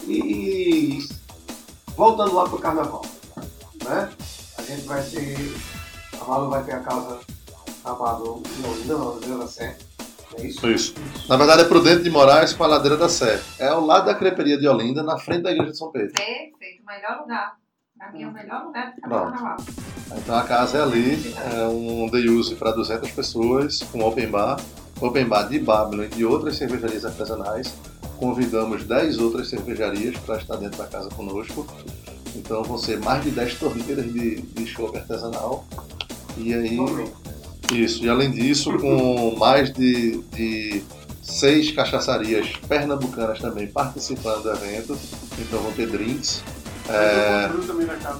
E 0.06 1.08
voltando 1.96 2.34
lá 2.34 2.48
pro 2.48 2.58
carnaval, 2.58 3.04
né? 3.84 4.08
A 4.58 4.62
gente 4.62 4.82
vai 4.86 5.02
ter. 5.02 5.56
A 6.20 6.24
Malu 6.24 6.50
vai 6.50 6.62
ter 6.62 6.72
a 6.72 6.80
casa 6.80 7.20
não, 7.84 9.20
Vila 9.20 9.46
Sé. 9.46 9.76
É 10.36 10.46
isso? 10.46 10.68
Isso. 10.68 10.94
Na 11.28 11.36
verdade 11.36 11.62
é 11.62 11.64
Prudente 11.64 12.02
de 12.02 12.10
Moraes 12.10 12.52
com 12.52 12.62
a 12.62 12.66
Ladeira 12.66 12.96
da 12.96 13.08
Sé. 13.08 13.40
É 13.58 13.68
ao 13.68 13.84
lado 13.84 14.06
da 14.06 14.14
creperia 14.14 14.56
de 14.58 14.68
Olinda, 14.68 15.02
na 15.02 15.18
frente 15.18 15.42
da 15.42 15.50
igreja 15.50 15.72
de 15.72 15.78
São 15.78 15.90
Pedro. 15.90 16.12
Perfeito, 16.12 16.82
o 16.82 16.86
melhor 16.86 17.20
lugar. 17.20 17.56
Pra 17.98 18.12
mim 18.12 18.22
é 18.22 18.28
o 18.28 18.32
melhor 18.32 18.64
lugar 18.64 18.94
carnaval. 18.96 19.56
Então 20.16 20.34
a 20.34 20.42
casa 20.44 20.78
é 20.78 20.82
ali, 20.82 21.34
é 21.52 21.66
um 21.66 22.08
day 22.08 22.28
use 22.28 22.54
para 22.54 22.70
200 22.70 23.10
pessoas, 23.10 23.80
com 23.92 24.00
open 24.02 24.28
bar, 24.28 24.58
open 25.00 25.26
bar 25.26 25.48
de 25.48 25.58
Babylon 25.58 26.04
e 26.04 26.08
de 26.08 26.24
outras 26.24 26.56
cervejarias 26.56 27.04
artesanais. 27.04 27.74
Convidamos 28.16 28.84
10 28.84 29.18
outras 29.18 29.48
cervejarias 29.48 30.16
para 30.18 30.36
estar 30.36 30.56
dentro 30.56 30.78
da 30.78 30.86
casa 30.86 31.10
conosco. 31.10 31.66
Então 32.34 32.62
vão 32.62 32.78
ser 32.78 33.00
mais 33.00 33.22
de 33.24 33.30
10 33.30 33.54
torneiras 33.58 34.04
de, 34.12 34.40
de 34.40 34.66
chopp 34.66 34.96
artesanal. 34.96 35.66
E 36.36 36.54
aí, 36.54 36.76
Totalmente. 36.76 37.12
Isso. 37.74 38.04
E 38.04 38.08
além 38.08 38.30
disso, 38.30 38.76
com 38.78 39.36
mais 39.38 39.72
de, 39.72 40.18
de 40.34 40.82
seis 41.22 41.70
cachaçarias 41.72 42.48
pernambucanas 42.68 43.38
também 43.38 43.66
participando 43.66 44.42
do 44.42 44.50
evento. 44.50 44.98
Então 45.38 45.60
vão 45.60 45.72
ter 45.72 45.86
drinks. 45.88 46.42
É... 46.88 47.48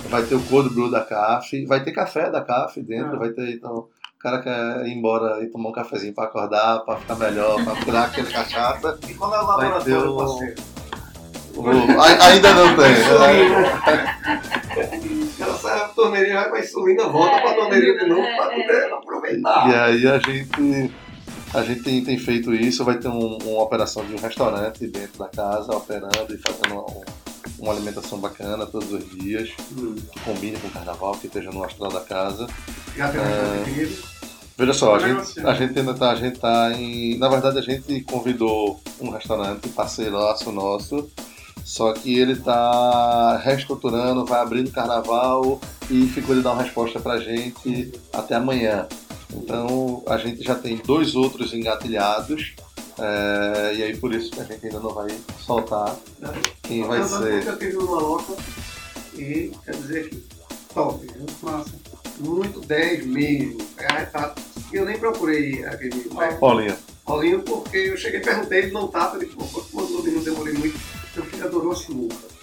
Vai 0.09 0.23
ter 0.25 0.35
o 0.37 0.41
cold 0.43 0.71
brew 0.75 0.91
da 0.91 1.01
CAF, 1.01 1.65
vai 1.67 1.83
ter 1.83 1.93
café 1.93 2.31
da 2.31 2.41
CAF 2.41 2.81
dentro, 2.83 3.17
Ah. 3.17 3.19
vai 3.19 3.31
ter, 3.31 3.51
então, 3.55 3.73
o 3.79 3.89
cara 4.21 4.41
quer 4.41 4.87
ir 4.87 4.93
embora 4.97 5.43
e 5.43 5.47
tomar 5.49 5.71
um 5.71 5.73
cafezinho 5.73 6.15
pra 6.15 6.25
acordar, 6.25 6.81
pra 6.85 6.97
ficar 6.97 7.17
melhor, 7.17 7.63
pra 7.65 7.75
tirar 7.77 8.05
aquele 8.05 8.31
cachaça. 8.31 8.97
E 9.09 9.15
qual 9.15 9.35
é 9.35 9.41
o 9.41 9.47
laboratório, 9.47 10.11
o- 10.13 10.17
parceiro? 10.19 10.55
Ainda 12.23 12.55
não 12.55 12.77
tem. 12.77 12.91
né? 12.93 14.17
Ela 15.41 15.57
sai 15.59 15.79
da 15.79 15.89
torneirinha, 15.89 16.35
vai 16.41 16.51
pra 16.51 16.61
insulina, 16.61 17.09
volta 17.09 17.41
pra 17.41 17.55
torneirinha 17.55 17.99
de 17.99 18.07
novo 18.09 18.23
pra 18.37 18.53
É, 18.53 18.61
poder 18.63 18.93
aproveitar. 18.93 19.69
E 19.71 19.75
aí 19.75 20.07
a 20.09 20.19
gente, 20.19 20.93
a 21.55 21.63
gente 21.63 21.83
tem, 21.83 22.05
tem 22.05 22.19
feito 22.19 22.55
isso, 22.55 22.85
vai 22.85 22.97
ter 22.99 23.09
um- 23.09 23.39
uma 23.45 23.63
operação 23.63 24.05
de 24.05 24.15
um 24.15 24.19
restaurante 24.19 24.87
dentro 24.87 25.19
da 25.19 25.29
casa, 25.29 25.73
operando 25.75 26.35
e 26.35 26.39
fazendo 26.39 26.73
uma, 26.75 26.87
uma 27.59 27.73
alimentação 27.73 28.19
bacana 28.19 28.67
todos 28.67 28.93
os 28.93 29.11
dias, 29.19 29.51
Hum. 29.77 29.97
que 30.13 30.21
combine 30.21 30.57
com 30.59 30.69
o 30.69 30.71
carnaval, 30.71 31.13
que 31.13 31.27
esteja 31.27 31.51
no 31.51 31.65
astral 31.65 31.91
da 31.91 32.01
casa. 32.01 32.47
Já 32.97 33.09
tem 33.09 33.21
um 33.21 33.25
É. 33.25 33.89
Veja 34.59 34.75
só, 34.75 34.95
a 34.95 34.99
gente, 34.99 35.41
a 35.47 35.55
gente 35.55 35.79
ainda 35.79 35.95
tá, 35.95 36.11
a 36.11 36.15
gente 36.17 36.39
tá 36.39 36.71
em. 36.75 37.17
Na 37.19 37.31
verdade 37.31 37.59
a 37.59 37.63
gente 37.63 38.03
convidou 38.03 38.79
um 39.01 39.09
restaurante, 39.09 39.67
parceiraço 39.71 40.53
nosso, 40.53 41.09
só 41.65 41.93
que 41.93 42.19
ele 42.19 42.37
tá 42.37 43.39
reestruturando, 43.39 44.25
vai 44.25 44.41
abrir 44.41 44.63
no 44.63 44.71
carnaval 44.71 45.61
e 45.91 46.07
ficou 46.09 46.35
de 46.35 46.43
dar 46.43 46.53
uma 46.53 46.63
resposta 46.63 46.99
pra 47.01 47.19
gente 47.19 47.93
até 48.13 48.35
amanhã. 48.37 48.87
Então 49.33 50.03
a 50.07 50.17
gente 50.19 50.43
já 50.43 50.55
tem 50.55 50.77
dois 50.79 51.15
outros 51.15 51.53
engatilhados. 51.55 52.55
é, 52.99 53.75
e 53.77 53.83
aí 53.85 53.97
por 53.97 54.13
isso 54.13 54.31
que 54.31 54.41
a 54.41 54.45
gente 54.45 54.67
ainda 54.67 54.81
não 54.81 54.91
vai 54.93 55.09
soltar 55.47 55.97
quem 56.63 56.83
vai 56.85 57.01
Eu 57.01 57.05
ser. 57.09 57.45
nunca 57.45 57.57
tive 57.57 57.77
uma 57.79 58.01
loca 58.01 58.35
e 59.15 59.53
quer 59.65 59.75
dizer 59.77 60.09
que 60.11 60.23
top, 60.75 61.07
viu? 61.07 61.27
Massa. 61.43 61.71
Muito 62.19 62.61
10 62.61 63.07
mesmo. 63.07 63.59
É, 63.79 64.05
tá. 64.07 64.35
Eu 64.73 64.85
nem 64.85 64.99
procurei 64.99 65.65
aquele 65.65 66.09
Paulinha. 66.39 66.77
Paulinho 67.05 67.43
porque 67.43 67.77
eu 67.79 67.97
cheguei 67.97 68.21
e 68.21 68.23
perguntei, 68.23 68.59
ele 68.59 68.73
não 68.73 68.87
tá, 68.89 69.13
ele 69.17 69.27
falou, 69.27 69.67
mandou 69.73 70.03
não 70.05 70.23
demorei 70.23 70.53
muito. 70.55 70.79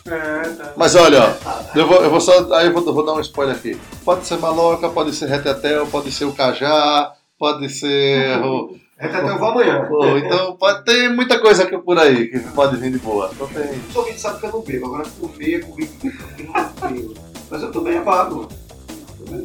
É, 0.06 0.50
tá. 0.50 0.74
Mas 0.78 0.95
olha, 0.95 1.22
ó, 1.24 1.78
Eu 1.78 1.88
vou, 1.88 1.98
eu 2.04 2.10
vou 2.10 2.22
só. 2.22 2.54
Aí 2.56 2.68
eu 2.68 2.74
vou, 2.74 2.93
vou 2.93 3.06
dar 3.06 3.14
um 3.14 3.20
spoiler 3.20 3.56
aqui. 3.56 3.78
Pode 4.06 4.26
ser 4.26 4.38
maloca, 4.39 4.89
pode 4.89 5.14
ser 5.14 5.28
retetel, 5.28 5.86
pode 5.88 6.12
ser 6.12 6.26
o 6.26 6.34
cajá, 6.34 7.12
pode 7.38 7.70
ser. 7.70 8.38
o, 8.43 8.76
até 9.00 9.20
eu 9.20 9.38
vou 9.38 9.50
amanhã. 9.50 9.88
o- 9.91 10.18
então 10.18 10.56
pode 10.56 10.84
ter 10.86 11.10
muita 11.10 11.39
coisa 11.39 11.64
aqui 11.64 11.78
por 11.78 12.00
aí 12.00 12.28
que 12.30 12.39
pode 12.52 12.78
vir 12.78 12.91
de 12.91 13.00
boa. 13.00 13.30
Então 13.34 13.48
tem. 13.48 13.80
Só 13.91 14.02
que 14.04 14.18
sabe 14.20 14.39
que 14.39 14.45
eu 14.45 14.52
não 14.54 14.62
bebo, 14.62 14.86
agora 14.88 15.04
bebo, 15.38 15.76
eu 15.78 16.45
não 16.45 16.91
bebo. 16.93 17.14
Mas 17.52 17.62
eu 17.62 17.72
tô 17.72 17.82
bem 17.82 18.02
vago. 18.02 18.48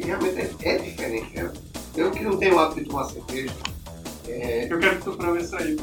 Realmente 0.03 0.39
é, 0.63 0.69
é 0.75 0.77
diferente. 0.77 1.35
né? 1.35 1.51
Eu 1.95 2.09
que 2.09 2.23
não 2.23 2.37
tenho 2.37 2.57
hábito 2.57 2.79
de 2.81 2.89
tomar 2.89 3.03
cerveja, 3.05 3.53
é, 4.27 4.67
Eu 4.69 4.79
quero 4.79 4.97
que 4.97 5.03
tu 5.03 5.17
prove 5.17 5.41
isso 5.41 5.55
aí. 5.55 5.75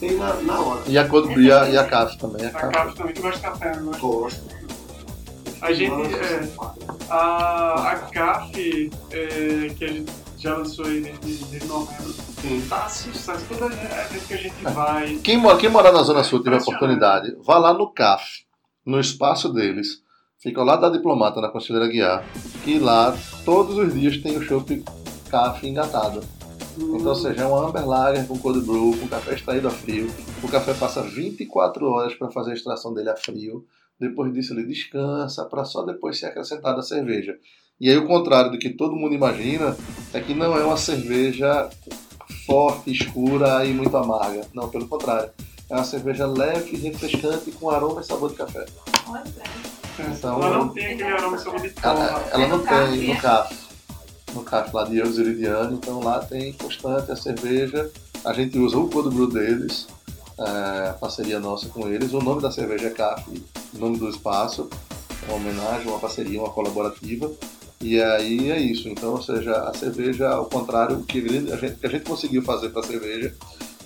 Tem 0.00 0.16
na, 0.16 0.34
na 0.34 0.60
hora. 0.60 0.82
E 0.86 0.98
a 0.98 1.08
cor 1.08 1.30
e 1.38 1.50
a, 1.50 1.68
e 1.68 1.76
a 1.78 1.84
CAF 1.84 2.18
também. 2.18 2.46
A 2.46 2.48
A 2.48 2.52
CAF. 2.52 2.72
Capes 2.72 2.94
também, 2.94 3.14
tu 3.14 3.22
gosta 3.22 3.38
de 3.38 3.42
café, 3.44 3.76
não 3.76 3.86
gosta? 3.86 4.00
Gosto. 4.00 4.56
A 5.62 5.72
gente, 5.72 5.90
Nossa, 5.90 6.16
é, 6.16 6.48
a, 7.08 7.90
a 7.92 7.96
CAF, 7.96 8.90
é, 9.10 9.68
que 9.76 9.84
a 9.84 9.88
gente 9.88 10.12
já 10.38 10.56
lançou 10.56 10.84
aí 10.84 11.00
desde, 11.00 11.44
desde 11.46 11.66
novembro, 11.66 12.12
Sim. 12.12 12.62
tá 12.68 12.88
sucesso. 12.88 13.44
Toda 13.48 13.74
evento 13.74 14.26
que 14.28 14.34
a 14.34 14.36
gente 14.36 14.62
vai, 14.62 15.16
Quem, 15.16 15.38
mora, 15.38 15.56
quem 15.58 15.70
morar 15.70 15.92
na 15.92 16.02
Zona 16.02 16.22
Sul 16.22 16.42
tiver 16.42 16.60
oportunidade, 16.60 17.34
vá 17.42 17.56
lá 17.58 17.72
no 17.72 17.90
CAF, 17.90 18.44
no 18.84 19.00
espaço 19.00 19.52
deles. 19.52 20.04
Fica 20.38 20.60
ao 20.60 20.66
lado 20.66 20.82
da 20.82 20.90
diplomata 20.90 21.40
na 21.40 21.48
Conselheira 21.48 21.88
Guiar. 21.88 22.24
E 22.66 22.78
lá, 22.78 23.16
todos 23.44 23.78
os 23.78 23.94
dias, 23.94 24.18
tem 24.18 24.36
o 24.36 24.42
chopp 24.42 24.84
CAF 25.30 25.66
engatado. 25.66 26.22
Então, 26.76 27.06
ou 27.06 27.14
seja, 27.14 27.42
é 27.42 27.46
um 27.46 27.56
Amber 27.56 27.86
Lager 27.86 28.26
com 28.26 28.38
cold 28.38 28.60
brew, 28.60 28.96
com 29.00 29.08
café 29.08 29.34
extraído 29.34 29.68
a 29.68 29.70
frio. 29.70 30.10
O 30.42 30.48
café 30.48 30.74
passa 30.74 31.02
24 31.02 31.86
horas 31.88 32.14
para 32.14 32.30
fazer 32.30 32.50
a 32.50 32.54
extração 32.54 32.92
dele 32.92 33.10
a 33.10 33.16
frio. 33.16 33.64
Depois 33.98 34.32
disso, 34.32 34.52
ele 34.52 34.66
descansa 34.66 35.44
para 35.46 35.64
só 35.64 35.82
depois 35.82 36.18
ser 36.18 36.26
acrescentada 36.26 36.80
a 36.80 36.82
cerveja. 36.82 37.36
E 37.80 37.88
aí, 37.88 37.96
o 37.96 38.06
contrário 38.06 38.50
do 38.50 38.58
que 38.58 38.70
todo 38.70 38.94
mundo 38.96 39.14
imagina 39.14 39.76
é 40.12 40.20
que 40.20 40.34
não 40.34 40.56
é 40.56 40.64
uma 40.64 40.76
cerveja 40.76 41.68
forte, 42.46 42.90
escura 42.90 43.64
e 43.64 43.72
muito 43.72 43.96
amarga. 43.96 44.42
Não, 44.54 44.68
pelo 44.68 44.86
contrário. 44.86 45.30
É 45.68 45.74
uma 45.74 45.84
cerveja 45.84 46.26
leve, 46.26 46.76
refrescante, 46.76 47.50
com 47.52 47.70
aroma 47.70 48.00
e 48.00 48.04
sabor 48.04 48.30
de 48.30 48.36
café. 48.36 48.66
Olha. 49.08 49.24
Então, 49.98 50.42
ela 50.42 50.58
não 50.58 50.68
tem 50.68 50.86
aquele 50.86 51.04
aroma 51.04 51.38
sabor 51.38 51.60
de 51.60 51.72
Ela, 51.82 51.94
porra. 51.94 52.24
ela 52.32 52.42
É 52.44 52.48
não 52.48 52.58
tem 52.60 53.06
no 53.06 53.12
é? 53.12 53.65
No 54.36 54.42
CAF 54.42 54.70
lá 54.74 54.84
de 54.84 54.98
Euros 54.98 55.18
Iridiano, 55.18 55.76
então 55.76 56.00
lá 56.00 56.20
tem 56.20 56.52
constante 56.52 57.10
a 57.10 57.16
cerveja. 57.16 57.90
A 58.22 58.34
gente 58.34 58.58
usa 58.58 58.76
o 58.76 58.88
cold 58.90 59.08
brew 59.14 59.28
deles, 59.28 59.86
é, 60.38 60.92
parceria 60.92 61.40
nossa 61.40 61.68
com 61.70 61.88
eles. 61.88 62.12
O 62.12 62.20
nome 62.20 62.42
da 62.42 62.50
cerveja 62.50 62.88
é 62.88 62.90
CAF, 62.90 63.42
o 63.74 63.78
nome 63.78 63.96
do 63.96 64.10
espaço, 64.10 64.68
é 65.26 65.32
uma 65.32 65.36
homenagem, 65.36 65.88
uma 65.88 65.98
parceria, 65.98 66.38
uma 66.38 66.50
colaborativa. 66.50 67.32
E 67.80 67.98
aí 68.00 68.50
é 68.50 68.58
isso. 68.58 68.88
Então, 68.90 69.12
ou 69.12 69.22
seja, 69.22 69.52
a 69.52 69.72
cerveja, 69.72 70.28
ao 70.28 70.44
contrário, 70.44 70.98
o 70.98 71.02
que 71.02 71.18
a 71.18 71.28
gente, 71.28 71.76
que 71.76 71.86
a 71.86 71.90
gente 71.90 72.04
conseguiu 72.04 72.42
fazer 72.42 72.68
para 72.68 72.80
a 72.80 72.86
cerveja 72.86 73.34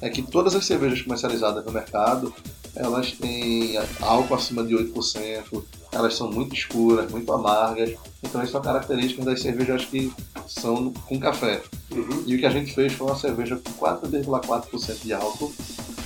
é 0.01 0.11
que 0.11 0.23
todas 0.23 0.57
as 0.57 0.65
cervejas 0.65 1.03
comercializadas 1.03 1.65
no 1.65 1.71
mercado 1.71 2.35
elas 2.75 3.13
têm 3.13 3.75
álcool 4.01 4.35
acima 4.35 4.65
de 4.65 4.75
8%, 4.75 5.63
elas 5.93 6.15
são 6.15 6.31
muito 6.31 6.55
escuras, 6.55 7.11
muito 7.11 7.33
amargas. 7.33 7.95
Então, 8.23 8.43
isso 8.43 8.53
são 8.53 8.63
características 8.63 9.25
das 9.25 9.41
cervejas 9.41 9.85
que 9.85 10.13
são 10.47 10.93
com 10.93 11.19
café. 11.19 11.63
Uhum. 11.91 12.25
E 12.27 12.35
o 12.35 12.39
que 12.39 12.47
a 12.47 12.51
gente 12.51 12.73
fez 12.75 12.93
foi 12.93 13.07
uma 13.07 13.17
cerveja 13.17 13.57
com 13.57 13.73
4,4% 13.73 15.03
de 15.03 15.13
álcool, 15.13 15.53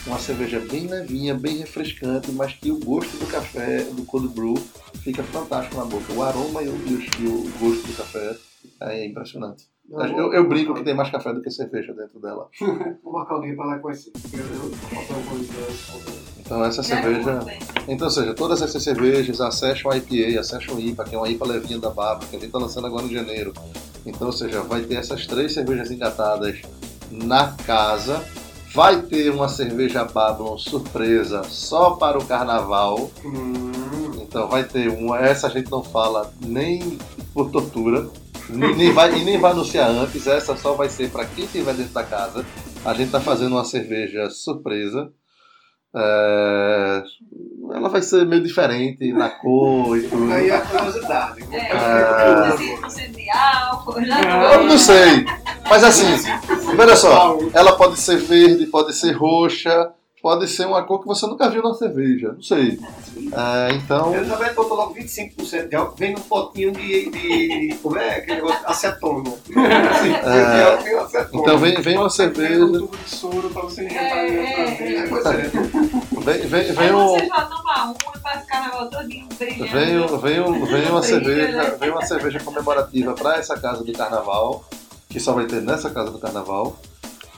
uma 0.07 0.19
cerveja 0.19 0.61
bem 0.61 0.87
levinha, 0.87 1.35
bem 1.35 1.59
refrescante, 1.59 2.31
mas 2.33 2.53
que 2.55 2.71
o 2.71 2.79
gosto 2.79 3.17
do 3.17 3.27
café, 3.27 3.85
do 3.85 4.05
cold 4.05 4.29
brew, 4.29 4.55
fica 5.03 5.23
fantástico 5.25 5.77
na 5.77 5.85
boca. 5.85 6.13
O 6.13 6.23
aroma 6.23 6.63
e 6.63 6.69
o- 6.69 6.75
e 7.21 7.27
o 7.27 7.51
gosto 7.59 7.87
do 7.87 7.97
café 7.97 8.37
é 8.81 9.07
impressionante. 9.07 9.65
Eu, 9.91 10.33
eu 10.33 10.49
brinco 10.49 10.75
que 10.75 10.83
tem 10.83 10.95
mais 10.95 11.11
café 11.11 11.33
do 11.33 11.43
que 11.43 11.51
cerveja 11.51 11.93
dentro 11.93 12.19
dela. 12.19 12.49
Vou 13.05 13.13
marcar 13.13 13.41
dia 13.41 13.55
pra 13.55 13.67
lá 13.67 13.79
conhecer. 13.79 14.13
Então 16.39 16.65
essa 16.65 16.83
Quero 16.83 17.23
cerveja. 17.23 17.41
Então, 17.87 18.07
ou 18.07 18.11
seja, 18.11 18.35
todas 18.35 18.63
essas 18.63 18.83
cervejas, 18.83 19.41
a 19.41 19.51
Session 19.51 19.93
IPA, 19.93 20.41
a 20.41 20.43
Session 20.43 20.79
IPA, 20.79 21.05
que 21.05 21.15
é 21.15 21.19
uma 21.19 21.29
IPA 21.29 21.47
levinha 21.47 21.79
da 21.79 21.91
Baba, 21.91 22.21
que 22.21 22.37
a 22.37 22.39
gente 22.39 22.47
está 22.47 22.59
lançando 22.59 22.87
agora 22.87 23.05
em 23.05 23.13
janeiro, 23.13 23.53
Então, 24.07 24.27
ou 24.27 24.33
seja, 24.33 24.63
vai 24.63 24.83
ter 24.83 24.97
essas 24.97 25.27
três 25.27 25.53
cervejas 25.53 25.91
engatadas 25.91 26.61
na 27.11 27.53
casa. 27.67 28.25
Vai 28.75 29.03
ter 29.03 29.31
uma 29.31 29.49
cerveja 29.49 30.05
Babylon 30.05 30.59
surpresa 30.59 31.43
só 31.45 31.93
para 31.93 32.19
o 32.19 32.25
carnaval. 32.25 33.11
Hum, 33.25 33.71
Então 34.21 34.49
vai 34.49 34.65
ter 34.65 34.89
uma. 34.89 35.19
Essa 35.21 35.47
a 35.47 35.51
gente 35.51 35.71
não 35.71 35.83
fala 35.83 36.33
nem 36.45 36.99
por 37.33 37.51
tortura. 37.51 38.09
Nem, 38.49 38.75
nem 38.77 38.93
vai, 38.93 39.17
e 39.17 39.25
nem 39.25 39.39
vai 39.39 39.53
anunciar 39.53 39.89
antes. 39.91 40.27
Essa 40.27 40.57
só 40.57 40.75
vai 40.75 40.89
ser 40.89 41.09
para 41.11 41.25
quem 41.25 41.45
estiver 41.45 41.73
dentro 41.75 41.93
da 41.95 42.03
casa. 42.03 42.45
A 42.85 42.93
gente 42.95 43.11
tá 43.13 43.21
fazendo 43.21 43.53
uma 43.53 43.65
cerveja 43.65 44.29
surpresa. 44.31 45.09
É, 45.97 47.03
Ela 47.73 47.89
vai 47.89 48.03
ser 48.03 48.27
meio 48.27 48.43
diferente 48.43 49.13
na 49.13 49.31
cor 49.31 49.97
e 49.97 50.03
tudo. 50.09 50.33
aí 50.33 50.51
a 50.51 50.61
curiosidade. 50.61 51.45
É, 51.53 51.73
Ah. 51.73 52.49
assim, 52.53 52.77
você 52.81 53.07
de 53.09 53.31
álcool, 53.31 54.05
já 54.05 54.17
Ah. 54.17 54.55
Eu 54.55 54.65
não 54.65 54.77
sei. 54.79 55.25
Mas 55.71 55.85
assim, 55.85 56.07
veja 56.75 56.97
só. 56.97 57.39
Ela 57.53 57.73
pode 57.77 57.99
ser 57.99 58.17
verde, 58.17 58.67
pode 58.67 58.95
ser 58.95 59.13
roxa, 59.13 59.93
pode 60.25 60.49
ser 60.49 60.67
uma 60.67 60.83
cor 60.83 61.01
que 61.01 61.07
você 61.07 61.27
nunca 61.27 61.51
viu 61.51 61.63
na 61.63 61.75
cerveja. 61.75 62.33
Não 62.33 62.43
sei. 62.43 62.79
É, 63.33 63.75
então. 63.75 64.15
Eu 64.15 64.27
também 64.27 64.55
botou 64.55 64.77
logo 64.77 64.95
25% 64.95 65.69
de 65.69 65.77
álcool, 65.77 65.97
vem 65.97 66.15
num 66.15 66.21
potinho 66.23 66.73
de, 66.73 67.11
de. 67.11 67.75
Como 67.83 67.99
é 67.99 68.17
aquele 68.17 68.37
negócio? 68.37 68.61
Acetona. 68.65 69.31
De 69.47 69.55
álcool 70.63 71.05
acetona. 71.05 71.43
Então 71.43 71.59
vem, 71.59 71.81
vem 71.83 71.99
uma 71.99 72.09
cerveja. 72.09 72.65
um 72.65 72.73
tubo 72.73 72.97
de 72.97 73.11
soro 73.11 73.51
pra 73.51 73.63
você 73.63 73.85
injetar 73.85 74.03
É, 74.03 74.29
é. 74.29 74.95
É, 74.95 74.99
é. 75.01 75.95
Vem, 76.25 76.47
vem, 76.47 76.73
vem 76.73 76.93
um. 76.95 77.09
você 77.09 77.27
já 77.27 77.41
toma 77.43 77.85
uma 77.85 77.95
e 78.17 78.19
faz 78.21 78.45
o 78.45 78.47
carnaval 78.47 78.89
todinho 78.89 79.29
brilhando. 79.39 80.19
Vem, 80.19 80.43
vem, 80.43 80.65
vem 80.65 80.91
uma 80.91 81.03
cerveja, 81.03 81.77
vem 81.79 81.91
uma 81.91 82.07
cerveja 82.07 82.41
comemorativa 82.41 83.13
para 83.13 83.37
essa 83.37 83.59
casa 83.61 83.85
do 83.85 83.93
carnaval, 83.93 84.65
que 85.15 85.21
só 85.21 85.33
vai 85.33 85.47
ter 85.47 85.63
nessa 85.63 85.91
casa 85.91 86.11
do 86.11 86.19
carnaval, 86.19 86.77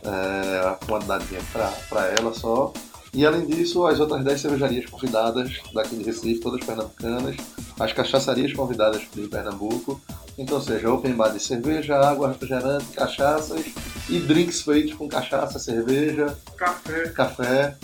é, 0.02 0.66
a 0.66 0.78
quantidadezinha 0.86 1.42
para 1.90 2.06
ela 2.18 2.32
só. 2.32 2.72
E 3.12 3.26
além 3.26 3.44
disso, 3.44 3.84
as 3.84 4.00
outras 4.00 4.24
10 4.24 4.40
cervejarias 4.40 4.86
convidadas 4.86 5.60
daqui 5.74 5.94
de 5.94 6.04
Recife, 6.04 6.40
todas 6.40 6.64
pernambucanas, 6.64 7.36
as 7.78 7.92
cachaçarias 7.92 8.54
convidadas 8.54 9.02
de 9.14 9.28
Pernambuco. 9.28 10.00
Então, 10.38 10.58
seja 10.58 10.90
open 10.90 11.12
bar 11.12 11.28
de 11.28 11.38
cerveja, 11.38 11.98
água, 12.00 12.28
refrigerante, 12.28 12.86
cachaças 12.94 13.66
e 14.08 14.20
drinks 14.20 14.62
feitos 14.62 14.94
com 14.94 15.06
cachaça, 15.06 15.58
cerveja, 15.58 16.34
Café. 16.56 17.08
café. 17.10 17.76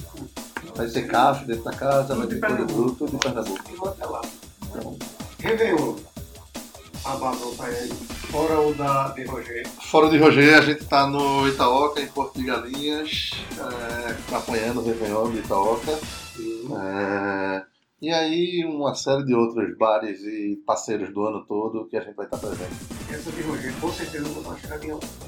Vai 0.75 0.87
ter 0.87 1.07
café 1.07 1.45
dentro 1.45 1.65
da 1.65 1.73
casa, 1.73 2.15
vai 2.15 2.27
Tudo 2.27 2.35
de 2.35 2.41
ter 2.41 2.67
tudo, 2.67 2.93
tudo 2.93 3.11
de 3.11 3.19
Pernambuco. 3.19 3.61
E 3.71 3.77
manda 3.77 4.09
lá. 4.09 4.23
Réveillon. 5.39 6.12
A 7.05 7.17
Babylon 7.17 7.55
tá 7.57 7.65
aí. 7.65 7.89
Fora 8.31 8.61
o 8.61 8.75
da 8.75 9.09
de 9.09 9.25
Roger. 9.25 9.67
Fora 9.91 10.09
de 10.09 10.19
Roger, 10.19 10.59
a 10.59 10.61
gente 10.63 10.85
tá 10.85 11.07
no 11.07 11.47
Itaoca, 11.49 12.01
em 12.01 12.07
Porto 12.07 12.39
de 12.39 12.45
Galinhas, 12.47 13.33
é, 13.59 14.35
apoiando 14.37 14.81
o 14.81 14.85
Réveillon 14.85 15.31
de 15.33 15.39
Itaoca. 15.39 15.99
É, 16.81 17.63
e 18.01 18.11
aí 18.13 18.65
uma 18.65 18.95
série 18.95 19.25
de 19.25 19.35
outros 19.35 19.77
bares 19.77 20.21
e 20.23 20.63
parceiros 20.67 21.13
do 21.13 21.27
ano 21.27 21.45
todo 21.47 21.87
que 21.89 21.97
a 21.97 22.01
gente 22.01 22.15
vai 22.15 22.25
estar 22.27 22.39
presente. 22.39 22.71
Essa 23.11 23.31
de 23.33 23.43
Roger, 23.43 23.73
com 23.81 23.93
certeza 23.93 24.27
eu 24.27 24.33
vou 24.33 24.53
lá. 24.53 24.57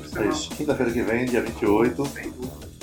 Isso 0.05 0.19
É 0.19 0.27
isso. 0.29 0.51
Quinta-feira 0.51 0.93
que 0.93 1.03
vem, 1.03 1.25
dia 1.27 1.43
28, 1.43 2.07
Sem 2.07 2.31
dúvida. 2.31 2.75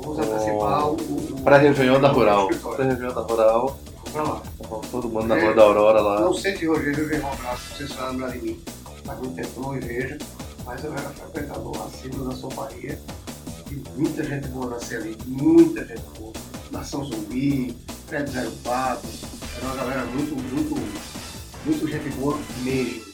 Vamos 0.00 0.18
antecipar 0.20 0.88
o. 0.88 0.94
o- 0.94 1.40
pré-Réveillon 1.42 2.00
da 2.00 2.08
Rural. 2.08 2.42
escritório. 2.48 2.76
Pré-Réveillon 2.76 3.14
da 3.14 3.20
Rural, 3.22 3.78
pra 4.10 4.22
lá. 4.22 4.42
Todo 4.90 5.08
mundo 5.08 5.26
na 5.26 5.40
Rua 5.40 5.54
da 5.54 5.62
Aurora 5.62 6.00
lá. 6.00 6.20
Não 6.20 6.34
sei 6.34 6.56
se 6.56 6.66
Roger 6.66 7.08
vai 7.08 7.20
um 7.20 7.32
abraço, 7.32 7.76
vocês 7.76 7.92
vão 7.92 8.10
lembrar 8.10 8.30
de 8.30 8.38
mim. 8.38 8.62
Faz 9.04 9.18
muito 9.20 9.34
tempo 9.34 9.60
não 9.60 9.80
vejo, 9.80 10.18
mas 10.64 10.84
eu 10.84 10.92
era 10.92 11.08
frequentador 11.10 11.86
assíduo 11.86 12.28
da 12.28 12.34
Soparia. 12.34 12.98
E 13.70 13.74
muita 13.98 14.24
gente 14.24 14.48
boa 14.48 14.70
nasceu 14.70 15.00
ali, 15.00 15.16
muita 15.26 15.84
gente 15.84 16.02
boa. 16.18 16.32
Nação 16.70 17.04
Zumbi, 17.04 17.76
Fred 18.06 18.30
Zero 18.30 18.50
Pato, 18.64 19.06
era 19.56 19.66
uma 19.66 19.76
galera 19.76 20.04
muito, 20.06 20.34
muito, 20.36 20.74
muito 21.64 21.88
gente 21.88 22.08
boa 22.16 22.38
mesmo. 22.62 23.04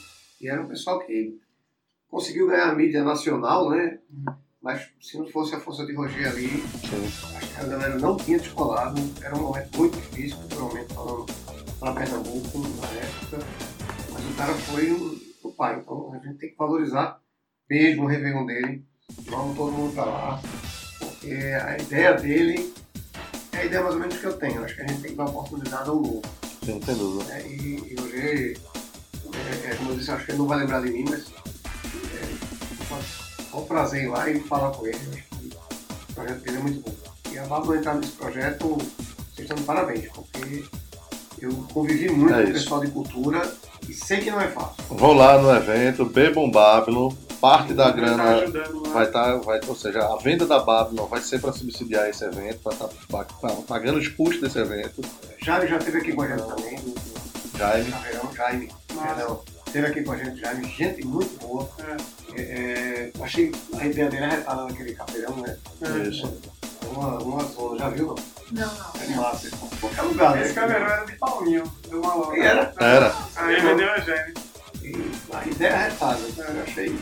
E 0.40 0.49
era 0.49 0.62
um 0.62 0.68
pessoal 0.68 0.99
que 1.01 1.38
conseguiu 2.09 2.49
ganhar 2.49 2.70
a 2.70 2.74
mídia 2.74 3.03
nacional, 3.03 3.70
né? 3.70 3.99
Mas 4.64 4.88
se 4.98 5.18
não 5.18 5.26
fosse 5.26 5.54
a 5.54 5.60
força 5.60 5.84
de 5.84 5.94
Roger 5.94 6.26
ali, 6.26 6.48
Sim. 6.48 7.36
acho 7.36 7.54
que 7.54 7.60
a 7.60 7.64
galera 7.64 7.98
não 7.98 8.16
tinha 8.16 8.38
descolado. 8.38 8.98
Era 9.22 9.36
um 9.36 9.42
momento 9.42 9.76
muito 9.78 9.94
difícil, 10.00 10.38
culturalmente 10.38 10.94
falando, 10.94 11.26
para 11.78 11.92
Pernambuco 11.92 12.58
na 12.58 12.88
época. 12.88 13.46
Mas 14.10 14.24
o 14.24 14.34
cara 14.38 14.54
foi 14.54 14.90
o, 14.90 15.20
o 15.42 15.52
pai. 15.52 15.78
Então 15.78 16.14
a 16.14 16.26
gente 16.26 16.38
tem 16.38 16.48
que 16.48 16.56
valorizar 16.56 17.20
mesmo 17.68 18.04
o 18.04 18.06
Réveillon 18.06 18.46
dele. 18.46 18.82
Vamos 19.26 19.54
todo 19.54 19.70
mundo 19.70 19.94
para 19.94 20.06
lá. 20.06 20.42
Porque 20.98 21.30
a 21.34 21.76
ideia 21.76 22.14
dele 22.14 22.72
é 23.52 23.58
a 23.58 23.64
ideia 23.66 23.82
mais 23.82 23.94
ou 23.94 24.00
menos 24.00 24.16
que 24.16 24.24
eu 24.24 24.32
tenho. 24.38 24.64
Acho 24.64 24.76
que 24.76 24.80
a 24.82 24.86
gente 24.86 25.02
tem 25.02 25.10
que 25.10 25.16
dar 25.18 25.26
oportunidade 25.26 25.90
ao 25.90 25.96
novo. 25.96 26.22
Sim, 26.64 26.80
sem 26.82 26.94
dúvida. 26.94 27.24
né? 27.34 27.46
E, 27.46 27.92
e 27.92 27.96
Roger, 28.00 28.58
é, 29.66 29.70
é, 29.70 29.74
como 29.76 29.90
eu 29.90 29.96
disse, 29.98 30.10
acho 30.10 30.24
que 30.24 30.30
ele 30.30 30.38
não 30.38 30.46
vai 30.46 30.58
lembrar 30.60 30.80
de 30.80 30.90
mim, 30.90 31.04
mas 31.06 31.26
é, 33.55 33.61
um 33.61 33.64
prazer 33.64 34.05
ir 34.05 34.09
lá 34.09 34.28
e 34.28 34.40
falar 34.40 34.70
com 34.72 34.86
ele. 34.86 34.96
Acho 34.96 35.24
que 36.07 36.12
o 36.12 36.14
projeto 36.14 36.40
dele 36.40 36.57
é 36.57 36.61
muito 36.61 36.80
bom. 36.80 36.94
E 37.32 37.38
a 37.38 37.46
Babylon 37.46 37.74
entrar 37.76 37.94
nesse 37.94 38.12
projeto, 38.12 38.68
vocês 38.68 39.40
estão 39.40 39.57
de 39.57 39.62
parabéns, 39.64 40.09
porque 40.12 40.64
eu 41.40 41.52
convivi 41.72 42.11
muito 42.11 42.32
É 42.32 42.44
com 42.44 42.50
o 42.50 42.52
pessoal 42.52 42.80
de 42.80 42.90
cultura 42.90 43.55
e 43.88 43.92
sei 43.92 44.20
que 44.20 44.30
não 44.30 44.40
é 44.40 44.48
fácil. 44.48 44.82
Vão 44.90 45.12
lá 45.12 45.38
no 45.38 45.50
evento, 45.55 46.05
bebam 46.05 46.50
Babylon, 46.50 47.12
parte 47.40 47.74
da 47.74 47.86
Tá 47.86 47.90
grana 47.90 48.44
vai 48.92 49.05
estar, 49.05 49.36
vai, 49.38 49.61
ou 49.66 49.76
seja, 49.76 50.00
a 50.07 50.16
venda 50.16 50.46
da 50.46 50.61
Babylon 50.61 51.07
vai 51.07 51.20
ser 51.20 51.40
para 51.40 51.52
subsidiar 51.52 52.09
esse 52.09 52.24
evento, 52.24 52.61
para 52.61 52.72
estar 52.72 53.50
pagando 53.66 53.98
os 53.98 54.09
custos 54.09 54.40
desse 54.40 54.59
evento. 54.59 55.02
Jaime 55.42 55.66
já 55.66 55.76
esteve 55.76 55.98
aqui 55.98 56.12
com 56.12 56.22
a 56.22 56.28
gente 56.28 56.42
também, 56.46 56.94
Jaime, 57.59 57.94
Jaime, 58.34 58.72
Nossa. 58.94 59.07
perdão, 59.09 59.40
esteve 59.75 59.87
aqui 59.89 60.03
com 60.05 60.12
a 60.12 60.16
gente, 60.16 60.41
Jaime, 60.41 60.68
gente 60.68 61.05
muito 61.05 61.37
boa. 61.45 61.68
É, 61.81 62.14
É, 62.37 62.43
é, 62.43 63.12
achei 63.22 63.53
a 63.79 63.87
ideia 63.87 64.09
dele 64.09 64.25
arretada 64.25 64.64
naquele 64.64 64.95
caveirão, 64.95 65.37
né? 65.37 65.57
é. 65.83 66.09
isso. 66.09 66.41
Uma, 66.93 67.18
uma 67.18 67.45
zona, 67.45 67.79
já 67.79 67.89
viu? 67.91 68.14
Não? 68.53 68.66
Não. 68.66 69.03
É 69.03 69.16
massa, 69.16 69.51
qualquer 69.81 70.03
lugar. 70.03 70.41
Esse 70.41 70.49
né? 70.51 70.55
caveirão 70.55 70.87
era 70.87 71.05
de 71.05 71.12
Paulinho, 71.16 71.64
do 71.91 72.01
Malão. 72.01 72.35
Era? 72.37 72.72
Era. 72.79 73.14
Aí 73.37 73.61
vendeu 73.61 73.91
a 73.91 73.99
Gene. 73.99 74.35
E 74.83 74.93
a 75.35 75.47
ideia 75.47 75.70
é 75.70 75.75
arretada, 75.75 76.18
né? 76.18 76.57
eu 76.57 76.62
achei 76.62 76.99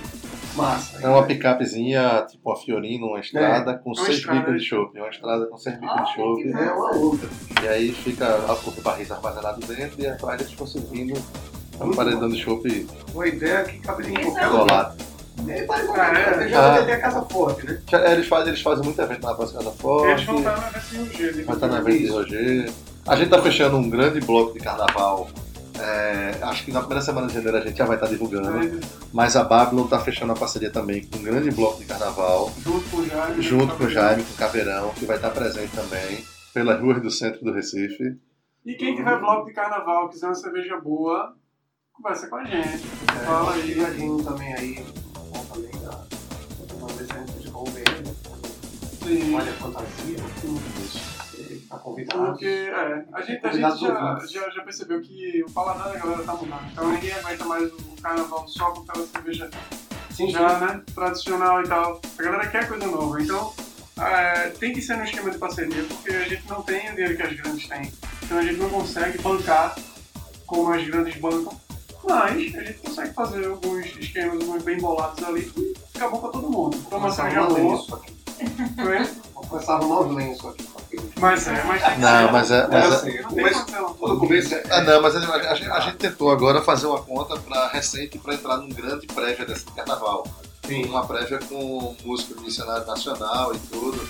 massa. 0.55 1.03
É 1.03 1.09
uma 1.09 1.27
picapezinha, 1.27 2.25
tipo 2.31 2.49
uma 2.49 2.57
Fiorino, 2.57 3.09
uma 3.09 3.21
estrada 3.21 3.77
com 3.79 3.91
uma 3.91 4.05
seis 4.05 4.19
estrada. 4.19 4.41
bicos 4.41 4.63
de 4.63 4.69
chope. 4.69 4.99
Uma 4.99 5.09
estrada 5.09 5.47
com 5.47 5.57
seis 5.59 5.79
bicos 5.79 5.95
de 5.97 6.01
Ah, 6.03 6.15
chope. 6.15 6.43
que 6.43 6.49
É 6.49 6.73
uma 6.73 6.93
luta. 6.93 7.29
E 7.63 7.69
aí 7.69 7.93
fica 7.93 8.27
a 8.27 8.81
barris 8.83 9.11
armazenado 9.11 9.61
dentro 9.67 10.01
e 10.01 10.07
atrás 10.07 10.41
eles 10.41 10.53
ficam 10.53 10.67
servindo 10.67 11.15
paredão 11.91 12.29
de 12.29 12.41
chope 12.43 12.87
Uma 13.15 13.27
ideia 13.27 13.65
que 13.65 13.79
caberia 13.81 14.19
em 14.21 14.25
qualquer 14.25 14.43
é 14.43 14.47
lugar. 14.47 14.67
colado. 14.67 15.13
Ele 15.49 15.67
pode 15.67 15.81
Ah, 15.81 15.85
qualquer 15.87 16.03
é? 16.17 16.31
lugar, 16.31 16.49
já 16.49 16.59
Ah. 16.67 16.71
vai 16.73 16.87
ter 16.87 16.93
a 16.93 17.01
casa 17.01 17.23
forte, 17.23 17.67
né? 17.67 17.83
Já- 17.91 18.13
Eles 18.13 18.29
fazem, 18.29 18.49
eles 18.49 18.61
fazem 18.63 18.85
muito 18.85 19.01
evento 19.03 19.23
na 19.27 19.35
Praça 19.35 19.53
Casa 19.55 19.69
Eles 19.69 19.81
Forte. 19.81 20.27
vão 20.27 20.39
estar 20.39 20.57
no 20.57 20.67
evento 20.69 20.95
em 20.95 21.03
UG. 21.29 21.43
Vai 21.45 21.55
estar 21.57 21.69
de 21.69 22.07
Roger. 22.09 22.73
A 23.09 23.17
gente 23.17 23.31
tá 23.31 23.43
fechando 23.43 23.77
um 23.77 23.91
grande 23.91 24.21
bloco 24.21 24.53
de 24.53 24.61
carnaval. 24.61 25.29
É, 25.81 26.37
acho 26.43 26.65
que 26.65 26.71
na 26.71 26.81
primeira 26.81 27.03
semana 27.03 27.27
de 27.27 27.35
janeiro 27.35 27.57
a 27.57 27.61
gente 27.61 27.77
já 27.77 27.87
vai 27.87 27.97
estar 27.97 28.07
divulgando. 28.07 28.79
Mas 29.13 29.35
a 29.35 29.43
Babylon 29.43 29.87
tá 29.89 29.99
fechando 29.99 30.33
a 30.33 30.37
parceria 30.37 30.71
também 30.71 31.05
com 31.07 31.19
um 31.19 31.23
grande 31.23 31.51
bloco 31.51 31.81
de 31.81 31.87
carnaval. 31.87 32.53
Junto 32.63 32.89
com 32.91 32.97
o 32.99 33.07
Jaime. 33.09 33.43
Junto 33.43 33.75
com 33.77 33.85
o 33.85 33.91
Jaime, 33.91 34.23
com 34.23 34.33
o 34.35 34.37
Caveirão, 34.37 34.91
que 34.91 35.07
vai 35.07 35.17
estar 35.17 35.31
presente 35.31 35.73
também. 35.75 36.23
Pelas 36.55 36.79
ruas 36.81 37.03
do 37.03 37.11
centro 37.11 37.43
do 37.43 37.53
Recife. 37.53 38.17
E 38.65 38.75
quem 38.75 38.95
tiver 38.95 39.19
bloco 39.19 39.47
de 39.47 39.55
carnaval, 39.55 40.09
quiser 40.11 40.27
uma 40.27 40.35
cerveja 40.35 40.79
boa, 40.79 41.35
conversa 41.93 42.29
com 42.29 42.37
a 42.37 42.45
gente. 42.45 42.79
Fala 43.25 43.55
aí. 43.55 43.63
Ligadinho 43.63 44.23
também 44.25 44.55
aí, 44.55 44.87
bom 45.15 45.45
também 45.45 45.71
da. 45.83 46.05
Uma 46.75 46.89
vez 46.89 47.11
a 47.11 47.15
gente 47.15 47.33
desenvolver, 47.33 47.85
né? 48.03 48.15
Sim. 49.03 49.35
Olha 49.35 49.51
a 49.51 49.55
fantasia, 49.55 50.17
ele 51.39 51.67
tá 51.69 51.79
convidado. 51.79 52.25
Porque 52.27 52.47
é, 52.47 53.05
a 53.13 53.21
gente, 53.21 53.47
a 53.47 53.53
gente 53.53 53.81
já, 53.81 54.19
já, 54.27 54.51
já 54.51 54.63
percebeu 54.63 55.01
que 55.01 55.45
o 55.47 55.51
paladar 55.53 55.93
da 55.93 55.99
galera 55.99 56.23
tá 56.23 56.35
mudando. 56.35 56.71
Então 56.73 56.93
ninguém 56.93 57.13
aguenta 57.13 57.45
mais 57.45 57.73
o 57.73 58.03
carnaval 58.03 58.49
só 58.49 58.71
com 58.73 58.83
aquela 58.83 59.07
cerveja 59.07 59.51
Sim, 60.11 60.31
já, 60.31 60.59
né, 60.61 60.83
tradicional 60.95 61.63
e 61.63 61.69
tal. 61.69 62.01
A 62.19 62.23
galera 62.23 62.47
quer 62.49 62.69
coisa 62.69 62.87
nova. 62.87 63.21
Então 63.21 63.53
é, 63.99 64.51
tem 64.51 64.73
que 64.73 64.81
ser 64.81 64.97
no 64.97 65.05
esquema 65.05 65.31
de 65.31 65.39
parceria, 65.39 65.85
porque 65.85 66.11
a 66.11 66.29
gente 66.29 66.49
não 66.49 66.63
tem 66.63 66.91
o 66.91 66.95
dinheiro 66.95 67.17
que 67.17 67.23
as 67.23 67.33
grandes 67.35 67.69
têm. 67.69 67.93
Então 68.23 68.39
a 68.39 68.43
gente 68.43 68.59
não 68.59 68.71
consegue 68.71 69.19
bancar 69.19 69.77
como 70.47 70.73
as 70.73 70.87
grandes 70.87 71.17
bancam. 71.17 71.61
Mas 72.09 72.55
a 72.55 72.65
gente 72.65 72.79
consegue 72.79 73.15
fazer 73.15 73.47
alguns 73.47 73.87
esquemas 73.99 74.63
bem 74.63 74.79
bolados 74.79 75.23
ali 75.25 75.53
e 75.57 75.75
fica 75.93 76.09
bom 76.09 76.19
pra 76.19 76.31
todo 76.31 76.51
mundo. 76.51 76.77
Toma 76.91 77.03
Começar 77.03 77.23
a 77.23 77.31
cerveja 77.31 77.41
arrumar 77.41 77.61
boa. 77.61 77.73
lenço 77.77 77.95
aqui. 77.95 78.23
Vou 79.35 79.45
começar 79.45 79.73
a 79.73 79.77
arrumar 79.77 80.01
os 80.01 80.15
lenços 80.17 80.47
aqui. 80.47 80.67
Mas 81.21 81.47
é, 81.47 81.65
mas 81.65 81.83
tem 81.83 81.95
que 81.95 82.01
Não, 82.01 82.27
ser. 82.27 82.33
mas 82.33 82.51
é. 82.51 82.59
É, 82.59 82.67
Mas 82.69 83.07
é 83.07 83.23
começo- 83.23 83.59
condição. 83.61 83.95
Todo 83.95 84.19
começo 84.19 84.55
é. 84.55 84.63
ah, 84.71 84.81
não, 84.83 85.01
mas 85.03 85.17
a, 85.17 85.19
a 85.35 85.55
gente- 85.55 85.71
a 85.71 85.81
gente 85.81 85.97
tentou 85.97 86.31
agora 86.31 86.61
fazer 86.63 86.87
uma 86.87 87.03
conta 87.03 87.39
para 87.39 87.69
recente 87.69 88.19
para 88.19 88.35
entrar 88.35 88.57
num 88.59 88.69
grande 88.69 89.07
prévia 89.07 89.47
desse 89.47 89.65
carnaval. 89.67 90.27
Sim. 90.67 90.85
Uma 90.87 91.07
prévia 91.07 91.39
com 91.39 91.97
música 92.05 92.35
de 92.35 92.41
missionário 92.43 92.87
nacional 92.87 93.55
e 93.55 93.59
tudo, 93.59 94.09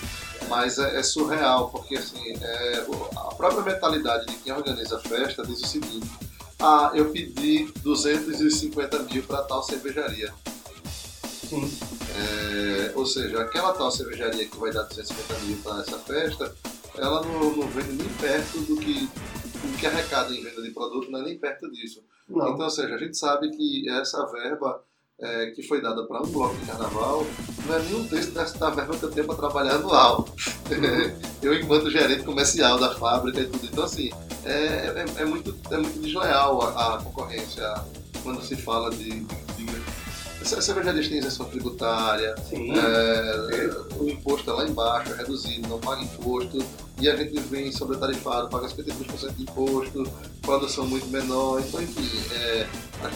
mas 0.49 0.77
é, 0.77 0.99
é 0.99 1.03
surreal, 1.03 1.69
porque 1.69 1.95
assim, 1.97 2.33
é, 2.41 2.85
a 3.15 3.35
própria 3.35 3.61
mentalidade 3.63 4.25
de 4.27 4.35
quem 4.37 4.53
organiza 4.53 4.97
a 4.97 4.99
festa 4.99 5.43
diz 5.45 5.61
o 5.61 5.67
seguinte: 5.67 6.09
ah, 6.63 6.91
eu 6.95 7.11
pedi 7.11 7.65
250 7.83 9.03
mil 9.03 9.21
para 9.23 9.41
tal 9.43 9.61
cervejaria. 9.61 10.33
Sim. 11.49 11.69
É, 12.15 12.93
ou 12.95 13.05
seja, 13.05 13.41
aquela 13.41 13.73
tal 13.73 13.91
cervejaria 13.91 14.47
que 14.47 14.57
vai 14.57 14.71
dar 14.71 14.83
250 14.83 15.41
mil 15.41 15.57
para 15.57 15.81
essa 15.81 15.99
festa, 15.99 16.55
ela 16.95 17.21
não, 17.21 17.53
não 17.53 17.67
vende 17.67 17.91
nem 17.91 18.07
perto 18.13 18.61
do 18.61 18.77
que, 18.77 19.09
o 19.65 19.77
que 19.77 19.85
arrecada 19.85 20.33
em 20.33 20.41
venda 20.41 20.61
de 20.61 20.71
produto, 20.71 21.11
não 21.11 21.19
é 21.19 21.23
nem 21.23 21.37
perto 21.37 21.69
disso. 21.69 22.01
Não. 22.29 22.53
Então, 22.53 22.63
ou 22.63 22.69
seja, 22.69 22.95
a 22.95 22.97
gente 22.97 23.17
sabe 23.17 23.49
que 23.51 23.89
essa 23.89 24.25
verba 24.27 24.81
é, 25.23 25.51
que 25.51 25.63
foi 25.63 25.81
dada 25.81 26.03
para 26.03 26.21
um 26.21 26.27
bloco 26.27 26.55
de 26.57 26.65
carnaval 26.65 27.25
não 27.65 27.75
é 27.75 27.79
nenhum 27.79 28.07
terço 28.07 28.31
dessa 28.31 28.57
da 28.57 28.69
verba 28.69 28.97
que 28.97 29.03
eu 29.03 29.11
tenho 29.11 29.25
para 29.25 29.35
trabalhar 29.35 29.75
anual. 29.75 30.27
eu, 31.41 31.53
enquanto 31.53 31.89
gerente 31.89 32.23
comercial 32.23 32.77
da 32.77 32.93
fábrica 32.95 33.39
e 33.39 33.47
tudo. 33.47 33.65
Então, 33.65 33.85
assim, 33.85 34.11
é, 34.43 34.51
é, 34.51 35.05
é 35.21 35.25
muito, 35.25 35.55
é 35.71 35.77
muito 35.77 35.99
desleal 35.99 36.61
a, 36.61 36.95
a 36.95 36.97
concorrência 37.01 37.73
quando 38.21 38.41
se 38.43 38.55
fala 38.55 38.89
de. 38.91 39.21
de, 39.21 39.82
cervejarias 40.43 41.07
têm 41.07 41.19
isenção 41.19 41.45
tributária, 41.47 42.35
é, 42.51 43.95
o 43.97 44.09
imposto 44.09 44.49
é 44.49 44.53
lá 44.53 44.65
embaixo, 44.65 45.13
é 45.13 45.17
reduzido, 45.17 45.67
não 45.67 45.79
paga 45.79 46.01
imposto, 46.01 46.57
e 46.99 47.09
a 47.09 47.15
gente 47.15 47.39
vem 47.41 47.71
sobretarifado, 47.71 48.49
paga 48.49 48.67
52% 48.67 49.35
de 49.35 49.43
imposto, 49.43 50.03
produção 50.41 50.85
muito 50.85 51.07
menor, 51.07 51.59
então 51.61 51.81
enfim, 51.81 52.09
é, 52.35 52.67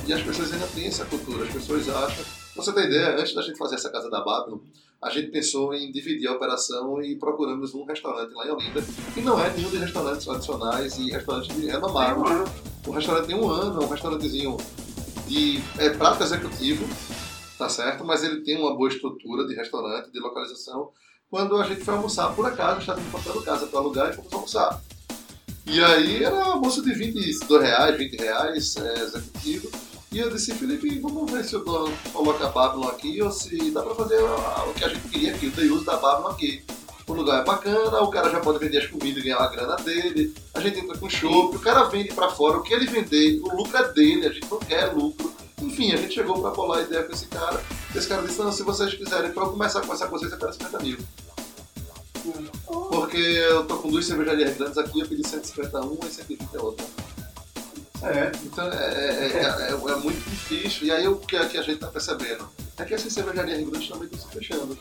e 0.05 0.13
as 0.13 0.21
pessoas 0.21 0.51
ainda 0.51 0.67
têm 0.67 0.87
essa 0.87 1.05
cultura, 1.05 1.45
as 1.45 1.51
pessoas 1.53 1.87
acham. 1.89 2.25
Pra 2.53 2.63
você 2.63 2.73
ter 2.73 2.85
ideia, 2.85 3.15
antes 3.19 3.33
da 3.35 3.41
gente 3.41 3.57
fazer 3.57 3.75
essa 3.75 3.89
casa 3.89 4.09
da 4.09 4.21
Babylon, 4.21 4.57
a 5.01 5.11
gente 5.11 5.27
pensou 5.29 5.75
em 5.75 5.91
dividir 5.91 6.27
a 6.27 6.33
operação 6.33 7.01
e 7.03 7.15
procuramos 7.15 7.75
um 7.75 7.85
restaurante 7.85 8.33
lá 8.33 8.47
em 8.47 8.49
Olinda, 8.49 8.83
que 9.13 9.21
não 9.21 9.39
é 9.39 9.53
nenhum 9.53 9.69
de 9.69 9.77
restaurantes 9.77 10.25
tradicionais 10.25 10.97
e 10.97 11.11
restaurantes 11.11 11.55
de 11.55 11.61
Tem 11.61 11.71
renomado. 11.71 12.19
um 12.19 12.27
ano. 12.27 12.45
O 12.87 12.91
restaurante 12.91 13.27
tem 13.27 13.35
um 13.35 13.47
ano, 13.47 13.79
é 13.79 13.85
um 13.85 13.87
restaurantezinho 13.89 14.57
de 15.27 15.61
é, 15.77 15.89
prato 15.91 16.23
executivo, 16.23 16.87
tá 17.57 17.69
certo? 17.69 18.05
Mas 18.05 18.23
ele 18.23 18.41
tem 18.41 18.57
uma 18.57 18.75
boa 18.75 18.89
estrutura 18.89 19.47
de 19.47 19.55
restaurante, 19.55 20.11
de 20.11 20.19
localização. 20.19 20.91
Quando 21.29 21.57
a 21.57 21.63
gente 21.67 21.81
foi 21.81 21.95
almoçar, 21.95 22.33
por 22.33 22.45
acaso, 22.45 22.79
estava 22.79 23.01
encontrando 23.01 23.41
casa 23.41 23.67
para 23.67 23.79
alugar 23.79 24.11
e 24.11 24.15
fomos 24.15 24.31
almoçar. 24.31 24.81
E 25.65 25.83
aí 25.83 26.23
era 26.23 26.33
um 26.33 26.43
almoço 26.43 26.81
de 26.81 26.93
22 26.93 27.61
reais, 27.61 27.97
20 27.97 28.15
reais, 28.15 28.77
é, 28.77 28.99
executivo. 29.01 29.69
E 30.09 30.19
eu 30.19 30.29
disse, 30.29 30.53
Felipe, 30.53 30.99
vamos 30.99 31.29
ver 31.29 31.43
se 31.43 31.57
o 31.57 31.59
dono 31.59 31.93
coloca 32.13 32.45
a 32.45 32.49
Babylon 32.49 32.87
aqui 32.87 33.21
ou 33.21 33.29
se 33.29 33.71
dá 33.71 33.83
para 33.83 33.93
fazer 33.93 34.17
o 34.21 34.73
que 34.73 34.85
a 34.85 34.87
gente 34.87 35.09
queria 35.09 35.35
aqui, 35.35 35.47
o 35.47 35.51
day 35.51 35.69
use 35.69 35.85
da 35.85 35.97
Babylon 35.97 36.29
aqui. 36.29 36.63
O 37.05 37.13
lugar 37.13 37.41
é 37.41 37.45
bacana, 37.45 38.01
o 38.01 38.09
cara 38.09 38.29
já 38.29 38.39
pode 38.39 38.59
vender 38.59 38.77
as 38.77 38.87
comidas 38.87 39.21
e 39.21 39.25
ganhar 39.25 39.39
a 39.39 39.47
grana 39.47 39.75
dele. 39.77 40.33
A 40.53 40.61
gente 40.61 40.79
entra 40.79 40.97
com 40.97 41.09
chopp, 41.09 41.55
o 41.55 41.59
cara 41.59 41.83
vende 41.83 42.13
para 42.13 42.29
fora, 42.29 42.57
o 42.57 42.63
que 42.63 42.73
ele 42.73 42.85
vender, 42.85 43.41
o 43.41 43.55
lucro 43.55 43.77
é 43.77 43.91
dele, 43.91 44.27
a 44.27 44.31
gente 44.31 44.49
não 44.49 44.59
quer 44.59 44.93
lucro. 44.93 45.33
Enfim, 45.61 45.91
a 45.93 45.97
gente 45.97 46.13
chegou 46.13 46.41
para 46.41 46.51
bolar 46.51 46.79
a 46.79 46.81
ideia 46.83 47.03
com 47.03 47.13
esse 47.13 47.25
cara. 47.27 47.61
Esse 47.95 48.07
cara 48.07 48.21
disse, 48.21 48.37
não, 48.39 48.51
se 48.51 48.63
vocês 48.63 48.93
quiserem, 48.93 49.31
para 49.31 49.43
eu 49.43 49.49
começar 49.49 49.81
com 49.81 49.93
essa 49.93 50.07
consciência, 50.07 50.35
eu 50.35 50.39
quero 50.39 50.53
50 50.53 50.79
mil. 50.79 50.97
Porque 52.89 53.17
eu 53.17 53.65
tô 53.65 53.77
com 53.77 53.89
duas 53.89 54.05
cervejarias 54.05 54.55
grandes 54.57 54.77
aqui, 54.77 54.99
eu 54.99 55.07
pedi 55.07 55.27
150 55.27 55.79
uma 55.81 56.05
e 56.05 56.11
120 56.11 56.57
a 56.57 56.61
outra. 56.61 56.85
É. 58.03 58.31
Então 58.43 58.67
é, 58.71 58.75
é, 58.75 59.07
é, 59.37 59.69
é- 59.69 59.91
é 59.91 59.95
muito 59.95 60.29
difícil. 60.29 60.87
E 60.87 60.91
aí 60.91 61.07
o 61.07 61.15
que, 61.17 61.39
que 61.47 61.57
a 61.57 61.61
gente 61.61 61.75
está 61.75 61.87
percebendo 61.87 62.47
é 62.77 62.85
que 62.85 62.93
essas 62.93 63.11
cervejarias 63.11 63.67
grandes 63.67 63.89
também 63.89 64.07
estão 64.11 64.19
se 64.29 64.35
fechando. 64.37 64.77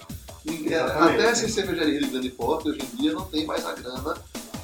Até 1.05 1.25
essas 1.31 1.53
cervejarias 1.53 2.05
de 2.05 2.11
grande 2.11 2.31
porte 2.31 2.69
hoje 2.69 2.81
em 2.83 2.97
dia 2.97 3.13
não 3.13 3.25
tem 3.25 3.47
mais 3.47 3.65
a 3.65 3.73
grana 3.73 4.15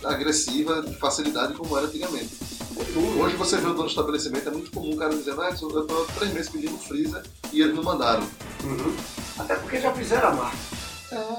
agressiva 0.05 0.83
de 0.83 0.95
facilidade 0.97 1.55
como 1.55 1.77
era 1.79 1.87
antigamente. 1.87 2.37
Hoje 2.77 3.37
você 3.37 3.57
vê 3.57 3.67
o 3.67 3.71
dono 3.71 3.83
do 3.85 3.89
estabelecimento, 3.89 4.49
é 4.49 4.53
muito 4.53 4.71
comum 4.71 4.93
o 4.95 4.97
cara 4.97 5.15
dizendo, 5.15 5.41
ah, 5.43 5.51
eu 5.61 5.87
tô 5.87 6.05
três 6.19 6.33
meses 6.33 6.51
pedindo 6.51 6.77
freezer 6.79 7.23
e 7.53 7.61
eles 7.61 7.75
não 7.75 7.83
mandaram. 7.83 8.23
Uhum. 8.65 8.95
Até 9.39 9.55
porque 9.57 9.81
já 9.81 9.93
fizeram 9.93 10.29
a 10.29 10.33
marca. 10.33 10.57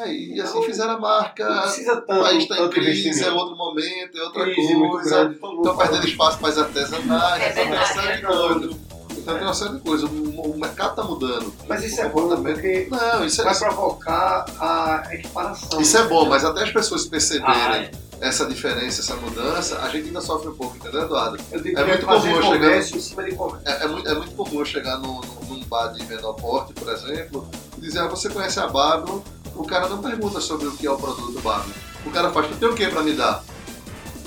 É, 0.03 0.13
e 0.13 0.39
assim 0.39 0.61
fizeram 0.63 0.91
a 0.91 0.99
marca, 0.99 1.49
Não 1.49 1.61
precisa 1.63 1.93
o 1.93 2.01
tanto, 2.01 2.21
país 2.21 2.43
está 2.43 2.59
em 2.59 2.69
crise, 2.69 3.23
é 3.23 3.31
outro 3.31 3.55
momento, 3.55 4.15
é 4.17 4.21
outra 4.23 4.43
Crise 4.43 4.75
coisa. 4.75 5.31
Estão 5.31 5.77
perdendo 5.77 6.07
espaço 6.07 6.37
para 6.37 6.49
as 6.49 6.57
artesanais, 6.59 7.41
É 7.41 7.49
então 7.49 7.63
tem 7.65 7.73
uma 7.73 7.85
série 7.87 8.15
de 8.17 8.21
coisas. 8.27 8.75
Então 9.17 9.35
tem 9.35 9.43
uma 9.43 9.53
série 9.53 9.73
de 9.73 9.79
coisas. 9.79 10.09
O, 10.11 10.41
o 10.41 10.59
mercado 10.59 10.89
está 10.91 11.03
mudando. 11.03 11.53
Mas 11.67 11.83
isso 11.83 11.97
O 11.97 12.01
é 12.01 12.09
bom, 12.09 12.21
comportamento- 12.21 12.53
porque 12.55 12.87
Não, 12.91 13.25
isso 13.25 13.41
é, 13.41 13.45
vai 13.45 13.57
provocar 13.57 14.45
a 14.59 15.03
equiparação. 15.15 15.81
isso 15.81 15.97
é 15.97 16.03
bom, 16.07 16.29
mas 16.29 16.45
até 16.45 16.63
as 16.63 16.71
pessoas 16.71 17.05
Ah, 17.07 17.09
perceberem 17.09 17.81
é. 17.85 17.91
Essa 18.27 18.45
diferença, 18.45 19.01
essa 19.01 19.15
mudança, 19.17 19.79
a 19.81 19.89
gente 19.89 20.07
ainda 20.07 20.21
sofre 20.21 20.49
um 20.49 20.55
pouco, 20.55 20.77
entendeu, 20.77 21.01
Eduardo? 21.03 21.37
Eu 21.51 21.61
digo 21.61 21.77
É 21.79 21.83
que 21.83 21.89
muito 21.89 22.05
comum 22.05 22.35
eu 22.35 22.41
chegar- 22.41 22.57
comércio 22.59 22.97
em 22.97 22.99
cima 23.01 23.23
de 23.23 23.35
comércio. 23.35 23.67
É, 23.69 23.83
é 23.83 23.87
muito, 23.87 24.09
é 24.09 24.13
muito 24.15 24.31
comum 24.35 24.59
eu 24.59 24.65
chegar 24.65 24.97
num, 24.99 25.21
bar 25.67 25.87
de 25.93 26.05
menor 26.05 26.33
porte, 26.33 26.73
por 26.73 26.91
exemplo, 26.91 27.49
e 27.77 27.81
dizer, 27.81 27.99
ah, 27.99 28.07
você 28.07 28.29
conhece 28.29 28.59
a 28.59 28.67
Babylon? 28.67 29.21
O 29.55 29.65
cara 29.65 29.87
não 29.87 30.01
pergunta 30.01 30.39
sobre 30.41 30.67
o 30.67 30.71
que 30.71 30.85
é 30.85 30.91
o 30.91 30.97
produto 30.97 31.39
Babylon. 31.41 31.73
O 32.05 32.11
cara 32.11 32.31
faz, 32.31 32.47
tu 32.47 32.55
tem 32.57 32.67
o 32.69 32.75
que 32.75 32.87
pra 32.89 33.01
me 33.01 33.13
dar? 33.13 33.43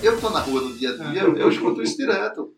Eu 0.02 0.20
tô 0.20 0.30
na 0.30 0.40
rua 0.40 0.60
no 0.62 0.72
dia 0.76 0.90
a 0.90 0.96
dia, 0.96 1.22
eu, 1.22 1.36
eu 1.36 1.48
escuto 1.48 1.82
isso 1.82 1.96
direto. 1.96 2.52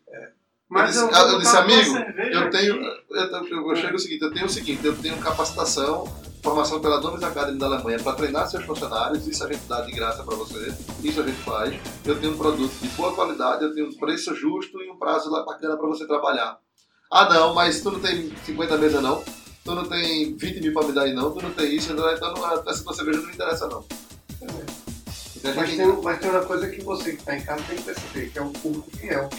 Mas 0.69 0.95
Eu 0.95 1.03
eu, 1.03 1.07
disse- 1.09 1.21
eu 1.21 1.39
disse, 1.39 1.51
botar 1.51 1.65
uma 1.65 1.73
amigo, 1.75 1.97
Eu 2.31 2.49
tenho, 2.51 2.73
aqui. 2.75 2.95
eu, 3.09 3.17
eu, 3.57 3.69
eu 3.69 3.75
chego 3.75 3.95
o 3.95 3.99
seguinte, 3.99 4.21
eu 4.23 4.33
tenho 4.33 4.45
o 4.45 4.49
seguinte, 4.49 4.85
eu 4.85 4.95
tenho 4.95 5.17
capacitação, 5.17 6.03
formação 6.41 6.79
pela 6.79 6.99
Domes 6.99 7.21
Academy 7.23 7.57
da 7.57 7.65
Alemanha 7.65 7.99
para 7.99 8.13
treinar 8.13 8.47
seus 8.49 8.63
funcionários, 8.65 9.27
isso 9.27 9.43
a 9.43 9.51
gente 9.51 9.63
dá 9.67 9.81
de 9.81 9.91
graça 9.91 10.23
para 10.23 10.35
você, 10.35 10.73
isso 11.03 11.21
a 11.21 11.25
gente 11.25 11.39
faz. 11.41 11.79
Eu 12.05 12.19
tenho 12.19 12.33
um 12.33 12.37
produto 12.37 12.71
de 12.81 12.87
boa 12.89 13.13
qualidade, 13.13 13.63
eu 13.63 13.73
tenho 13.73 13.87
um 13.87 13.93
preço 13.97 14.33
justo 14.35 14.81
e 14.81 14.89
um 14.89 14.97
prazo 14.97 15.29
lá 15.29 15.43
bacana 15.43 15.75
para 15.77 15.87
você 15.87 16.05
trabalhar. 16.07 16.57
Ah 17.11 17.27
não, 17.33 17.53
mas 17.53 17.81
tu 17.81 17.91
não 17.91 17.99
tem 17.99 18.31
50 18.45 18.77
mesas 18.77 19.01
não, 19.01 19.23
tu 19.65 19.75
não 19.75 19.85
tem 19.85 20.35
20 20.35 20.61
mil 20.61 20.73
para 20.73 20.87
me 20.87 20.93
dar 20.93 21.01
aí 21.03 21.13
não, 21.13 21.31
tu 21.31 21.41
não 21.41 21.51
tem 21.51 21.75
isso, 21.75 21.91
então 21.91 22.33
não, 22.33 22.69
essa 22.69 22.83
tua 22.83 22.93
cerveja 22.93 23.19
não 23.19 23.27
me 23.27 23.33
interessa 23.33 23.67
não. 23.67 23.83
Então, 25.35 25.53
Mas 25.55 25.69
tem, 25.75 25.87
mas 26.03 26.19
tem 26.19 26.29
uma 26.29 26.45
coisa 26.45 26.67
que 26.69 26.81
você 26.83 27.11
que 27.13 27.19
está 27.19 27.35
em 27.37 27.41
casa 27.43 27.63
tem 27.63 27.77
que 27.77 27.83
perceber, 27.83 28.29
que 28.29 28.39
é 28.39 28.41
o 28.41 28.49
público 28.49 28.91
fiel. 28.97 29.29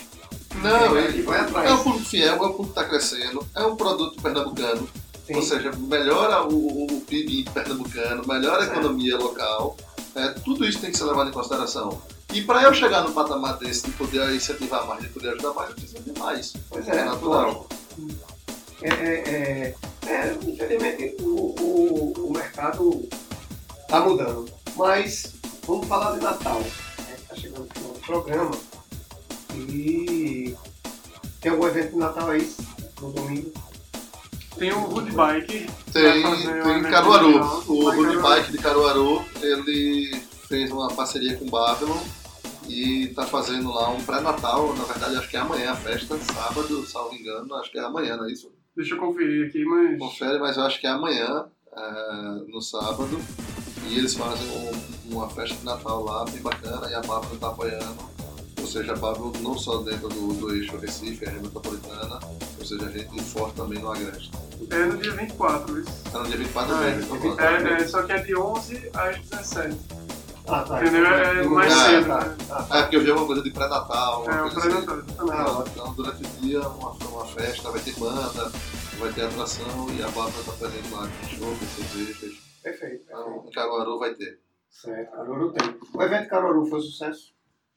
não, 0.63 0.97
Ele 0.97 1.09
ele, 1.09 1.23
vai 1.23 1.41
atrás. 1.41 1.71
é 1.71 1.75
um 1.75 1.83
público 1.83 2.05
fiel, 2.07 2.29
é 2.29 2.35
um 2.35 2.39
público 2.53 2.63
que 2.65 2.69
está 2.71 2.85
crescendo, 2.85 3.47
é 3.55 3.63
um 3.67 3.77
produto 3.77 4.21
pernambucano, 4.23 4.89
Sim. 5.31 5.37
Ou 5.37 5.43
seja, 5.43 5.71
melhora 5.73 6.43
o, 6.45 6.85
o 6.85 7.01
PIB 7.03 7.45
pernambucano, 7.53 8.27
melhora 8.27 8.63
a 8.63 8.67
Certo. 8.67 8.73
economia 8.81 9.17
local. 9.17 9.77
É, 10.15 10.29
tudo 10.31 10.65
isso 10.65 10.81
tem 10.81 10.91
que 10.91 10.99
ser 10.99 11.05
levado 11.05 11.31
em 11.31 11.33
consideração. 11.33 12.03
E 12.33 12.43
para 12.43 12.63
eu 12.63 12.75
chegar 12.75 13.03
no 13.03 13.13
patamar 13.13 13.59
desse, 13.59 13.87
de 13.87 13.93
poder 13.93 14.35
incentivar 14.35 14.87
mais, 14.87 15.03
de 15.03 15.09
poder 15.09 15.31
ajudar 15.31 15.53
mais, 15.53 15.69
eu 15.71 15.75
preciso 15.77 16.03
de 16.03 16.19
mais. 16.19 16.53
Pois 16.69 16.89
É 16.89 16.97
é, 16.97 17.05
natural. 17.05 17.67
É, 18.83 18.89
é, 18.89 19.75
é, 20.05 20.09
é, 20.09 20.39
infelizmente 20.43 21.17
o, 21.21 21.55
o, 21.61 22.13
o 22.29 22.33
mercado 22.33 23.09
está 23.81 24.01
mudando. 24.01 24.51
Mas 24.77 25.33
vamos 25.67 25.87
falar 25.87 26.17
de 26.17 26.23
Natal. 26.25 26.61
Está 27.21 27.37
chegando 27.37 27.61
no 27.61 27.75
final 27.75 27.93
do 27.93 28.01
programa. 28.01 28.51
E 29.55 30.57
tem 31.41 31.53
algum 31.53 31.67
evento 31.67 31.91
de 31.93 31.97
Natal 31.99 32.31
aí 32.31 32.53
no 33.01 33.13
domingo? 33.13 33.53
Tem 34.61 34.73
o 34.73 34.95
Hood 34.95 35.11
Bike. 35.13 35.67
Tem, 35.91 36.23
tem 36.23 36.83
Caruaru. 36.83 37.65
O 37.67 37.87
Caruaru. 37.91 38.21
Bike 38.23 38.53
de 38.53 38.59
Caruaru, 38.59 39.25
ele 39.41 40.21
fez 40.47 40.71
uma 40.71 40.89
parceria 40.89 41.35
com 41.39 41.47
o 41.47 41.51
Babylon 41.51 41.97
e 42.69 43.05
está 43.05 43.25
fazendo 43.27 43.71
lá 43.73 43.89
um 43.89 44.03
pré-natal. 44.05 44.75
Na 44.77 44.85
verdade, 44.85 45.17
acho 45.17 45.31
que 45.31 45.37
é 45.39 45.41
amanhã 45.41 45.71
a 45.73 45.77
festa, 45.77 46.19
sábado, 46.19 46.87
salvo 46.87 47.15
engano, 47.15 47.55
acho 47.55 47.73
que 47.73 47.79
é 47.79 47.83
amanhã, 47.83 48.19
não 48.19 48.27
é 48.29 48.33
isso? 48.33 48.53
Deixa 48.77 48.95
eu 48.95 48.99
conferir 48.99 49.49
aqui, 49.49 49.65
mas. 49.65 49.99
Confere, 49.99 50.39
mas 50.39 50.57
eu 50.59 50.63
acho 50.65 50.79
que 50.79 50.87
é 50.87 50.91
amanhã, 50.91 51.47
é, 51.75 52.45
no 52.47 52.61
sábado. 52.61 53.19
E 53.89 53.97
eles 53.99 54.15
fazem 54.15 54.47
um- 54.51 55.15
uma 55.15 55.29
festa 55.31 55.57
de 55.57 55.65
Natal 55.65 56.05
lá, 56.05 56.23
bem 56.27 56.43
bacana, 56.43 56.87
e 56.91 56.95
a 56.95 57.01
Pablo 57.01 57.35
está 57.35 57.49
apoiando. 57.49 58.11
Ou 58.61 58.67
seja, 58.67 58.93
a 58.93 58.99
Pablo 58.99 59.33
não 59.41 59.57
só 59.59 59.79
dentro 59.79 60.09
do, 60.11 60.35
do 60.35 60.55
eixo 60.55 60.77
Recife, 60.77 61.25
a 61.25 61.29
região 61.31 61.45
metropolitana, 61.45 62.21
ou 62.59 62.65
seja, 62.65 62.85
a 62.85 62.91
gente 62.91 63.21
forte 63.23 63.57
também 63.57 63.79
no 63.81 63.91
Agreste. 63.91 64.31
É 64.71 64.85
no 64.85 64.97
dia 64.99 65.13
24, 65.13 65.81
isso. 65.81 66.05
Tá 66.11 66.19
no 66.21 66.27
dia 66.27 66.37
24 66.37 66.75
Ah, 66.75 66.79
de 66.79 66.85
é, 66.87 66.91
mesmo, 66.97 67.17
então 67.17 67.21
pronto. 67.37 67.41
É, 67.41 67.73
é, 67.83 67.89
só 67.89 68.03
que 68.03 68.13
é 68.13 68.19
de 68.19 68.37
11 68.37 68.91
às 68.95 69.19
17. 69.19 69.77
Ah, 70.49 70.63
tá. 70.63 70.83
Entendeu? 70.83 71.07
É 71.07 71.43
mais 71.45 71.73
Ah, 71.73 71.87
cedo. 71.87 72.07
tá, 72.07 72.25
né? 72.25 72.37
tá. 72.49 72.67
É 72.79 72.83
porque 72.83 72.97
eu 72.97 73.01
vi 73.05 73.11
uma 73.13 73.27
coisa 73.27 73.43
de 73.43 73.51
pré-natal, 73.51 74.25
É, 74.31 74.43
o 74.43 74.47
assim. 74.47 74.61
pré-natal, 74.61 74.99
exatamente. 74.99 75.33
Ah, 75.33 75.65
Então, 75.73 75.93
durante 75.95 76.23
o 76.25 76.27
dia, 76.41 76.61
uma, 76.61 76.91
uma 76.91 77.27
festa, 77.27 77.71
vai 77.71 77.81
ter 77.81 77.95
banda, 77.99 78.53
vai 78.99 79.13
ter 79.13 79.23
atração 79.27 79.87
e 79.97 80.03
a 80.03 80.07
Bárbara 80.09 80.41
está 80.41 80.53
presente 80.53 80.91
lá 80.93 81.09
com 81.09 81.29
show, 81.29 81.57
com 81.57 81.67
cervejas. 81.67 82.39
Perfeito, 82.63 83.05
Então, 83.07 83.45
em 83.47 83.51
Caruaru 83.53 83.99
vai 83.99 84.15
ter. 84.15 84.39
Certo, 84.71 85.11
Caruaru 85.13 85.53
tem. 85.53 85.77
O 85.95 86.03
evento 86.03 86.29
Caruaru 86.29 86.67
foi 86.67 86.79
um 86.79 86.83
sucesso? 86.83 87.33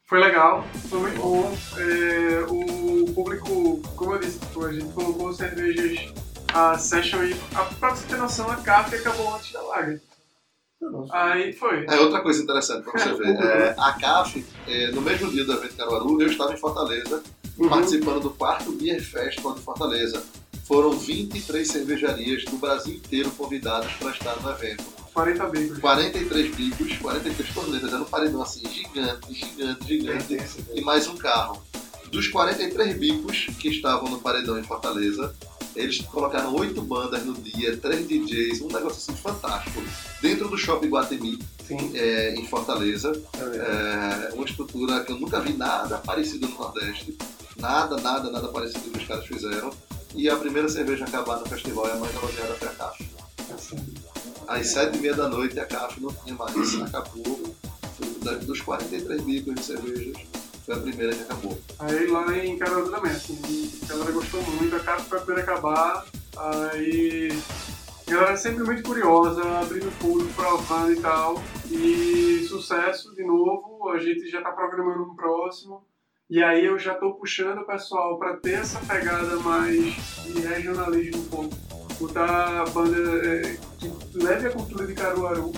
Foi 0.06 0.20
legal, 0.20 0.64
foi 0.90 1.00
muito 1.00 1.18
bom. 1.22 1.52
É, 1.78 2.46
o 2.50 3.14
público, 3.14 3.82
como 3.96 4.14
eu 4.14 4.20
disse, 4.20 4.40
a 4.64 4.72
gente 4.72 4.94
colocou 4.94 5.32
cervejas 5.34 6.14
a 6.54 6.78
Session 6.78 7.20
a, 7.56 7.64
pra 7.66 7.90
você 7.96 8.06
ter 8.08 8.18
noção, 8.18 8.50
a 8.50 8.56
CAF 8.58 8.96
acabou 8.96 9.36
antes 9.36 9.52
da 9.52 9.62
Lager. 9.62 10.02
Aí 11.12 11.54
foi. 11.54 11.86
É 11.86 12.00
outra 12.00 12.22
coisa 12.22 12.44
interessante 12.44 12.84
pra 12.84 12.92
você 13.00 13.14
ver. 13.16 13.36
É, 13.42 13.76
a 13.78 13.94
CAF, 13.94 14.46
é, 14.68 14.92
no 14.92 15.02
mesmo 15.02 15.30
dia 15.32 15.46
do 15.46 15.54
evento 15.54 15.76
Caruaru, 15.78 16.22
eu 16.22 16.28
estava 16.28 16.54
em 16.54 16.58
Fortaleza, 16.58 17.24
Uhum. 17.56 17.70
participando 17.70 18.20
do 18.20 18.32
quarto 18.32 18.72
Beer 18.72 19.00
Festival 19.00 19.54
de 19.54 19.62
Fortaleza. 19.62 20.24
Foram 20.66 20.92
23 20.92 21.68
cervejarias 21.68 22.44
do 22.46 22.58
Brasil 22.58 22.96
inteiro 22.96 23.30
convidadas 23.32 23.92
para 23.94 24.10
estar 24.10 24.36
no 24.42 24.50
evento. 24.50 24.84
40 25.14 25.46
bicos. 25.50 25.78
43 25.78 26.56
bicos, 26.56 26.98
43 26.98 27.54
torneiras, 27.54 27.94
era 27.94 28.02
um 28.02 28.06
paredão 28.06 28.42
assim, 28.42 28.68
gigante, 28.68 29.32
gigante, 29.36 29.86
gigante, 29.88 30.38
e 30.74 30.82
mais 30.82 31.08
um 31.08 31.16
carro. 31.16 31.62
Dos 32.10 32.28
43 32.28 32.98
bicos 32.98 33.46
que 33.60 33.70
estavam 33.70 34.10
no 34.10 34.20
paredão 34.20 34.58
em 34.58 34.64
Fortaleza, 34.64 35.36
eles 35.76 36.00
colocaram 36.02 36.54
oito 36.56 36.82
bandas 36.82 37.26
no 37.26 37.34
dia, 37.34 37.78
três 37.78 38.08
DJs, 38.08 38.62
um 38.62 38.68
negócio 38.68 38.90
assim 38.98 39.16
fantástico. 39.16 39.82
Dentro 40.22 40.48
do 40.48 40.58
Shopping 40.58 40.90
Guatemi, 40.90 41.40
é, 41.94 42.36
em 42.36 42.46
Fortaleza, 42.48 43.12
é 43.34 44.30
é 44.30 44.34
uma 44.34 44.46
estrutura 44.46 45.04
que 45.04 45.12
eu 45.12 45.20
nunca 45.20 45.40
vi 45.40 45.54
nada 45.54 45.98
parecido 45.98 46.48
no 46.48 46.56
Nordeste. 46.56 47.18
Nada, 47.58 47.98
nada, 47.98 48.32
nada 48.32 48.48
parecido 48.50 48.90
que 48.92 49.00
os 49.00 49.08
caras 49.08 49.26
fizeram. 49.26 49.72
E 50.16 50.30
a 50.30 50.36
primeira 50.36 50.70
cerveja 50.70 51.06
a 51.06 51.08
acabar 51.08 51.40
no 51.40 51.46
festival 51.46 51.88
é 51.88 51.94
a 51.94 51.96
mais 51.96 52.16
elogiada 52.16 52.54
foi 52.56 52.68
a 52.68 52.72
CAF. 52.72 53.10
Assim, 53.54 53.78
Às 54.48 54.68
sete 54.68 54.98
e 54.98 55.02
meia 55.02 55.16
da 55.16 55.28
noite 55.28 55.60
a 55.60 55.66
CAF 55.66 56.00
não 56.00 56.14
tinha 56.14 56.36
mais, 56.36 56.82
acabou. 56.82 57.56
Dos 58.46 58.62
43 58.62 59.22
bicos 59.22 59.56
de 59.56 59.64
cervejas, 59.64 60.18
foi 60.66 60.76
a 60.76 60.80
primeira 60.80 61.14
que 61.14 61.24
acabou. 61.24 61.60
Aí 61.80 62.08
lá 62.08 62.38
em 62.38 62.58
Caruaru 62.58 62.90
também, 62.90 63.12
assim, 63.12 63.40
a 63.84 63.88
galera 63.88 64.12
gostou 64.12 64.42
muito, 64.44 64.76
a 64.76 64.80
casa 64.80 65.04
foi 65.04 65.18
a 65.18 65.22
primeira 65.22 65.52
a 65.52 65.54
acabar, 65.54 66.06
aí 66.38 67.30
a 68.08 68.12
galera 68.12 68.32
é 68.32 68.38
sempre 68.38 68.64
muito 68.64 68.84
curiosa, 68.84 69.42
abrindo 69.60 69.92
tudo, 70.00 70.26
provando 70.36 70.94
e 70.94 71.02
tal, 71.02 71.42
e 71.70 72.46
sucesso 72.48 73.14
de 73.14 73.24
novo, 73.24 73.90
a 73.90 74.00
gente 74.00 74.30
já 74.30 74.42
tá 74.42 74.52
programando 74.52 75.04
um 75.04 75.16
próximo, 75.16 75.86
e 76.30 76.42
aí 76.42 76.66
eu 76.66 76.80
já 76.80 76.96
tô 76.96 77.14
puxando 77.14 77.60
o 77.60 77.66
pessoal 77.66 78.18
pra 78.18 78.38
ter 78.38 78.54
essa 78.54 78.80
pegada 78.80 79.36
mais 79.38 79.94
de 80.24 80.40
regionalismo 80.40 81.22
um 81.22 81.26
pouco, 81.26 81.56
botar 82.00 82.62
a 82.62 82.66
banda 82.70 82.98
é, 83.28 83.58
que 83.78 83.92
leve 84.18 84.48
a 84.48 84.52
cultura 84.52 84.88
de 84.88 84.94
Caruaru, 84.94 85.52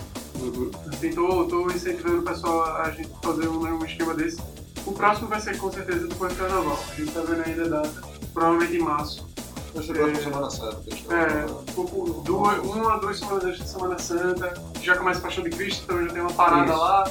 assim, 0.87 1.11
tô, 1.11 1.45
tô 1.45 1.67
incentivando 1.71 2.21
o 2.21 2.23
pessoal 2.23 2.63
a 2.63 2.81
a 2.83 2.91
gente 2.91 3.09
fazer 3.23 3.47
um, 3.47 3.61
né, 3.61 3.71
um 3.71 3.85
esquema 3.85 4.13
desse, 4.13 4.41
o 4.85 4.91
próximo 4.93 5.27
vai 5.27 5.39
ser 5.41 5.57
com 5.57 5.71
certeza 5.71 6.07
depois 6.07 6.33
do 6.33 6.39
carnaval. 6.39 6.79
A 6.91 6.95
gente 6.95 7.11
tá 7.11 7.21
vendo 7.21 7.43
ainda 7.45 7.65
a 7.65 7.81
data. 7.81 8.01
Provavelmente 8.33 8.75
em 8.75 8.79
março. 8.81 9.27
Vai 9.73 9.83
ser 9.83 9.93
próxima 9.93 10.21
Semana 10.23 10.49
Santa. 10.49 10.81
É, 11.13 11.73
pouco, 11.73 12.21
duas, 12.21 12.57
uma, 12.59 12.97
duas 12.97 13.19
semanas 13.19 13.43
antes 13.43 13.59
da 13.59 13.65
Semana 13.65 13.99
Santa. 13.99 14.53
Já 14.81 14.95
começa 14.97 15.19
a 15.19 15.23
Paixão 15.23 15.43
de 15.43 15.49
Cristo, 15.49 15.83
então 15.83 16.03
já 16.05 16.13
tem 16.13 16.21
uma 16.21 16.31
parada 16.33 16.71
Isso. 16.71 16.79
lá. 16.79 17.03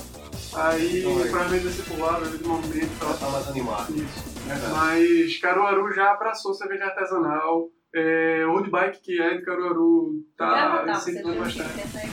Aí 0.55 1.01
Então, 1.01 1.12
aí. 1.22 1.29
provavelmente 1.31 1.64
vai 1.64 1.72
ser 1.72 1.83
por 1.83 1.99
lá, 1.99 2.12
vai 2.12 2.29
ver 2.31 2.39
de 2.39 2.45
movimento 2.47 2.91
já 2.99 3.07
tal. 3.07 3.14
tá 3.14 3.29
mais 3.29 3.49
animado. 3.49 3.95
Isso. 3.95 4.35
Verdade. 4.47 4.72
Mas 4.75 5.39
Caruaru 5.41 5.93
já 5.93 6.12
abraçou 6.12 6.55
cerveja 6.55 6.85
artesanal. 6.87 7.68
É, 7.95 8.45
Old 8.47 8.70
Bike, 8.70 9.01
que 9.01 9.20
é 9.20 9.37
de 9.37 9.43
Caruaru, 9.45 10.14
tá 10.37 10.85
incentivando 10.89 11.41
bastante. 11.41 11.72
que 11.75 11.81
essa 11.81 11.99
aí 11.99 12.11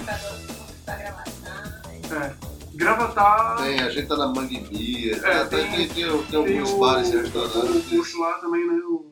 tá 0.86 0.95
gravada. 0.95 1.32
Ah, 1.45 2.26
É. 2.47 2.51
Gravatar 2.74 3.57
Tem, 3.61 3.80
a 3.80 3.89
gente 3.89 4.07
tá 4.07 4.15
na 4.17 4.28
Mangue 4.28 4.59
Beer, 4.61 5.24
É, 5.26 5.45
tem, 5.45 5.59
tem- 5.72 5.72
tem, 5.72 5.88
tem, 5.88 6.05
tem 6.05 6.43
tem 6.43 6.57
alguns 6.59 6.72
o, 6.72 6.80
bares 6.80 7.09
e 7.11 7.17
o 7.17 7.22
restaurantes. 7.22 7.89
curso 7.89 8.19
lá 8.19 8.34
também, 8.39 8.65
né? 8.67 8.74
O 8.86 9.11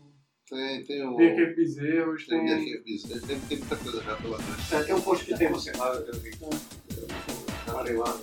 Tem, 0.49 0.83
tem 0.85 1.07
o. 1.07 1.15
Beer 1.17 1.35
Cave 1.35 1.55
Bezerros, 1.55 2.25
Tem, 2.25 2.45
tem... 2.45 2.57
Cave 2.57 2.83
Business, 2.85 3.23
tem, 3.23 3.39
tem 3.41 3.57
muita 3.59 3.75
coisa 3.75 4.01
já 4.03 4.15
pela 4.15 4.39
frente. 4.39 4.75
É, 4.75 4.83
tem 4.83 4.95
um 4.95 5.01
posto 5.01 5.25
que 5.25 5.37
tem 5.37 5.49
você 5.49 5.71
lá, 5.73 5.93
eu 5.93 6.19
vi. 6.19 6.31
Eu 6.41 7.07
trabalhei 7.65 7.95
lá 7.97 8.17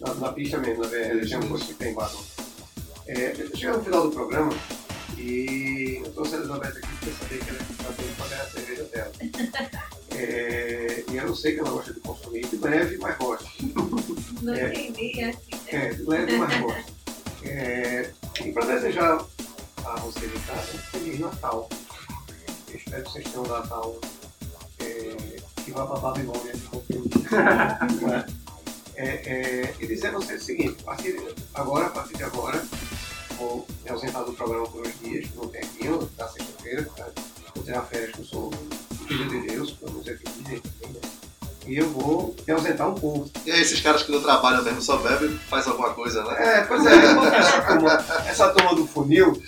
na, 0.00 0.14
na 0.14 0.32
pista 0.32 0.58
mesmo, 0.58 0.82
na 0.82 0.88
BR, 0.88 1.28
tem 1.28 1.38
um 1.38 1.48
posto 1.48 1.66
que 1.68 1.74
tem 1.74 1.94
batom. 1.94 2.20
É, 3.06 3.34
chegando 3.54 3.78
no 3.78 3.84
final 3.84 4.08
do 4.08 4.14
programa 4.14 4.52
e 5.18 6.00
eu 6.04 6.12
trouxe 6.12 6.34
a 6.34 6.38
Elizabeth 6.38 6.68
aqui 6.68 6.80
porque 6.80 7.08
eu 7.08 7.14
sabia 7.14 7.38
que 7.38 7.50
ela 7.50 7.94
tendo 7.96 8.16
para 8.16 8.26
ganhar 8.28 8.42
a 8.42 8.46
cerveja 8.46 8.84
dela. 8.84 9.12
É, 10.16 11.04
e 11.10 11.16
eu 11.16 11.26
não 11.26 11.34
sei 11.34 11.54
que 11.54 11.60
ela 11.60 11.70
gosta 11.70 11.92
de 11.92 12.00
consumir, 12.00 12.46
de 12.46 12.56
leve, 12.56 12.98
mas 12.98 13.16
gosta. 13.18 13.46
não 14.42 14.54
É. 14.54 14.68
entendi, 14.74 15.20
é 15.20 15.28
assim. 15.30 15.38
né? 15.50 15.60
É, 15.68 15.88
de 15.94 16.02
leve, 16.02 16.36
mas 16.38 16.60
gosta. 16.60 16.92
É, 17.44 18.10
e 18.44 18.52
para 18.52 18.66
desejar 18.66 19.24
a 19.84 19.96
você 20.00 20.26
de 20.26 20.38
casa 20.40 20.74
um 20.74 20.78
Feliz 20.78 21.18
Natal. 21.18 21.68
Eu 22.68 22.76
espero 22.76 23.02
que 23.04 23.10
vocês 23.12 23.24
tenham 23.24 23.42
um 23.44 23.48
Natal 23.48 23.96
é, 24.80 25.36
que 25.64 25.70
vá 25.72 25.86
para 25.86 25.96
a 25.96 26.00
Babilônia 26.00 26.52
de 26.52 26.60
conteúdo. 26.62 27.10
É, 28.94 29.06
é, 29.08 29.74
e 29.80 29.86
dizer 29.86 30.08
a 30.08 30.12
você 30.12 30.34
o 30.34 30.40
seguinte, 30.40 30.76
a 30.82 30.84
partir 30.84 31.12
de 31.14 31.34
agora, 31.54 31.86
a 31.86 31.90
partir 31.90 32.14
de 32.14 32.22
agora, 32.24 32.62
vou 33.38 33.66
me 33.82 33.90
ausentar 33.90 34.22
do 34.22 34.34
programa 34.34 34.68
por 34.68 34.86
uns 34.86 35.00
dias, 35.00 35.26
por 35.28 35.46
um 35.46 35.48
tempinho, 35.48 35.98
da 36.16 36.28
sexta-feira, 36.28 36.84
tá? 36.94 37.08
vou 37.54 37.64
tirar 37.64 37.82
férias 37.86 38.12
que 38.12 38.18
eu 38.20 38.24
sou 38.26 38.50
filho 39.02 39.28
de 39.28 39.46
Deus, 39.48 39.76
não 39.82 40.00
dizer 40.00 40.18
que 40.18 40.30
dizem 40.42 40.60
também, 40.60 40.94
né? 40.94 41.00
E 41.64 41.76
eu 41.78 41.88
vou 41.90 42.34
me 42.44 42.52
ausentar 42.52 42.88
um 42.88 42.94
pouco. 42.94 43.30
E 43.46 43.52
aí, 43.52 43.60
esses 43.60 43.80
caras 43.80 44.02
que 44.02 44.10
não 44.10 44.20
trabalham 44.20 44.64
mesmo, 44.64 44.82
só 44.82 44.96
bebem, 44.96 45.30
faz 45.48 45.68
alguma 45.68 45.94
coisa, 45.94 46.24
né? 46.24 46.58
É, 46.58 46.60
pois 46.62 46.84
é, 46.84 46.92
essa 46.92 47.62
turma, 47.62 48.04
essa 48.26 48.48
turma 48.50 48.74
do 48.74 48.84
funil, 48.84 49.30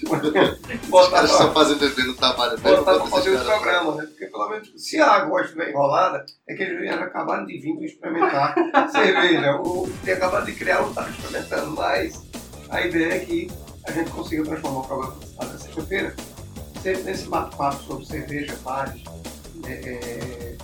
Os 0.92 1.08
caras 1.08 1.30
só 1.30 1.52
fazem 1.52 1.76
beber 1.76 2.04
no 2.04 2.14
trabalho 2.14 2.52
mesmo. 2.52 2.76
botar 2.78 2.94
pra 3.00 3.06
fazer 3.06 3.36
o 3.36 3.44
programa, 3.44 3.96
né? 3.96 4.06
Porque 4.06 4.26
pelo 4.26 4.48
menos, 4.48 4.70
se 4.76 5.00
a 5.00 5.10
água 5.10 5.42
estiver 5.42 5.70
enrolada, 5.70 6.24
é 6.48 6.54
que 6.54 6.62
eles 6.62 6.88
já 6.88 7.00
acabaram 7.02 7.46
de 7.46 7.58
vir 7.58 7.84
experimentar 7.84 8.54
cerveja. 8.92 9.56
Ou 9.56 9.90
tem 10.04 10.14
acabado 10.14 10.46
de 10.46 10.52
criar 10.52 10.82
ou 10.82 10.90
está 10.90 11.08
experimentando, 11.08 11.70
mas 11.72 12.22
a 12.68 12.80
ideia 12.80 13.14
é 13.14 13.18
que 13.18 13.50
a 13.88 13.90
gente 13.90 14.10
consiga 14.10 14.44
transformar 14.44 14.80
o 14.80 14.86
programa 14.86 15.16
na 15.36 15.58
sexta-feira 15.58 16.14
sempre 16.84 17.02
nesse 17.04 17.26
bate-papo 17.28 17.82
sobre 17.82 18.04
cerveja, 18.04 18.54
bares, 18.62 19.02
é, 19.66 19.72
é, 19.72 20.56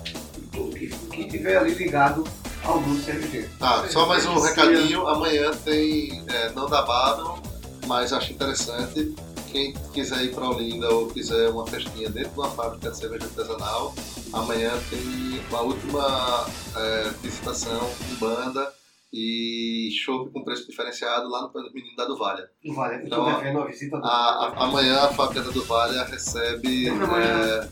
que, 0.79 0.89
que 0.89 1.25
tiver 1.29 1.57
ali 1.57 1.75
ligado 1.75 2.25
ao 2.65 2.81
mundo 2.81 3.01
cervejeiro. 3.03 3.49
Tá, 3.59 3.87
só 3.89 4.07
mais 4.07 4.25
um 4.27 4.39
recadinho. 4.41 5.07
Amanhã 5.07 5.51
tem 5.65 6.25
Não 6.55 6.67
da 6.69 6.83
Babylon, 6.83 7.39
mas 7.87 8.13
acho 8.13 8.33
interessante. 8.33 9.15
Quem 9.51 9.73
quiser 9.93 10.23
ir 10.27 10.35
para 10.35 10.49
Olinda 10.49 10.89
ou 10.95 11.09
quiser 11.09 11.49
uma 11.51 11.67
festinha 11.67 12.09
dentro 12.09 12.31
de 12.31 12.39
uma 12.39 12.51
fábrica 12.51 12.89
de 12.91 12.97
cerveja 12.97 13.25
artesanal, 13.25 13.93
amanhã 14.33 14.71
tem 14.89 15.41
uma 15.51 15.61
última 15.63 16.47
é, 16.77 17.11
visitação 17.21 17.81
com 17.81 18.15
banda 18.25 18.73
e 19.13 19.89
show 20.05 20.31
com 20.31 20.45
preço 20.45 20.69
diferenciado 20.69 21.29
lá 21.29 21.43
no 21.43 21.53
Menino 21.75 21.97
da 21.97 22.05
Duvalha. 22.05 22.49
Eu 22.63 22.73
Então, 23.05 23.25
devendo 23.25 23.61
a 23.63 23.67
visita 23.67 23.99
do. 23.99 24.05
A, 24.07 24.09
a- 24.09 24.65
amanhã 24.67 25.01
a 25.01 25.09
fábrica 25.09 25.43
da 25.43 25.51
Duvalha 25.51 26.05
recebe. 26.05 26.89
É, 26.89 27.69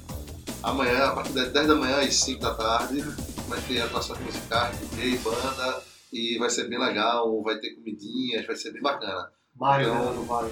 amanhã, 0.62 1.06
a 1.06 1.12
partir 1.12 1.32
das 1.32 1.52
10 1.52 1.66
da 1.68 1.74
manhã 1.74 1.98
às 2.00 2.14
5 2.14 2.40
da 2.40 2.54
tarde, 2.54 3.00
vai 3.48 3.60
ter 3.62 3.80
atrações 3.80 4.20
musicais, 4.20 4.76
DJ, 4.78 5.18
banda, 5.18 5.82
e 6.12 6.38
vai 6.38 6.50
ser 6.50 6.68
bem 6.68 6.78
legal, 6.78 7.42
vai 7.42 7.58
ter 7.58 7.70
comidinhas, 7.74 8.46
vai 8.46 8.56
ser 8.56 8.72
bem 8.72 8.82
bacana. 8.82 9.30
Mário 9.56 9.88
Então- 9.88 10.04
né, 10.04 10.12
do 10.14 10.22
Vale. 10.24 10.50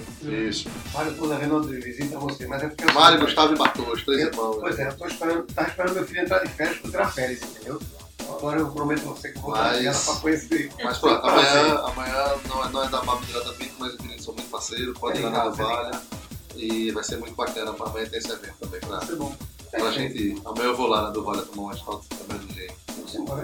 Isso. 0.48 0.68
Mário, 0.92 1.12
estou 1.12 1.28
devendo 1.28 1.56
uma 1.58 1.62
visita 1.62 2.16
a 2.16 2.20
você, 2.20 2.46
mas 2.46 2.62
é 2.62 2.68
porque 2.68 2.84
eu 2.84 2.92
Mário, 2.92 3.20
Gustavo 3.20 3.54
e 3.54 3.56
Bartô, 3.56 3.84
três 4.04 4.20
Eu- 4.20 4.26
irmãos. 4.28 4.56
Pois 4.58 4.78
é, 4.80 4.88
eu 4.88 4.96
tô 4.96 5.06
esperando, 5.06 5.42
tava 5.54 5.68
esperando 5.68 5.94
meu 5.94 6.04
filho 6.06 6.20
entrar 6.22 6.38
de 6.44 6.50
férias 6.50 6.78
para 6.78 6.90
tirar 6.90 7.12
férias, 7.12 7.42
entendeu? 7.42 7.80
Agora 8.28 8.58
eu 8.58 8.68
prometo 8.72 9.02
a 9.08 9.12
você 9.12 9.30
que 9.30 9.38
eu 9.38 9.42
vou 9.42 9.52
Mas- 9.52 9.84
ela 9.84 9.94
para 10.00 10.14
conhecer. 10.20 10.72
Mas 10.82 10.98
pronto, 10.98 11.24
amanhã, 11.24 11.74
amanhã 11.84 12.34
não, 12.48 12.64
é, 12.64 12.68
não 12.72 12.82
é 12.84 12.88
da 12.88 13.02
MAP 13.04 13.24
diretamente, 13.26 13.74
mas 13.78 13.92
os 13.94 14.00
meninos 14.00 14.24
são 14.24 14.34
muito 14.34 14.50
parceiros, 14.50 14.98
pode 14.98 15.20
ir 15.20 15.22
lá 15.22 15.30
na 15.30 15.48
Duvalha. 15.48 16.00
E 16.56 16.90
vai 16.90 17.04
ser 17.04 17.18
muito 17.18 17.36
bacana, 17.36 17.70
amanhã 17.78 18.08
tem 18.08 18.18
esse 18.18 18.32
evento 18.32 18.54
também 18.58 18.80
pra, 18.80 18.96
Vai 18.98 19.06
ser 19.06 19.14
bom. 19.16 19.36
Pra 19.70 19.90
gente 19.90 20.16
ir. 20.18 20.42
Amanhã 20.44 20.66
eu 20.66 20.76
vou 20.76 20.86
lá 20.86 21.02
na 21.02 21.10
Duvalha 21.10 21.42
tomar 21.42 21.62
umas 21.64 21.80
fotos 21.80 22.06
também 22.08 22.46
de 22.46 22.54
gente. 22.54 22.76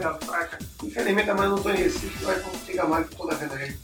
A 0.04 0.14
fraca. 0.14 0.58
Infelizmente 0.82 1.30
amanhã 1.30 1.46
eu 1.46 1.50
não 1.50 1.56
estou 1.58 1.72
em 1.72 1.76
Recife, 1.76 2.24
mas 2.24 2.42
vamos 2.42 2.58
ficar 2.60 2.86
mais 2.86 3.08
que 3.08 3.16
toda 3.16 3.34
vez 3.34 3.52
aí. 3.52 3.76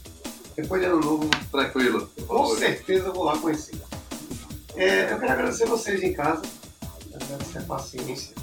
Depois 0.55 0.81
de 0.81 0.87
ano 0.87 0.99
novo, 0.99 1.29
Tranquilo. 1.51 2.09
com 2.27 2.43
vou- 2.43 2.57
certeza 2.57 3.07
eu 3.07 3.13
vou 3.13 3.23
lá 3.23 3.37
conhecer. 3.37 3.79
É, 4.75 5.11
eu 5.11 5.19
quero 5.19 5.31
agradecer 5.31 5.65
vocês 5.65 6.01
em 6.03 6.13
casa, 6.13 6.41
agradecer 7.13 7.59
a 7.59 7.61
paciência. 7.63 8.35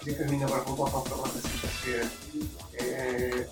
Dizer 0.00 0.16
que 0.18 0.24
meninas 0.24 0.50
agora 0.50 0.64
vão 0.64 0.74
botar 0.74 0.98
um 0.98 1.02
programa 1.02 1.28
na 1.34 1.40
sexta-feira. 1.40 2.10
É, 2.74 3.46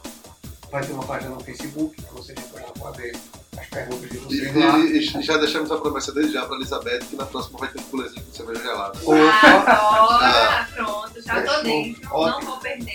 vai 0.71 0.85
ter 0.85 0.93
uma 0.93 1.05
página 1.05 1.31
no 1.35 1.41
Facebook, 1.41 1.97
que 2.03 2.13
vocês 2.15 2.39
vão 2.53 2.63
poder 2.73 3.17
as 3.59 3.67
perguntas 3.67 4.09
de 4.09 4.17
E, 4.17 4.21
vocês 4.21 4.57
lá. 4.57 4.79
e- 4.79 4.99
e 4.99 5.23
já 5.23 5.37
deixamos 5.37 5.71
a 5.71 5.77
promessa 5.77 6.11
desde 6.13 6.33
já 6.33 6.47
pra 6.47 6.57
Elizabeth 6.57 7.01
que 7.01 7.17
na 7.17 7.27
próxima 7.27 7.59
vai 7.59 7.69
ter 7.69 7.81
um 7.81 7.85
pulezinho 7.85 8.25
com 8.25 8.33
cerveja 8.33 8.63
gelada. 8.63 8.99
Agora, 8.99 10.69
pronto, 10.75 11.23
já 11.23 11.35
tô 11.35 11.41
Fechou. 11.49 11.63
dentro, 11.63 12.03
não 12.03 12.13
Ótimo. 12.17 12.51
vou 12.51 12.61
perder. 12.61 12.95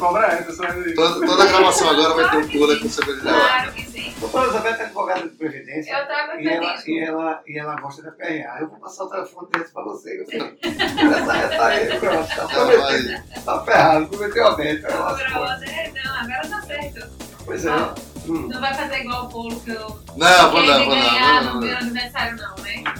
Cobra 0.00 0.26
essa. 0.26 0.66
Toda, 0.94 1.26
toda 1.26 1.42
a 1.42 1.46
gravação 1.46 1.88
agora 1.90 2.14
vai 2.14 2.30
ter 2.30 2.36
um 2.36 2.48
cooler 2.58 2.80
com 2.80 2.88
cerveja 2.88 3.20
gelada. 3.20 3.38
Claro 3.48 3.72
que 3.74 3.84
sim. 3.90 4.14
Doutora 4.18 4.44
Elizabeth 4.46 4.68
é 4.70 4.82
advogada 4.86 5.22
de 5.22 5.28
previdência. 5.28 5.92
Eu 5.92 6.06
trago 6.06 6.40
E 6.40 6.48
ela, 6.48 6.74
e, 6.86 6.98
ela, 7.00 7.42
e 7.46 7.58
ela 7.58 7.80
gosta 7.80 8.02
da 8.02 8.10
PRA. 8.10 8.56
Eu 8.60 8.68
vou 8.68 8.78
passar 8.80 9.04
o 9.04 9.10
telefone 9.10 9.48
desse 9.52 9.72
pra 9.72 9.84
você. 9.84 10.24
você. 10.24 10.36
essa, 10.36 11.36
essa 11.36 11.64
aí, 11.64 12.00
pronto. 12.00 12.28
Tá, 12.34 12.44
vai. 12.64 13.22
tá 13.44 13.64
ferrado, 13.64 14.08
prometeu 14.08 14.46
a 14.48 14.56
meta. 14.56 14.88
não, 14.90 15.06
agora 15.06 16.48
tá 16.48 16.62
certo. 16.62 17.06
Pois 17.44 17.64
é. 17.64 17.70
Hum. 18.28 18.48
Não 18.48 18.60
vai 18.60 18.74
fazer 18.74 19.00
igual 19.00 19.26
o 19.26 19.28
bolo 19.28 19.60
que 19.60 19.70
eu. 19.70 19.98
Não, 20.16 20.50
vou 20.50 20.62
não, 20.62 20.84
vou 20.84 20.96
não. 20.96 21.02
Não, 21.02 21.44
não, 21.44 21.54
não, 21.54 21.60
não, 21.60 21.84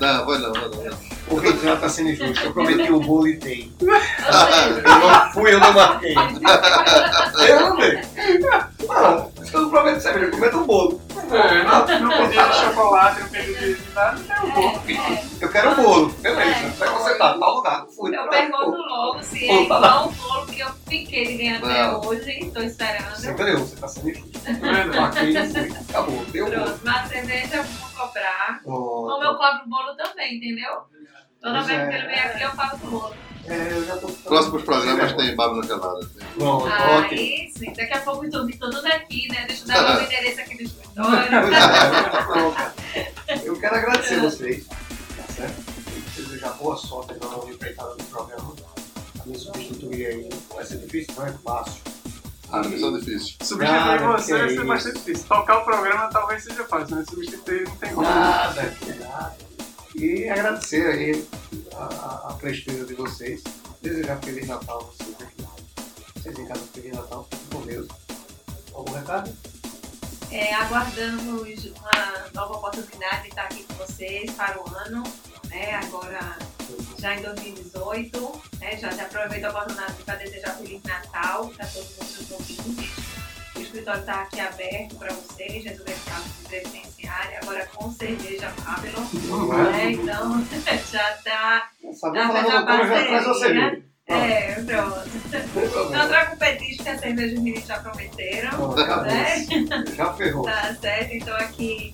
não, 0.00 0.38
não, 0.38 0.52
não, 0.52 0.84
não, 0.84 1.15
O 1.28 1.36
Rei 1.36 1.56
já 1.58 1.76
tá 1.76 1.88
sendo 1.88 2.10
injusto. 2.10 2.44
Eu 2.46 2.52
prometi 2.52 2.92
um 2.92 3.00
bolo 3.00 3.26
e 3.26 3.40
seja, 3.40 3.68
Eu 3.80 4.98
não 4.98 5.32
fui, 5.32 5.52
eu 5.54 5.60
não 5.60 5.72
marquei. 5.72 6.14
Eu 7.48 7.60
não 7.60 7.76
dei. 7.76 8.00
Não, 8.86 9.32
eu 9.52 9.60
não 9.62 9.70
prometo 9.70 10.00
cerveja, 10.00 10.26
eu 10.26 10.30
prometo 10.30 10.58
um 10.58 10.66
bolo. 10.66 11.00
É, 11.28 11.64
não, 11.64 12.08
não 12.08 12.16
podia 12.24 12.46
de 12.46 12.54
chocolate, 12.54 13.20
não 13.20 13.28
podia 13.28 13.44
de 13.74 13.92
nada, 13.92 14.18
não 14.18 14.24
tem 14.24 15.00
um 15.00 15.04
bolo. 15.04 15.18
Eu 15.40 15.48
quero 15.50 15.70
um 15.70 15.74
bolo. 15.74 16.08
Beleza. 16.20 16.68
Vai 16.78 16.88
você 16.88 17.14
tá, 17.18 17.38
tal 17.38 17.54
lugar. 17.56 17.78
Não 17.80 17.88
fui. 17.88 18.16
Eu 18.16 18.28
pergunto 18.28 18.76
logo 18.76 19.22
se 19.22 19.44
é 19.44 19.56
tá 19.56 19.62
igual 19.62 20.08
o 20.08 20.12
bolo 20.12 20.46
que 20.46 20.60
eu 20.60 20.68
fiquei 20.88 21.26
de 21.26 21.36
ganhar 21.38 21.58
até 21.58 21.96
hoje. 21.96 22.50
Tô 22.54 22.60
esperando. 22.60 23.16
Você 23.16 23.30
entendeu? 23.32 23.58
Você 23.58 23.76
tá 23.76 23.88
sendo 23.88 24.10
injusto. 24.10 24.38
Tá? 24.38 25.00
Marquei, 25.00 25.46
fui. 25.48 25.72
Acabou. 25.88 26.24
Deu 26.26 26.46
o 26.46 26.50
bolo. 26.50 26.62
Pronto, 26.62 26.80
mas 26.84 26.96
a 26.96 27.08
cerveja 27.08 27.56
eu 27.56 27.64
vou 27.64 28.06
cobrar. 28.06 28.60
Como 28.62 29.10
eu 29.24 29.34
Pronto. 29.34 29.38
cobro 29.38 29.64
o 29.66 29.68
bolo 29.68 29.96
também, 29.96 30.36
entendeu? 30.36 30.70
Toda 31.46 31.58
Pois 31.58 31.66
vez 31.68 31.78
é. 31.78 31.86
que 31.86 31.94
ele 31.94 32.06
vem 32.08 32.18
aqui, 32.18 32.42
eu 32.42 32.50
pago 32.56 32.74
o 32.74 32.78
bolo. 32.90 33.14
É, 33.44 33.70
eu 33.70 33.84
já 33.86 33.96
tô... 33.98 34.08
Próximos 34.08 34.64
programas 34.64 35.12
tem 35.12 35.36
Bárbara 35.36 35.64
Canada. 35.64 36.00
Pronto, 36.36 36.66
ótimo. 36.66 37.20
Aí 37.20 37.52
sim, 37.56 37.72
daqui 37.72 37.92
a 37.92 38.00
pouco 38.00 38.24
eu 38.24 38.30
tô 38.32 38.48
tudo 38.48 38.82
daqui, 38.82 39.28
né? 39.28 39.44
Deixa 39.46 39.62
eu 39.62 39.68
dar 39.68 40.00
o 40.00 40.02
endereço 40.02 40.40
aqui 40.40 40.56
do 40.56 40.62
escritório. 40.64 41.06
Eu 43.44 43.60
quero 43.60 43.76
agradecer 43.76 44.18
vocês, 44.20 44.66
tá 44.66 45.22
certo? 45.36 45.62
E 45.96 46.00
desejar 46.20 46.50
boa 46.54 46.76
sorte 46.76 47.14
na 47.20 47.28
nova 47.28 47.48
empreitada 47.48 47.94
do 47.94 48.02
programa. 48.04 48.52
A 49.20 49.26
me 49.26 49.38
substituir 49.38 50.06
aí. 50.06 50.28
Vai 50.52 50.64
ser 50.64 50.78
difícil, 50.78 51.14
não 51.16 51.26
é 51.26 51.32
fácil. 51.44 51.80
Ah, 52.50 52.62
missão 52.64 52.92
difícil. 52.98 53.36
Substituir 53.40 53.66
Cara, 53.78 54.12
você 54.18 54.36
vai 54.36 54.48
ser 54.48 54.54
isso. 54.56 54.64
bastante 54.66 54.98
difícil. 54.98 55.24
Tocar 55.28 55.58
o 55.58 55.64
programa 55.64 56.08
talvez 56.08 56.42
seja 56.42 56.64
fácil, 56.64 56.96
mas 56.96 57.06
substituir 57.08 57.68
não 57.68 57.76
tem 57.76 57.94
como. 57.94 58.02
Nada, 58.08 58.62
que 58.80 58.92
nada. 58.94 59.36
E 59.98 60.28
agradecer 60.28 60.86
aí 60.86 61.26
a, 61.74 61.84
a, 61.84 62.30
a 62.30 62.34
presteza 62.34 62.84
de 62.84 62.94
vocês. 62.94 63.42
Desejar 63.80 64.18
Feliz 64.22 64.46
Natal 64.46 64.80
a 64.80 64.84
vocês 64.84 65.16
aqui. 65.22 65.46
Vocês 66.14 66.38
em 66.38 66.46
casa, 66.46 66.60
Feliz 66.74 66.92
Natal, 66.92 67.26
fiquem 67.30 67.48
com 67.48 67.66
Deus. 67.66 67.88
Algum 68.74 68.92
recado? 68.92 69.34
É, 70.30 70.52
aguardamos 70.52 71.64
uma 71.64 72.28
nova 72.34 72.54
oportunidade 72.54 73.22
de 73.22 73.28
estar 73.28 73.44
aqui 73.44 73.62
com 73.62 73.74
vocês 73.74 74.30
para 74.32 74.60
o 74.60 74.76
ano, 74.76 75.02
né? 75.48 75.76
Agora 75.76 76.36
já 76.98 77.16
em 77.16 77.22
2018, 77.22 78.42
né? 78.58 78.76
Já, 78.76 78.90
já 78.90 79.04
aproveito 79.04 79.44
a 79.44 79.50
oportunidade 79.50 80.02
para 80.02 80.16
desejar 80.16 80.56
Feliz 80.56 80.82
Natal 80.82 81.48
para 81.56 81.66
todos 81.68 81.90
os 81.90 81.96
nossos 81.96 82.30
ouvintes. 82.32 83.15
O 83.66 83.68
escritório 83.68 84.00
está 84.00 84.22
aqui 84.22 84.38
aberto 84.38 84.94
para 84.94 85.12
vocês, 85.12 85.64
resolver 85.64 85.96
casos 86.06 86.38
de 86.38 86.44
previdenciária, 86.44 87.40
agora 87.42 87.66
com 87.74 87.90
cerveja 87.90 88.52
Babylon, 88.64 89.48
né? 89.72 89.90
Então 89.90 90.44
já 90.92 91.12
está. 91.14 91.70
Já 91.82 92.32
fez 92.32 92.54
a 92.54 92.62
parceria. 92.62 93.70
viu. 93.70 93.82
É, 94.06 94.52
pronto. 94.62 95.10
Não 95.52 95.68
problema. 95.70 96.06
trago 96.06 96.36
petisco 96.36 96.84
que 96.84 96.88
a 96.90 96.98
cerveja 96.98 97.34
os 97.34 97.42
meninos 97.42 97.66
já 97.66 97.80
prometeram, 97.80 98.74
né? 99.02 99.46
Já 99.96 100.14
ferrou. 100.14 100.44
Tá 100.44 100.72
certo, 100.80 101.12
então 101.12 101.34
aqui 101.34 101.92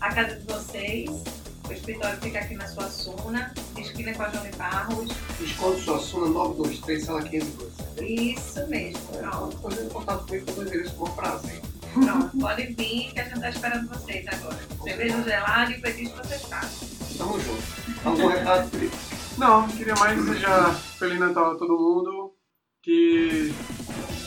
a 0.00 0.12
casa 0.12 0.34
de 0.34 0.52
vocês. 0.52 1.41
O 1.72 1.74
escritório 1.74 2.20
fica 2.20 2.38
aqui 2.38 2.54
na 2.54 2.68
sua 2.68 2.86
Suna, 2.90 3.54
esquina 3.78 4.12
com 4.12 4.22
a 4.24 4.28
de 4.28 4.56
Barros. 4.56 5.08
Desconto 5.40 5.80
sua 5.80 5.98
Suna 5.98 6.28
923, 6.28 7.02
sala 7.02 7.22
502. 7.22 8.10
Isso 8.10 8.66
mesmo, 8.68 9.00
pronto. 9.06 9.56
Pode 9.56 9.76
fazer 9.76 9.88
contato 9.88 10.26
comigo 10.26 10.52
com 10.52 10.60
o 10.60 10.64
endereço 10.64 10.94
com 10.96 11.10
prazer. 11.12 11.62
Pronto, 11.94 12.38
pode 12.38 12.66
vir 12.74 13.12
que 13.12 13.20
a 13.20 13.24
gente 13.24 13.40
tá 13.40 13.48
esperando 13.48 13.88
vocês 13.88 14.26
agora. 14.28 14.58
Cerveja 14.84 15.22
gelada 15.22 15.70
e 15.70 15.80
petisco 15.80 16.16
vocês 16.18 16.42
sabem. 16.42 16.68
Tamo 17.16 17.40
junto. 17.40 17.62
Algum 18.04 18.26
recado, 18.26 18.68
Felipe? 18.68 18.96
Não, 19.38 19.68
queria 19.68 19.94
mais 19.94 20.22
desejar 20.22 20.74
Feliz 20.74 21.18
Natal 21.18 21.52
a 21.52 21.54
todo 21.56 21.72
mundo. 21.72 22.34
Que 22.82 23.54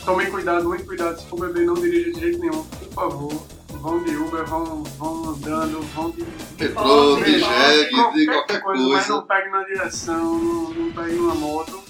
tomem 0.04 0.28
cuidado, 0.32 0.68
muito 0.68 0.84
cuidado. 0.84 1.20
Se 1.20 1.26
for 1.28 1.38
beber, 1.38 1.64
não 1.64 1.74
dirija 1.74 2.10
de 2.10 2.18
jeito 2.20 2.40
nenhum, 2.40 2.64
por 2.64 2.92
favor. 2.92 3.55
Vão 3.68 4.02
de 4.02 4.16
Uber, 4.16 4.44
vão, 4.46 4.82
vão 4.82 5.30
andando, 5.30 5.80
vão 5.94 6.10
de 6.10 6.24
Metrô, 6.58 7.16
de 7.16 7.38
jegue, 7.38 8.12
de 8.14 8.26
qualquer 8.26 8.62
mas 8.62 8.62
coisa. 8.62 9.08
não 9.08 9.22
pegue 9.26 9.48
na 9.50 9.62
direção, 9.64 10.38
não, 10.38 10.70
não 10.70 10.92
pegue 10.92 11.14
numa 11.14 11.34
moto. 11.34 11.82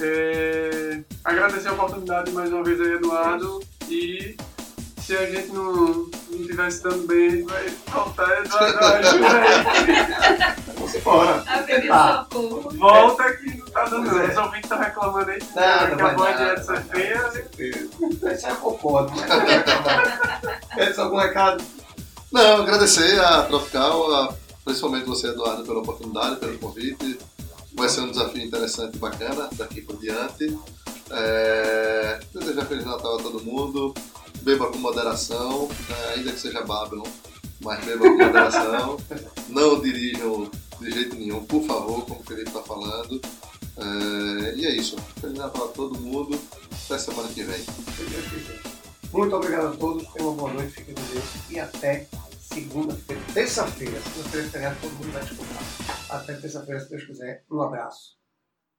É, 0.00 1.00
agradecer 1.24 1.68
a 1.68 1.72
oportunidade 1.72 2.30
mais 2.32 2.52
uma 2.52 2.62
vez 2.62 2.80
aí, 2.80 2.92
Eduardo. 2.92 3.60
E 3.88 4.36
se 5.06 5.16
a 5.16 5.30
gente 5.30 5.48
não, 5.52 5.72
não 5.72 6.10
tivesse 6.46 6.82
dando 6.82 7.06
bem, 7.06 7.26
a 7.26 7.30
gente 7.30 7.44
vai 7.44 7.68
voltar, 7.92 8.44
Eduardo, 8.44 8.78
ajuda 8.84 9.26
aí. 9.28 10.56
Vamos 10.74 10.94
embora. 10.96 11.44
Tá. 11.88 12.26
Volta 12.76 13.32
que 13.36 13.56
não 13.56 13.66
tá 13.66 13.84
dando. 13.84 14.10
Pois 14.10 14.28
é. 14.28 14.32
Os 14.32 14.36
ouvintes 14.38 14.64
estão 14.64 14.78
reclamando 14.78 15.30
aí 15.30 15.38
que 15.38 15.54
Nada, 15.54 15.86
que 15.96 16.02
a 16.02 16.08
é 16.08 16.56
vai 16.56 16.82
feia. 16.82 17.48
Isso 18.34 18.46
é 18.46 18.54
concordo. 18.54 19.12
Edson, 20.76 21.02
algum 21.02 21.18
recado? 21.18 21.64
Não, 22.32 22.62
agradecer 22.62 23.20
a 23.20 23.42
Tropical, 23.42 24.12
a- 24.12 24.34
principalmente 24.64 25.06
você, 25.06 25.28
Eduardo, 25.28 25.62
pela 25.64 25.78
oportunidade, 25.78 26.36
pelo 26.36 26.58
convite. 26.58 27.18
Vai 27.74 27.88
ser 27.88 28.00
um 28.00 28.10
desafio 28.10 28.42
interessante 28.42 28.96
e 28.96 28.98
bacana 28.98 29.48
daqui 29.52 29.82
por 29.82 29.96
diante. 29.98 30.58
É, 31.10 32.18
desejar 32.34 32.64
Feliz 32.66 32.84
Natal 32.84 33.20
a 33.20 33.22
todo 33.22 33.40
mundo. 33.44 33.94
Beba 34.46 34.70
com 34.70 34.78
moderação, 34.78 35.66
né, 35.88 36.14
ainda 36.14 36.30
que 36.30 36.38
seja 36.38 36.62
Babylon, 36.62 37.02
mas 37.60 37.84
beba 37.84 38.04
com 38.04 38.16
moderação. 38.16 38.96
Não 39.50 39.80
dirijam 39.80 40.48
de 40.78 40.92
jeito 40.92 41.16
nenhum, 41.16 41.44
por 41.44 41.64
favor, 41.64 42.06
como 42.06 42.20
o 42.20 42.22
Felipe 42.22 42.50
está 42.50 42.62
falando. 42.62 43.20
É, 43.76 44.54
e 44.54 44.64
é 44.64 44.70
isso. 44.76 44.96
Feliz 45.20 45.36
Natal 45.36 45.64
a 45.64 45.68
todo 45.72 45.98
mundo. 45.98 46.38
Até 46.84 46.96
semana 46.96 47.28
que 47.28 47.42
vem. 47.42 47.60
Muito 49.12 49.34
obrigado 49.34 49.66
a 49.66 49.76
todos. 49.76 50.06
Tenham 50.12 50.28
uma 50.28 50.36
boa 50.36 50.52
noite. 50.52 50.74
Fiquem 50.74 50.94
com 50.94 51.02
Deus. 51.12 51.24
E 51.50 51.58
até 51.58 52.06
segunda-feira. 52.40 53.22
Terça-feira. 53.34 54.00
Segunda-feira 54.00 54.78
todo 54.80 54.92
mundo 54.92 55.12
vai 55.12 55.24
desculpar. 55.24 55.62
Até 56.08 56.34
terça-feira, 56.34 56.80
se 56.80 56.88
Deus 56.88 57.04
quiser. 57.04 57.44
Um 57.50 57.62
abraço. 57.62 58.15